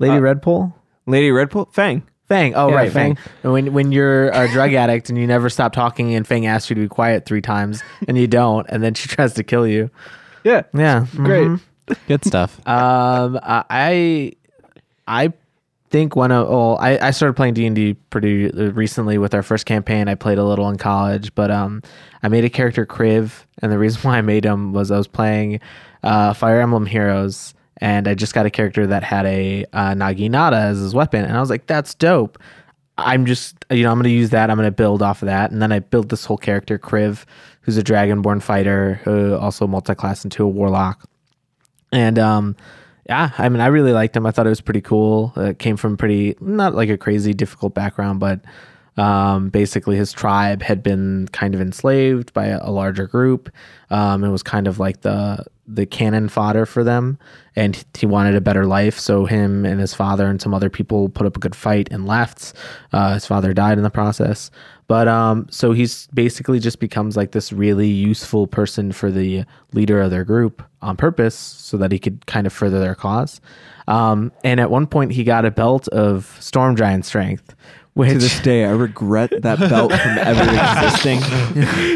Lady 0.00 0.16
Uh, 0.16 0.20
Redpool. 0.20 0.74
Lady 1.06 1.30
Redpool, 1.30 1.72
Fang. 1.72 2.02
Fang. 2.28 2.54
Oh, 2.54 2.68
Yeah, 2.68 2.74
right, 2.74 2.92
Fang. 2.92 3.16
Fang. 3.16 3.52
When 3.52 3.72
when 3.72 3.92
you're 3.92 4.28
a 4.30 4.48
drug 4.48 4.72
addict 4.82 5.08
and 5.08 5.18
you 5.18 5.26
never 5.26 5.48
stop 5.48 5.72
talking, 5.72 6.14
and 6.14 6.26
Fang 6.26 6.46
asks 6.46 6.68
you 6.70 6.74
to 6.76 6.82
be 6.82 6.88
quiet 6.88 7.24
three 7.24 7.40
times, 7.42 7.82
and 8.08 8.18
you 8.18 8.26
don't, 8.26 8.66
and 8.68 8.82
then 8.82 8.94
she 8.94 9.08
tries 9.16 9.34
to 9.34 9.44
kill 9.44 9.66
you. 9.66 9.90
yeah 10.44 10.62
Yeah, 10.74 11.06
great 11.14 11.46
mhm. 11.48 11.60
Good 12.08 12.24
stuff. 12.24 12.60
Um, 12.66 13.38
I 13.42 14.32
I 15.06 15.32
think 15.90 16.16
one 16.16 16.32
of 16.32 16.48
well, 16.48 16.76
I, 16.80 16.98
I 16.98 17.10
started 17.12 17.34
playing 17.34 17.54
D 17.54 17.64
and 17.66 17.76
D 17.76 17.94
pretty 18.10 18.48
recently 18.48 19.18
with 19.18 19.34
our 19.34 19.42
first 19.44 19.66
campaign. 19.66 20.08
I 20.08 20.16
played 20.16 20.38
a 20.38 20.44
little 20.44 20.68
in 20.68 20.78
college, 20.78 21.32
but 21.36 21.50
um, 21.52 21.80
I 22.24 22.28
made 22.28 22.44
a 22.44 22.50
character 22.50 22.84
Kriv, 22.84 23.44
and 23.62 23.70
the 23.70 23.78
reason 23.78 24.02
why 24.02 24.18
I 24.18 24.22
made 24.22 24.44
him 24.44 24.72
was 24.72 24.90
I 24.90 24.96
was 24.98 25.06
playing 25.06 25.60
uh, 26.02 26.32
Fire 26.34 26.60
Emblem 26.60 26.86
Heroes, 26.86 27.54
and 27.78 28.08
I 28.08 28.14
just 28.14 28.34
got 28.34 28.46
a 28.46 28.50
character 28.50 28.86
that 28.86 29.02
had 29.02 29.26
a 29.26 29.64
uh, 29.72 29.94
Naginata 29.94 30.54
as 30.54 30.78
his 30.78 30.94
weapon, 30.94 31.24
and 31.24 31.36
I 31.36 31.40
was 31.40 31.50
like, 31.50 31.66
that's 31.66 31.94
dope. 31.94 32.38
I'm 32.98 33.26
just, 33.26 33.64
you 33.70 33.82
know, 33.82 33.90
I'm 33.90 33.98
going 33.98 34.04
to 34.04 34.10
use 34.10 34.30
that. 34.30 34.50
I'm 34.50 34.56
going 34.56 34.66
to 34.66 34.72
build 34.72 35.02
off 35.02 35.20
of 35.20 35.26
that. 35.26 35.50
And 35.50 35.60
then 35.60 35.70
I 35.70 35.80
built 35.80 36.08
this 36.08 36.24
whole 36.24 36.38
character, 36.38 36.78
Kriv, 36.78 37.26
who's 37.60 37.76
a 37.76 37.82
Dragonborn 37.82 38.42
fighter, 38.42 39.00
who 39.04 39.34
also 39.36 39.66
multi-class 39.66 40.24
into 40.24 40.44
a 40.44 40.48
warlock. 40.48 41.06
And 41.92 42.18
um, 42.18 42.56
yeah, 43.06 43.32
I 43.36 43.50
mean, 43.50 43.60
I 43.60 43.66
really 43.66 43.92
liked 43.92 44.16
him. 44.16 44.24
I 44.24 44.30
thought 44.30 44.46
it 44.46 44.50
was 44.50 44.62
pretty 44.62 44.80
cool. 44.80 45.34
It 45.36 45.58
came 45.58 45.76
from 45.76 45.98
pretty 45.98 46.36
not 46.40 46.74
like 46.74 46.88
a 46.88 46.96
crazy 46.96 47.34
difficult 47.34 47.74
background, 47.74 48.20
but 48.20 48.40
Um, 48.96 49.50
basically, 49.50 49.96
his 49.96 50.10
tribe 50.10 50.62
had 50.62 50.82
been 50.82 51.28
kind 51.32 51.54
of 51.54 51.60
enslaved 51.60 52.32
by 52.32 52.46
a, 52.46 52.60
a 52.62 52.70
larger 52.70 53.06
group. 53.06 53.50
Um, 53.90 54.24
it 54.24 54.30
was 54.30 54.42
kind 54.42 54.66
of 54.66 54.78
like 54.78 55.02
the 55.02 55.44
the 55.68 55.86
cannon 55.86 56.28
fodder 56.28 56.66
for 56.66 56.84
them, 56.84 57.18
and 57.54 57.84
he 57.96 58.06
wanted 58.06 58.34
a 58.34 58.40
better 58.40 58.66
life. 58.66 58.98
So 58.98 59.24
him 59.24 59.64
and 59.64 59.80
his 59.80 59.94
father 59.94 60.26
and 60.26 60.40
some 60.40 60.54
other 60.54 60.70
people 60.70 61.08
put 61.08 61.26
up 61.26 61.36
a 61.36 61.40
good 61.40 61.56
fight 61.56 61.88
and 61.90 62.06
left. 62.06 62.52
Uh, 62.92 63.14
his 63.14 63.26
father 63.26 63.52
died 63.52 63.78
in 63.78 63.84
the 63.84 63.90
process, 63.90 64.50
but 64.86 65.08
um, 65.08 65.46
so 65.50 65.72
he's 65.72 66.06
basically 66.14 66.60
just 66.60 66.78
becomes 66.78 67.16
like 67.16 67.32
this 67.32 67.52
really 67.52 67.88
useful 67.88 68.46
person 68.46 68.92
for 68.92 69.10
the 69.10 69.44
leader 69.72 70.00
of 70.00 70.10
their 70.10 70.24
group 70.24 70.62
on 70.82 70.96
purpose, 70.96 71.34
so 71.34 71.76
that 71.76 71.90
he 71.90 71.98
could 71.98 72.26
kind 72.26 72.46
of 72.46 72.52
further 72.52 72.78
their 72.78 72.94
cause. 72.94 73.40
Um, 73.88 74.32
and 74.44 74.60
at 74.60 74.70
one 74.70 74.86
point, 74.86 75.12
he 75.12 75.24
got 75.24 75.44
a 75.44 75.50
belt 75.50 75.88
of 75.88 76.36
storm 76.40 76.76
giant 76.76 77.04
strength. 77.04 77.54
Which, 77.96 78.10
To 78.10 78.18
this 78.18 78.38
day, 78.40 78.66
I 78.66 78.72
regret 78.72 79.32
that 79.40 79.58
belt 79.58 79.90
from 79.90 80.18
ever 80.18 80.42
existing. 80.84 81.20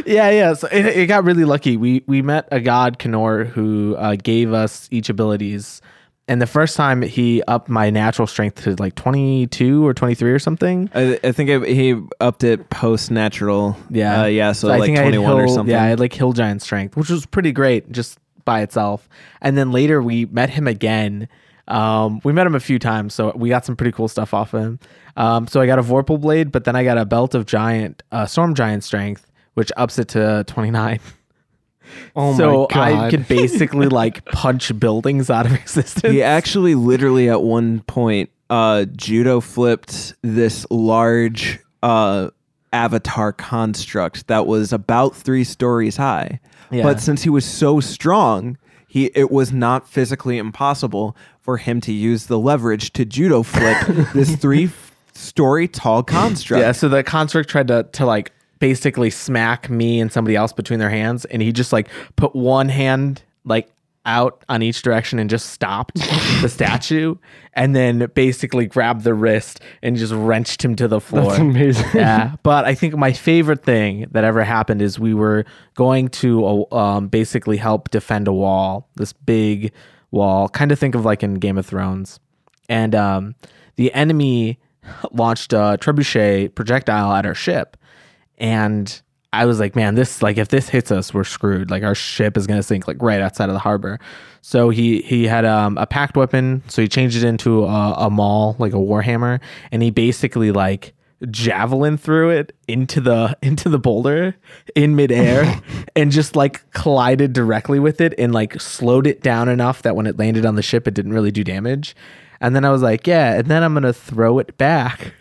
yeah, 0.07 0.30
yeah. 0.30 0.55
So 0.55 0.66
it, 0.72 0.86
it 0.86 1.07
got 1.09 1.24
really 1.24 1.44
lucky. 1.44 1.76
We 1.76 2.03
we 2.07 2.22
met 2.22 2.48
a 2.51 2.59
god 2.59 2.98
Kenor 2.98 3.44
who 3.44 3.96
uh, 3.96 4.16
gave 4.16 4.55
us 4.55 4.88
each 4.90 5.11
abilities, 5.11 5.82
and 6.26 6.40
the 6.40 6.46
first 6.46 6.74
time 6.74 7.03
he 7.03 7.42
upped 7.46 7.68
my 7.68 7.90
natural 7.90 8.26
strength 8.26 8.62
to 8.64 8.76
like 8.76 8.94
twenty 8.94 9.46
two 9.48 9.86
or 9.86 9.92
twenty 9.92 10.14
three 10.14 10.32
or 10.32 10.38
something. 10.38 10.88
I, 10.94 11.20
I 11.22 11.32
think 11.32 11.51
it, 11.51 11.68
he 11.68 12.01
upped 12.18 12.44
it 12.44 12.70
post 12.70 13.11
natural. 13.11 13.76
Yeah, 13.90 14.22
uh, 14.22 14.24
yeah. 14.24 14.53
So, 14.53 14.68
I 14.70 14.78
like 14.78 14.86
think 14.86 14.98
I 14.98 15.03
had 15.03 15.12
twenty 15.12 15.18
one 15.18 15.38
or 15.38 15.48
something. 15.48 15.70
Yeah, 15.70 15.82
I 15.84 15.88
had 15.88 16.01
like 16.01 16.14
hill 16.14 16.32
giant 16.32 16.62
strength, 16.62 16.96
which 16.96 17.11
was 17.11 17.26
pretty 17.26 17.53
great 17.53 17.92
just 17.92 18.18
by 18.46 18.62
itself. 18.62 19.07
And 19.42 19.59
then 19.59 19.70
later 19.70 20.01
we 20.01 20.24
met 20.24 20.48
him 20.48 20.66
again. 20.66 21.28
Um, 21.70 22.20
we 22.24 22.32
met 22.32 22.46
him 22.46 22.54
a 22.54 22.60
few 22.60 22.78
times, 22.78 23.14
so 23.14 23.32
we 23.36 23.48
got 23.48 23.64
some 23.64 23.76
pretty 23.76 23.92
cool 23.92 24.08
stuff 24.08 24.34
off 24.34 24.52
of 24.54 24.62
him. 24.62 24.78
Um, 25.16 25.46
so 25.46 25.60
I 25.60 25.66
got 25.66 25.78
a 25.78 25.82
Vorpal 25.82 26.20
blade, 26.20 26.50
but 26.52 26.64
then 26.64 26.76
I 26.76 26.84
got 26.84 26.98
a 26.98 27.04
belt 27.04 27.34
of 27.34 27.46
giant, 27.46 28.02
uh, 28.10 28.26
storm 28.26 28.54
giant 28.54 28.84
strength, 28.84 29.30
which 29.54 29.70
ups 29.76 29.98
it 29.98 30.08
to 30.08 30.44
twenty 30.46 30.70
nine. 30.70 31.00
Oh 32.14 32.36
so 32.36 32.68
my 32.70 32.74
god! 32.74 33.04
I 33.04 33.10
could 33.10 33.28
basically 33.28 33.88
like 33.88 34.24
punch 34.26 34.78
buildings 34.78 35.30
out 35.30 35.46
of 35.46 35.52
existence. 35.52 36.12
He 36.12 36.22
actually 36.22 36.74
literally 36.74 37.28
at 37.28 37.42
one 37.42 37.80
point 37.80 38.30
uh 38.48 38.84
judo 38.96 39.40
flipped 39.40 40.14
this 40.22 40.66
large 40.70 41.60
uh 41.82 42.30
avatar 42.72 43.32
construct 43.32 44.26
that 44.28 44.46
was 44.46 44.72
about 44.72 45.16
3 45.16 45.42
stories 45.44 45.96
high. 45.96 46.40
Yeah. 46.70 46.84
But 46.84 47.00
since 47.00 47.22
he 47.24 47.30
was 47.30 47.44
so 47.44 47.80
strong, 47.80 48.56
he 48.86 49.06
it 49.14 49.30
was 49.30 49.52
not 49.52 49.88
physically 49.88 50.38
impossible 50.38 51.16
for 51.51 51.57
him 51.57 51.80
to 51.80 51.92
use 51.92 52.26
the 52.26 52.38
leverage 52.38 52.92
to 52.92 53.05
judo 53.05 53.42
flip 53.42 53.76
this 54.14 54.36
3 54.36 54.70
story 55.14 55.66
tall 55.66 56.01
construct. 56.01 56.61
Yeah, 56.61 56.70
so 56.70 56.88
the 56.88 57.03
construct 57.03 57.51
tried 57.51 57.66
to 57.66 57.82
to 57.90 58.07
like 58.07 58.30
basically 58.61 59.11
smack 59.11 59.68
me 59.68 59.98
and 59.98 60.12
somebody 60.12 60.36
else 60.36 60.53
between 60.53 60.78
their 60.78 60.90
hands, 60.90 61.24
and 61.24 61.42
he 61.42 61.51
just 61.51 61.72
like 61.72 61.88
put 62.14 62.36
one 62.36 62.68
hand 62.68 63.24
like 63.44 63.68
out 64.07 64.44
on 64.48 64.62
each 64.62 64.80
direction 64.82 65.18
and 65.18 65.28
just 65.28 65.51
stopped 65.51 65.96
the 66.40 66.48
statue, 66.48 67.16
and 67.55 67.74
then 67.74 68.09
basically 68.14 68.66
grabbed 68.66 69.03
the 69.03 69.12
wrist 69.12 69.61
and 69.82 69.96
just 69.96 70.12
wrenched 70.12 70.64
him 70.64 70.76
to 70.76 70.86
the 70.86 71.01
floor. 71.01 71.30
That's 71.30 71.40
amazing. 71.40 71.88
yeah, 71.94 72.36
but 72.44 72.64
I 72.64 72.76
think 72.76 72.94
my 72.96 73.12
favorite 73.12 73.64
thing 73.64 74.07
that 74.12 74.22
ever 74.22 74.44
happened 74.44 74.82
is 74.82 75.01
we 75.01 75.14
were 75.14 75.46
going 75.74 76.11
to 76.11 76.46
uh, 76.70 76.76
um, 76.76 77.09
basically 77.09 77.57
help 77.57 77.90
defend 77.90 78.28
a 78.28 78.32
wall, 78.32 78.88
this 78.94 79.12
big 79.12 79.72
wall, 80.11 80.48
kind 80.48 80.72
of 80.72 80.78
think 80.78 80.94
of 80.94 81.04
like 81.04 81.22
in 81.22 81.34
Game 81.34 81.58
of 81.58 81.66
Thrones, 81.66 82.20
and 82.68 82.94
um, 82.94 83.34
the 83.76 83.92
enemy 83.92 84.58
launched 85.12 85.52
a 85.52 85.78
trebuchet 85.80 86.54
projectile 86.54 87.12
at 87.12 87.26
our 87.26 87.34
ship, 87.34 87.76
and 88.38 89.00
I 89.32 89.46
was 89.46 89.61
like, 89.61 89.76
man, 89.76 89.94
this 89.94 90.22
like 90.22 90.38
if 90.38 90.48
this 90.48 90.68
hits 90.68 90.90
us, 90.90 91.14
we're 91.14 91.24
screwed. 91.24 91.70
Like 91.70 91.82
our 91.82 91.94
ship 91.94 92.36
is 92.36 92.46
gonna 92.46 92.62
sink 92.62 92.88
like 92.88 93.00
right 93.00 93.20
outside 93.20 93.48
of 93.48 93.54
the 93.54 93.61
harbor. 93.61 94.00
So 94.42 94.70
he 94.70 95.02
he 95.02 95.26
had 95.26 95.44
um, 95.44 95.78
a 95.78 95.86
packed 95.86 96.16
weapon, 96.16 96.62
so 96.66 96.82
he 96.82 96.88
changed 96.88 97.16
it 97.16 97.24
into 97.24 97.64
a, 97.64 97.92
a 97.92 98.11
maul, 98.11 98.56
like 98.58 98.72
a 98.72 98.76
warhammer, 98.76 99.40
and 99.70 99.82
he 99.82 99.90
basically 99.90 100.50
like 100.50 100.94
javelin 101.30 101.98
through 101.98 102.30
it 102.30 102.54
into 102.66 103.00
the 103.00 103.36
into 103.42 103.68
the 103.68 103.78
boulder 103.78 104.34
in 104.74 104.96
midair 104.96 105.60
and 105.96 106.10
just 106.12 106.34
like 106.36 106.68
collided 106.72 107.32
directly 107.32 107.78
with 107.78 108.00
it 108.00 108.14
and 108.18 108.32
like 108.32 108.58
slowed 108.60 109.06
it 109.06 109.22
down 109.22 109.48
enough 109.48 109.82
that 109.82 109.94
when 109.96 110.06
it 110.06 110.18
landed 110.18 110.46
on 110.46 110.54
the 110.54 110.62
ship 110.62 110.88
it 110.88 110.94
didn't 110.94 111.12
really 111.12 111.30
do 111.30 111.44
damage. 111.44 111.94
And 112.42 112.56
then 112.56 112.64
I 112.64 112.70
was 112.70 112.80
like, 112.80 113.06
yeah, 113.06 113.34
and 113.34 113.48
then 113.48 113.62
I'm 113.62 113.74
gonna 113.74 113.92
throw 113.92 114.38
it 114.38 114.56
back. 114.56 115.12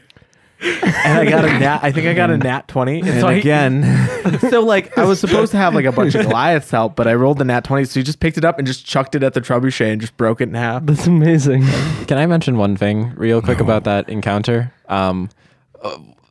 and 0.62 1.18
I 1.20 1.26
got 1.30 1.44
a 1.46 1.48
nat. 1.60 1.80
I 1.84 1.92
think 1.92 2.08
I 2.08 2.14
got 2.14 2.30
a 2.30 2.38
nat 2.48 2.68
twenty. 2.70 3.00
And, 3.00 3.10
And 3.10 3.20
so 3.22 3.28
I- 3.28 3.34
again, 3.34 4.40
so 4.50 4.62
like 4.62 4.98
I 4.98 5.04
was 5.04 5.20
supposed 5.20 5.52
to 5.52 5.58
have 5.58 5.74
like 5.74 5.84
a 5.86 5.92
bunch 5.92 6.16
of 6.16 6.24
Goliaths 6.26 6.72
help, 6.72 6.96
but 6.96 7.08
I 7.08 7.14
rolled 7.16 7.38
the 7.40 7.46
nat 7.46 7.66
twenty. 7.66 7.84
So 7.86 8.00
he 8.00 8.04
just 8.06 8.22
picked 8.22 8.38
it 8.38 8.46
up 8.46 8.58
and 8.58 8.66
just 8.66 8.86
chucked 8.86 9.16
it 9.16 9.24
at 9.24 9.34
the 9.34 9.42
trebuchet 9.42 9.92
and 9.92 10.00
just 10.00 10.16
broke 10.16 10.40
it 10.40 10.48
in 10.50 10.54
half. 10.56 10.86
That's 10.86 11.08
amazing. 11.08 11.64
Can 12.08 12.18
I 12.18 12.26
mention 12.26 12.58
one 12.58 12.78
thing 12.78 13.12
real 13.18 13.42
quick 13.42 13.60
about 13.60 13.84
that 13.84 14.08
encounter? 14.08 14.74
Um, 14.88 15.30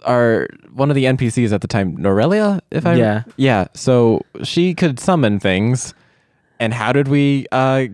our 0.04 0.46
one 0.72 0.90
of 0.90 0.94
the 0.94 1.04
NPCs 1.04 1.52
at 1.52 1.60
the 1.60 1.68
time, 1.68 1.96
Norelia, 1.96 2.60
if 2.70 2.86
I 2.86 2.94
Yeah. 2.94 3.22
yeah. 3.36 3.66
So 3.74 4.22
she 4.44 4.74
could 4.74 4.98
summon 5.00 5.40
things, 5.40 5.94
and 6.60 6.72
how 6.72 6.92
did 6.92 7.08
we 7.08 7.46
uh 7.52 7.86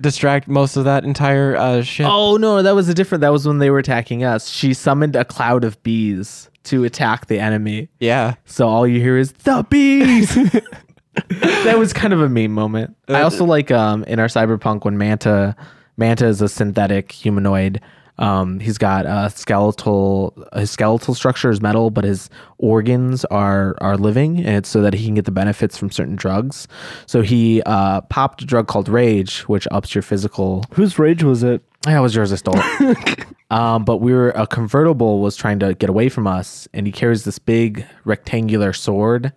distract 0.00 0.46
most 0.48 0.76
of 0.76 0.84
that 0.84 1.04
entire 1.04 1.56
uh 1.56 1.82
ship? 1.82 2.06
Oh 2.08 2.36
no, 2.36 2.62
that 2.62 2.74
was 2.74 2.88
a 2.88 2.94
different. 2.94 3.20
That 3.20 3.32
was 3.32 3.46
when 3.46 3.58
they 3.58 3.70
were 3.70 3.78
attacking 3.78 4.24
us. 4.24 4.48
She 4.48 4.74
summoned 4.74 5.16
a 5.16 5.24
cloud 5.24 5.64
of 5.64 5.82
bees 5.82 6.50
to 6.64 6.84
attack 6.84 7.26
the 7.26 7.38
enemy. 7.38 7.88
Yeah, 8.00 8.34
So 8.44 8.66
all 8.68 8.86
you 8.88 9.00
hear 9.00 9.16
is 9.16 9.32
the 9.32 9.64
bees. 9.70 10.34
that 11.30 11.78
was 11.78 11.92
kind 11.92 12.12
of 12.12 12.20
a 12.20 12.28
meme 12.28 12.52
moment. 12.52 12.96
I 13.08 13.22
also 13.22 13.44
like 13.44 13.70
um 13.70 14.04
in 14.04 14.18
our 14.18 14.26
cyberpunk 14.26 14.84
when 14.84 14.98
Manta 14.98 15.54
Manta 15.96 16.26
is 16.26 16.42
a 16.42 16.48
synthetic 16.48 17.12
humanoid. 17.12 17.80
Um, 18.18 18.60
he's 18.60 18.78
got 18.78 19.06
a 19.06 19.30
skeletal. 19.30 20.34
His 20.54 20.70
skeletal 20.70 21.14
structure 21.14 21.50
is 21.50 21.60
metal, 21.60 21.90
but 21.90 22.04
his 22.04 22.30
organs 22.58 23.24
are 23.26 23.76
are 23.80 23.96
living, 23.96 24.38
and 24.38 24.56
it's 24.56 24.68
so 24.68 24.80
that 24.82 24.94
he 24.94 25.04
can 25.04 25.14
get 25.14 25.24
the 25.24 25.30
benefits 25.30 25.76
from 25.76 25.90
certain 25.90 26.16
drugs. 26.16 26.66
So 27.06 27.22
he 27.22 27.62
uh, 27.66 28.00
popped 28.02 28.42
a 28.42 28.46
drug 28.46 28.68
called 28.68 28.88
Rage, 28.88 29.40
which 29.48 29.68
ups 29.70 29.94
your 29.94 30.02
physical 30.02 30.64
Whose 30.74 30.98
rage 30.98 31.22
was 31.22 31.42
it? 31.42 31.62
yeah, 31.86 31.98
it 31.98 32.02
was 32.02 32.14
yours. 32.14 32.32
I 32.32 32.36
stole 32.36 32.54
it. 32.56 33.26
um, 33.50 33.84
but 33.84 33.98
we 33.98 34.12
were 34.12 34.30
a 34.30 34.46
convertible 34.46 35.20
was 35.20 35.36
trying 35.36 35.58
to 35.60 35.74
get 35.74 35.90
away 35.90 36.08
from 36.08 36.26
us, 36.26 36.66
and 36.72 36.86
he 36.86 36.92
carries 36.92 37.24
this 37.24 37.38
big 37.38 37.84
rectangular 38.04 38.72
sword. 38.72 39.32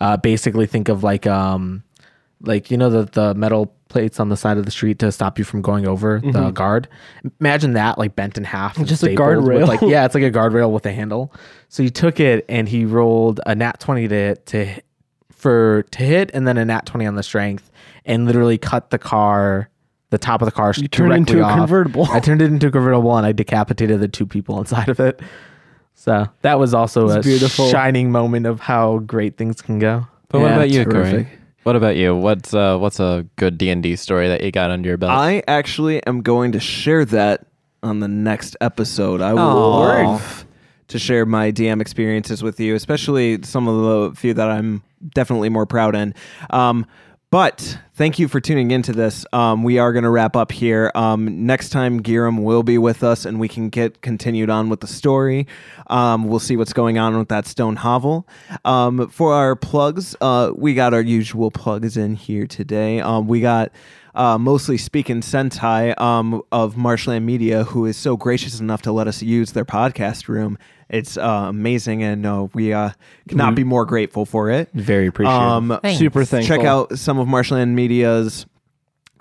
Uh, 0.00 0.16
basically, 0.16 0.66
think 0.66 0.88
of 0.88 1.04
like 1.04 1.26
um, 1.26 1.84
like 2.40 2.70
you 2.70 2.76
know 2.76 2.90
the 2.90 3.04
the 3.04 3.34
metal 3.34 3.74
plates 3.92 4.18
on 4.18 4.30
the 4.30 4.36
side 4.36 4.56
of 4.58 4.64
the 4.64 4.70
street 4.70 4.98
to 5.00 5.12
stop 5.12 5.38
you 5.38 5.44
from 5.44 5.60
going 5.62 5.86
over 5.86 6.18
the 6.18 6.26
mm-hmm. 6.26 6.50
guard. 6.50 6.88
Imagine 7.40 7.74
that 7.74 7.98
like 7.98 8.16
bent 8.16 8.38
in 8.38 8.44
half, 8.44 8.82
Just 8.84 9.02
a 9.02 9.08
guardrail. 9.08 9.68
Like 9.68 9.82
yeah, 9.82 10.04
it's 10.04 10.14
like 10.14 10.24
a 10.24 10.30
guardrail 10.30 10.72
with 10.72 10.86
a 10.86 10.92
handle. 10.92 11.32
So 11.68 11.82
he 11.82 11.90
took 11.90 12.18
it 12.18 12.44
and 12.48 12.68
he 12.68 12.84
rolled 12.84 13.40
a 13.46 13.54
nat 13.54 13.78
twenty 13.78 14.08
to 14.08 14.34
to 14.34 14.80
for 15.30 15.82
to 15.90 16.02
hit, 16.02 16.30
and 16.34 16.48
then 16.48 16.56
a 16.56 16.64
nat 16.64 16.86
twenty 16.86 17.06
on 17.06 17.14
the 17.14 17.22
strength, 17.22 17.70
and 18.04 18.26
literally 18.26 18.58
cut 18.58 18.90
the 18.90 18.98
car. 18.98 19.68
The 20.10 20.18
top 20.18 20.42
of 20.42 20.46
the 20.46 20.52
car 20.52 20.74
You 20.76 20.88
turned 20.88 21.08
directly 21.08 21.38
into 21.38 21.40
a 21.40 21.44
off. 21.44 21.58
convertible. 21.58 22.06
I 22.10 22.20
turned 22.20 22.42
it 22.42 22.50
into 22.50 22.66
a 22.66 22.70
convertible 22.70 23.16
and 23.16 23.24
I 23.24 23.32
decapitated 23.32 23.98
the 23.98 24.08
two 24.08 24.26
people 24.26 24.58
inside 24.58 24.90
of 24.90 25.00
it. 25.00 25.22
So 25.94 26.28
that 26.42 26.58
was 26.58 26.74
also 26.74 27.08
a 27.08 27.22
beautiful. 27.22 27.70
shining 27.70 28.10
moment 28.10 28.44
of 28.44 28.60
how 28.60 28.98
great 28.98 29.38
things 29.38 29.62
can 29.62 29.78
go. 29.78 30.06
but 30.28 30.40
what 30.40 30.52
about 30.52 30.68
you, 30.68 30.84
terrific. 30.84 31.28
Corey? 31.28 31.38
What 31.62 31.76
about 31.76 31.96
you? 31.96 32.16
What's 32.16 32.54
uh 32.54 32.76
what's 32.78 32.98
a 32.98 33.26
good 33.36 33.56
D 33.56 33.70
and 33.70 33.82
D 33.82 33.94
story 33.96 34.28
that 34.28 34.42
you 34.42 34.50
got 34.50 34.70
under 34.70 34.88
your 34.88 34.98
belt? 34.98 35.12
I 35.12 35.42
actually 35.46 36.04
am 36.06 36.22
going 36.22 36.52
to 36.52 36.60
share 36.60 37.04
that 37.06 37.46
on 37.82 38.00
the 38.00 38.08
next 38.08 38.56
episode. 38.60 39.20
I 39.20 39.32
Aw. 39.32 39.54
love 39.54 40.46
to 40.88 40.98
share 40.98 41.24
my 41.24 41.52
DM 41.52 41.80
experiences 41.80 42.42
with 42.42 42.58
you, 42.60 42.74
especially 42.74 43.42
some 43.42 43.68
of 43.68 44.10
the 44.10 44.20
few 44.20 44.34
that 44.34 44.50
I'm 44.50 44.82
definitely 45.14 45.48
more 45.48 45.66
proud 45.66 45.94
in. 45.94 46.14
Um, 46.50 46.86
but 47.32 47.78
thank 47.94 48.18
you 48.18 48.28
for 48.28 48.42
tuning 48.42 48.72
into 48.72 48.92
this. 48.92 49.24
Um, 49.32 49.62
we 49.62 49.78
are 49.78 49.90
going 49.94 50.04
to 50.04 50.10
wrap 50.10 50.36
up 50.36 50.52
here. 50.52 50.92
Um, 50.94 51.46
next 51.46 51.70
time, 51.70 52.02
Giram 52.02 52.42
will 52.42 52.62
be 52.62 52.76
with 52.76 53.02
us, 53.02 53.24
and 53.24 53.40
we 53.40 53.48
can 53.48 53.70
get 53.70 54.02
continued 54.02 54.50
on 54.50 54.68
with 54.68 54.80
the 54.80 54.86
story. 54.86 55.46
Um, 55.86 56.28
we'll 56.28 56.40
see 56.40 56.58
what's 56.58 56.74
going 56.74 56.98
on 56.98 57.16
with 57.18 57.28
that 57.28 57.46
stone 57.46 57.76
hovel. 57.76 58.28
Um, 58.66 59.08
for 59.08 59.32
our 59.32 59.56
plugs, 59.56 60.14
uh, 60.20 60.52
we 60.54 60.74
got 60.74 60.92
our 60.92 61.00
usual 61.00 61.50
plugs 61.50 61.96
in 61.96 62.16
here 62.16 62.46
today. 62.46 63.00
Um, 63.00 63.26
we 63.28 63.40
got 63.40 63.72
uh, 64.14 64.38
mostly 64.38 64.76
speaking 64.78 65.20
Sentai 65.20 65.98
um, 66.00 66.42
of 66.52 66.76
Marshland 66.76 67.24
Media, 67.26 67.64
who 67.64 67.86
is 67.86 67.96
so 67.96 68.16
gracious 68.16 68.60
enough 68.60 68.82
to 68.82 68.92
let 68.92 69.06
us 69.08 69.22
use 69.22 69.52
their 69.52 69.64
podcast 69.64 70.28
room. 70.28 70.58
It's 70.88 71.16
uh, 71.16 71.46
amazing, 71.48 72.02
and 72.02 72.26
uh, 72.26 72.48
we 72.52 72.72
uh, 72.74 72.90
cannot 73.28 73.54
be 73.54 73.64
more 73.64 73.86
grateful 73.86 74.26
for 74.26 74.50
it. 74.50 74.68
Very 74.74 75.06
appreciative. 75.06 75.40
Um, 75.40 75.80
Super 75.94 76.24
thankful. 76.24 76.56
check 76.56 76.66
out 76.66 76.98
some 76.98 77.18
of 77.18 77.26
Marshland 77.26 77.74
Media's 77.74 78.44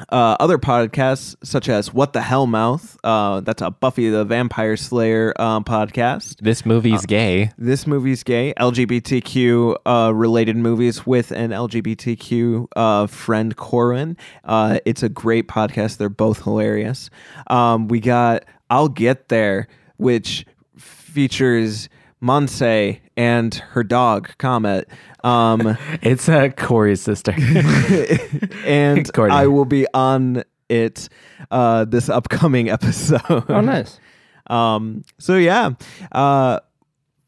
uh, 0.10 0.38
other 0.40 0.58
podcasts 0.58 1.36
such 1.44 1.70
as 1.70 1.94
What 1.94 2.14
the 2.14 2.22
Hell 2.22 2.48
Mouth. 2.48 2.98
Uh, 3.04 3.42
that's 3.42 3.62
a 3.62 3.72
Buffy 3.72 4.10
the 4.10 4.26
Vampire 4.26 4.78
Slayer 4.78 5.34
uh, 5.38 5.60
podcast. 5.62 6.38
This 6.38 6.66
movie's 6.66 7.06
gay. 7.06 7.52
This 7.58 7.88
movie's 7.88 8.24
gay. 8.24 8.54
LGBTQ 8.60 9.76
uh, 9.86 10.12
related 10.14 10.58
movies 10.58 11.06
with 11.06 11.32
an 11.32 11.52
LGBTQ 11.52 12.68
uh, 12.76 13.08
friend, 13.08 13.56
Corin. 13.56 14.18
Uh, 14.44 14.80
it's 14.86 15.04
a 15.04 15.10
great 15.10 15.48
podcast. 15.48 15.98
They're 15.98 16.10
both 16.10 16.44
hilarious. 16.44 17.10
Um, 17.48 17.88
we 17.88 18.00
got 18.00 18.46
I'll 18.70 18.90
Get 18.90 19.30
There, 19.30 19.68
which 19.98 20.46
features 20.78 21.90
Monse 22.22 23.00
and 23.18 23.54
her 23.72 23.84
dog, 23.84 24.30
Comet. 24.38 24.88
Um, 25.24 25.78
It's 26.02 26.30
uh, 26.30 26.50
Corey's 26.50 27.02
sister. 27.02 27.32
and 28.66 29.12
Courtney. 29.14 29.36
I 29.36 29.48
will 29.48 29.66
be 29.66 29.86
on 29.94 30.44
it 30.70 31.10
uh, 31.50 31.86
this 31.86 32.10
upcoming 32.10 32.70
episode. 32.70 33.22
Oh, 33.50 33.62
nice. 33.62 34.00
Um, 34.48 35.04
so 35.18 35.36
yeah, 35.38 35.72
uh, 36.12 36.60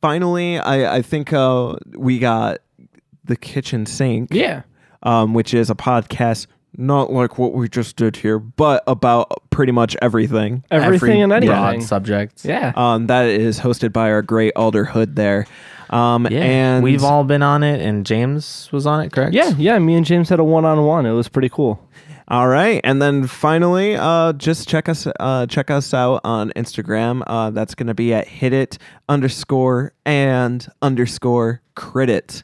finally, 0.01 0.59
I, 0.59 0.97
I 0.97 1.01
think 1.01 1.31
uh, 1.33 1.75
we 1.97 2.19
got 2.19 2.59
the 3.23 3.35
kitchen 3.35 3.85
sink, 3.85 4.29
Yeah. 4.33 4.63
um, 5.03 5.33
which 5.33 5.53
is 5.53 5.69
a 5.69 5.75
podcast 5.75 6.47
not 6.77 7.11
like 7.11 7.37
what 7.37 7.53
we 7.53 7.69
just 7.69 7.95
did 7.95 8.15
here, 8.17 8.39
but 8.39 8.83
about 8.87 9.31
pretty 9.49 9.71
much 9.71 9.95
everything. 10.01 10.63
Everything 10.71 11.21
and 11.21 11.31
Every 11.31 11.47
broad 11.47 11.69
anything. 11.69 11.85
subject. 11.87 12.43
Yeah. 12.45 12.73
Um, 12.75 13.07
that 13.07 13.25
is 13.27 13.59
hosted 13.59 13.93
by 13.93 14.09
our 14.11 14.21
great 14.21 14.53
Alder 14.55 14.85
Hood 14.85 15.15
there. 15.15 15.45
Um, 15.89 16.27
Yeah, 16.31 16.39
and 16.43 16.83
we've 16.83 17.03
all 17.03 17.23
been 17.23 17.43
on 17.43 17.61
it, 17.63 17.79
and 17.81 18.05
James 18.05 18.69
was 18.71 18.87
on 18.87 19.01
it, 19.01 19.11
correct? 19.11 19.33
yeah. 19.35 19.53
Yeah. 19.57 19.77
Me 19.79 19.95
and 19.95 20.05
James 20.05 20.29
had 20.29 20.39
a 20.39 20.43
one 20.43 20.65
on 20.65 20.83
one. 20.85 21.05
It 21.05 21.11
was 21.11 21.27
pretty 21.29 21.49
cool. 21.49 21.79
All 22.29 22.47
right, 22.47 22.79
and 22.85 23.01
then 23.01 23.27
finally, 23.27 23.95
uh, 23.97 24.31
just 24.33 24.67
check 24.67 24.87
us 24.87 25.05
uh, 25.19 25.45
check 25.45 25.69
us 25.69 25.93
out 25.93 26.21
on 26.23 26.51
Instagram. 26.55 27.21
Uh, 27.27 27.49
that's 27.51 27.75
going 27.75 27.87
to 27.87 27.93
be 27.93 28.13
at 28.13 28.27
hit 28.27 28.53
it 28.53 28.77
underscore 29.09 29.91
and 30.05 30.65
underscore 30.81 31.61
credit. 31.75 32.43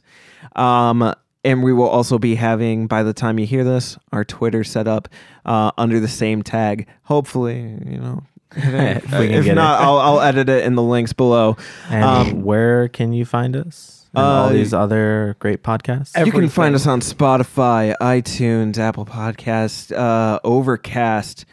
Um, 0.54 1.12
and 1.44 1.62
we 1.62 1.72
will 1.72 1.88
also 1.88 2.18
be 2.18 2.34
having 2.34 2.86
by 2.86 3.02
the 3.02 3.12
time 3.12 3.38
you 3.38 3.46
hear 3.46 3.64
this, 3.64 3.98
our 4.12 4.24
Twitter 4.24 4.62
set 4.64 4.86
up 4.86 5.08
uh, 5.46 5.70
under 5.78 6.00
the 6.00 6.08
same 6.08 6.42
tag. 6.42 6.86
Hopefully, 7.04 7.60
you 7.86 7.98
know. 7.98 8.22
If 8.56 9.12
if 9.12 9.54
not. 9.54 9.80
I'll, 9.80 9.98
I'll 9.98 10.20
edit 10.20 10.48
it 10.48 10.64
in 10.64 10.74
the 10.74 10.82
links 10.82 11.12
below. 11.12 11.56
And 11.88 12.04
Um, 12.04 12.42
where 12.42 12.88
can 12.88 13.12
you 13.12 13.24
find 13.24 13.54
us? 13.54 14.08
And 14.12 14.24
all 14.24 14.46
uh, 14.46 14.52
these 14.52 14.74
other 14.74 15.36
great 15.38 15.62
podcasts. 15.62 16.16
You 16.26 16.32
can 16.32 16.48
find 16.48 16.74
us 16.74 16.84
on 16.84 17.00
Spotify, 17.00 17.94
iTunes, 18.00 18.76
Apple 18.76 19.06
Podcast, 19.06 19.96
uh, 19.96 20.40
Overcast, 20.42 21.44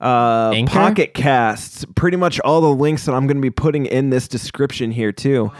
uh, 0.00 0.64
Pocket 0.66 1.12
Casts. 1.12 1.84
Pretty 1.94 2.16
much 2.16 2.40
all 2.40 2.62
the 2.62 2.70
links 2.74 3.04
that 3.04 3.12
I'm 3.12 3.26
going 3.26 3.36
to 3.36 3.42
be 3.42 3.50
putting 3.50 3.84
in 3.84 4.08
this 4.08 4.26
description 4.26 4.90
here 4.90 5.12
too. 5.12 5.52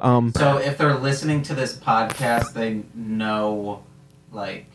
Um, 0.00 0.32
So 0.36 0.58
if 0.58 0.78
they're 0.78 0.96
listening 0.98 1.42
to 1.44 1.54
this 1.54 1.74
podcast, 1.76 2.52
they 2.52 2.82
know, 2.94 3.82
like, 4.32 4.66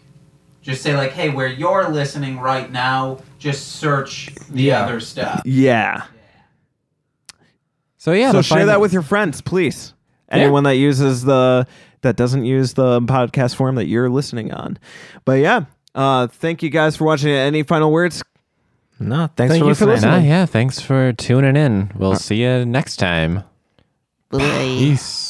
just 0.62 0.82
say 0.82 0.96
like, 0.96 1.12
"Hey, 1.12 1.30
where 1.30 1.48
you're 1.48 1.90
listening 1.90 2.40
right 2.40 2.72
now, 2.72 3.20
just 3.40 3.74
search 3.74 4.30
the 4.50 4.64
Yeah. 4.64 4.84
other 4.84 5.00
stuff." 5.00 5.42
yeah. 5.46 6.04
So 7.98 8.12
yeah, 8.12 8.32
so 8.32 8.42
share 8.42 8.58
find- 8.60 8.70
that 8.70 8.82
with 8.82 8.92
your 8.94 9.02
friends, 9.02 9.42
please. 9.42 9.94
Yeah. 10.30 10.40
Anyone 10.40 10.64
that 10.66 10.76
uses 10.76 11.24
the 11.24 11.66
that 12.02 12.18
doesn't 12.18 12.44
use 12.44 12.74
the 12.74 13.00
podcast 13.02 13.56
form 13.56 13.76
that 13.76 13.86
you're 13.86 14.10
listening 14.10 14.52
on. 14.52 14.78
But 15.24 15.40
yeah, 15.40 15.66
uh, 15.96 16.28
thank 16.28 16.62
you 16.64 16.70
guys 16.70 16.98
for 16.98 17.06
watching. 17.06 17.30
Any 17.30 17.64
final 17.64 17.92
words? 17.92 18.22
No, 19.00 19.30
thanks 19.36 19.54
Thank 19.54 19.64
for 19.64 19.70
you 19.70 19.76
for 19.76 19.86
listening. 19.86 20.12
Nah, 20.12 20.18
yeah, 20.28 20.46
thanks 20.46 20.80
for 20.80 21.14
tuning 21.14 21.56
in. 21.56 21.92
We'll 21.96 22.16
see 22.16 22.42
you 22.44 22.66
next 22.66 22.98
time. 22.98 23.44
Isso. 24.40 25.23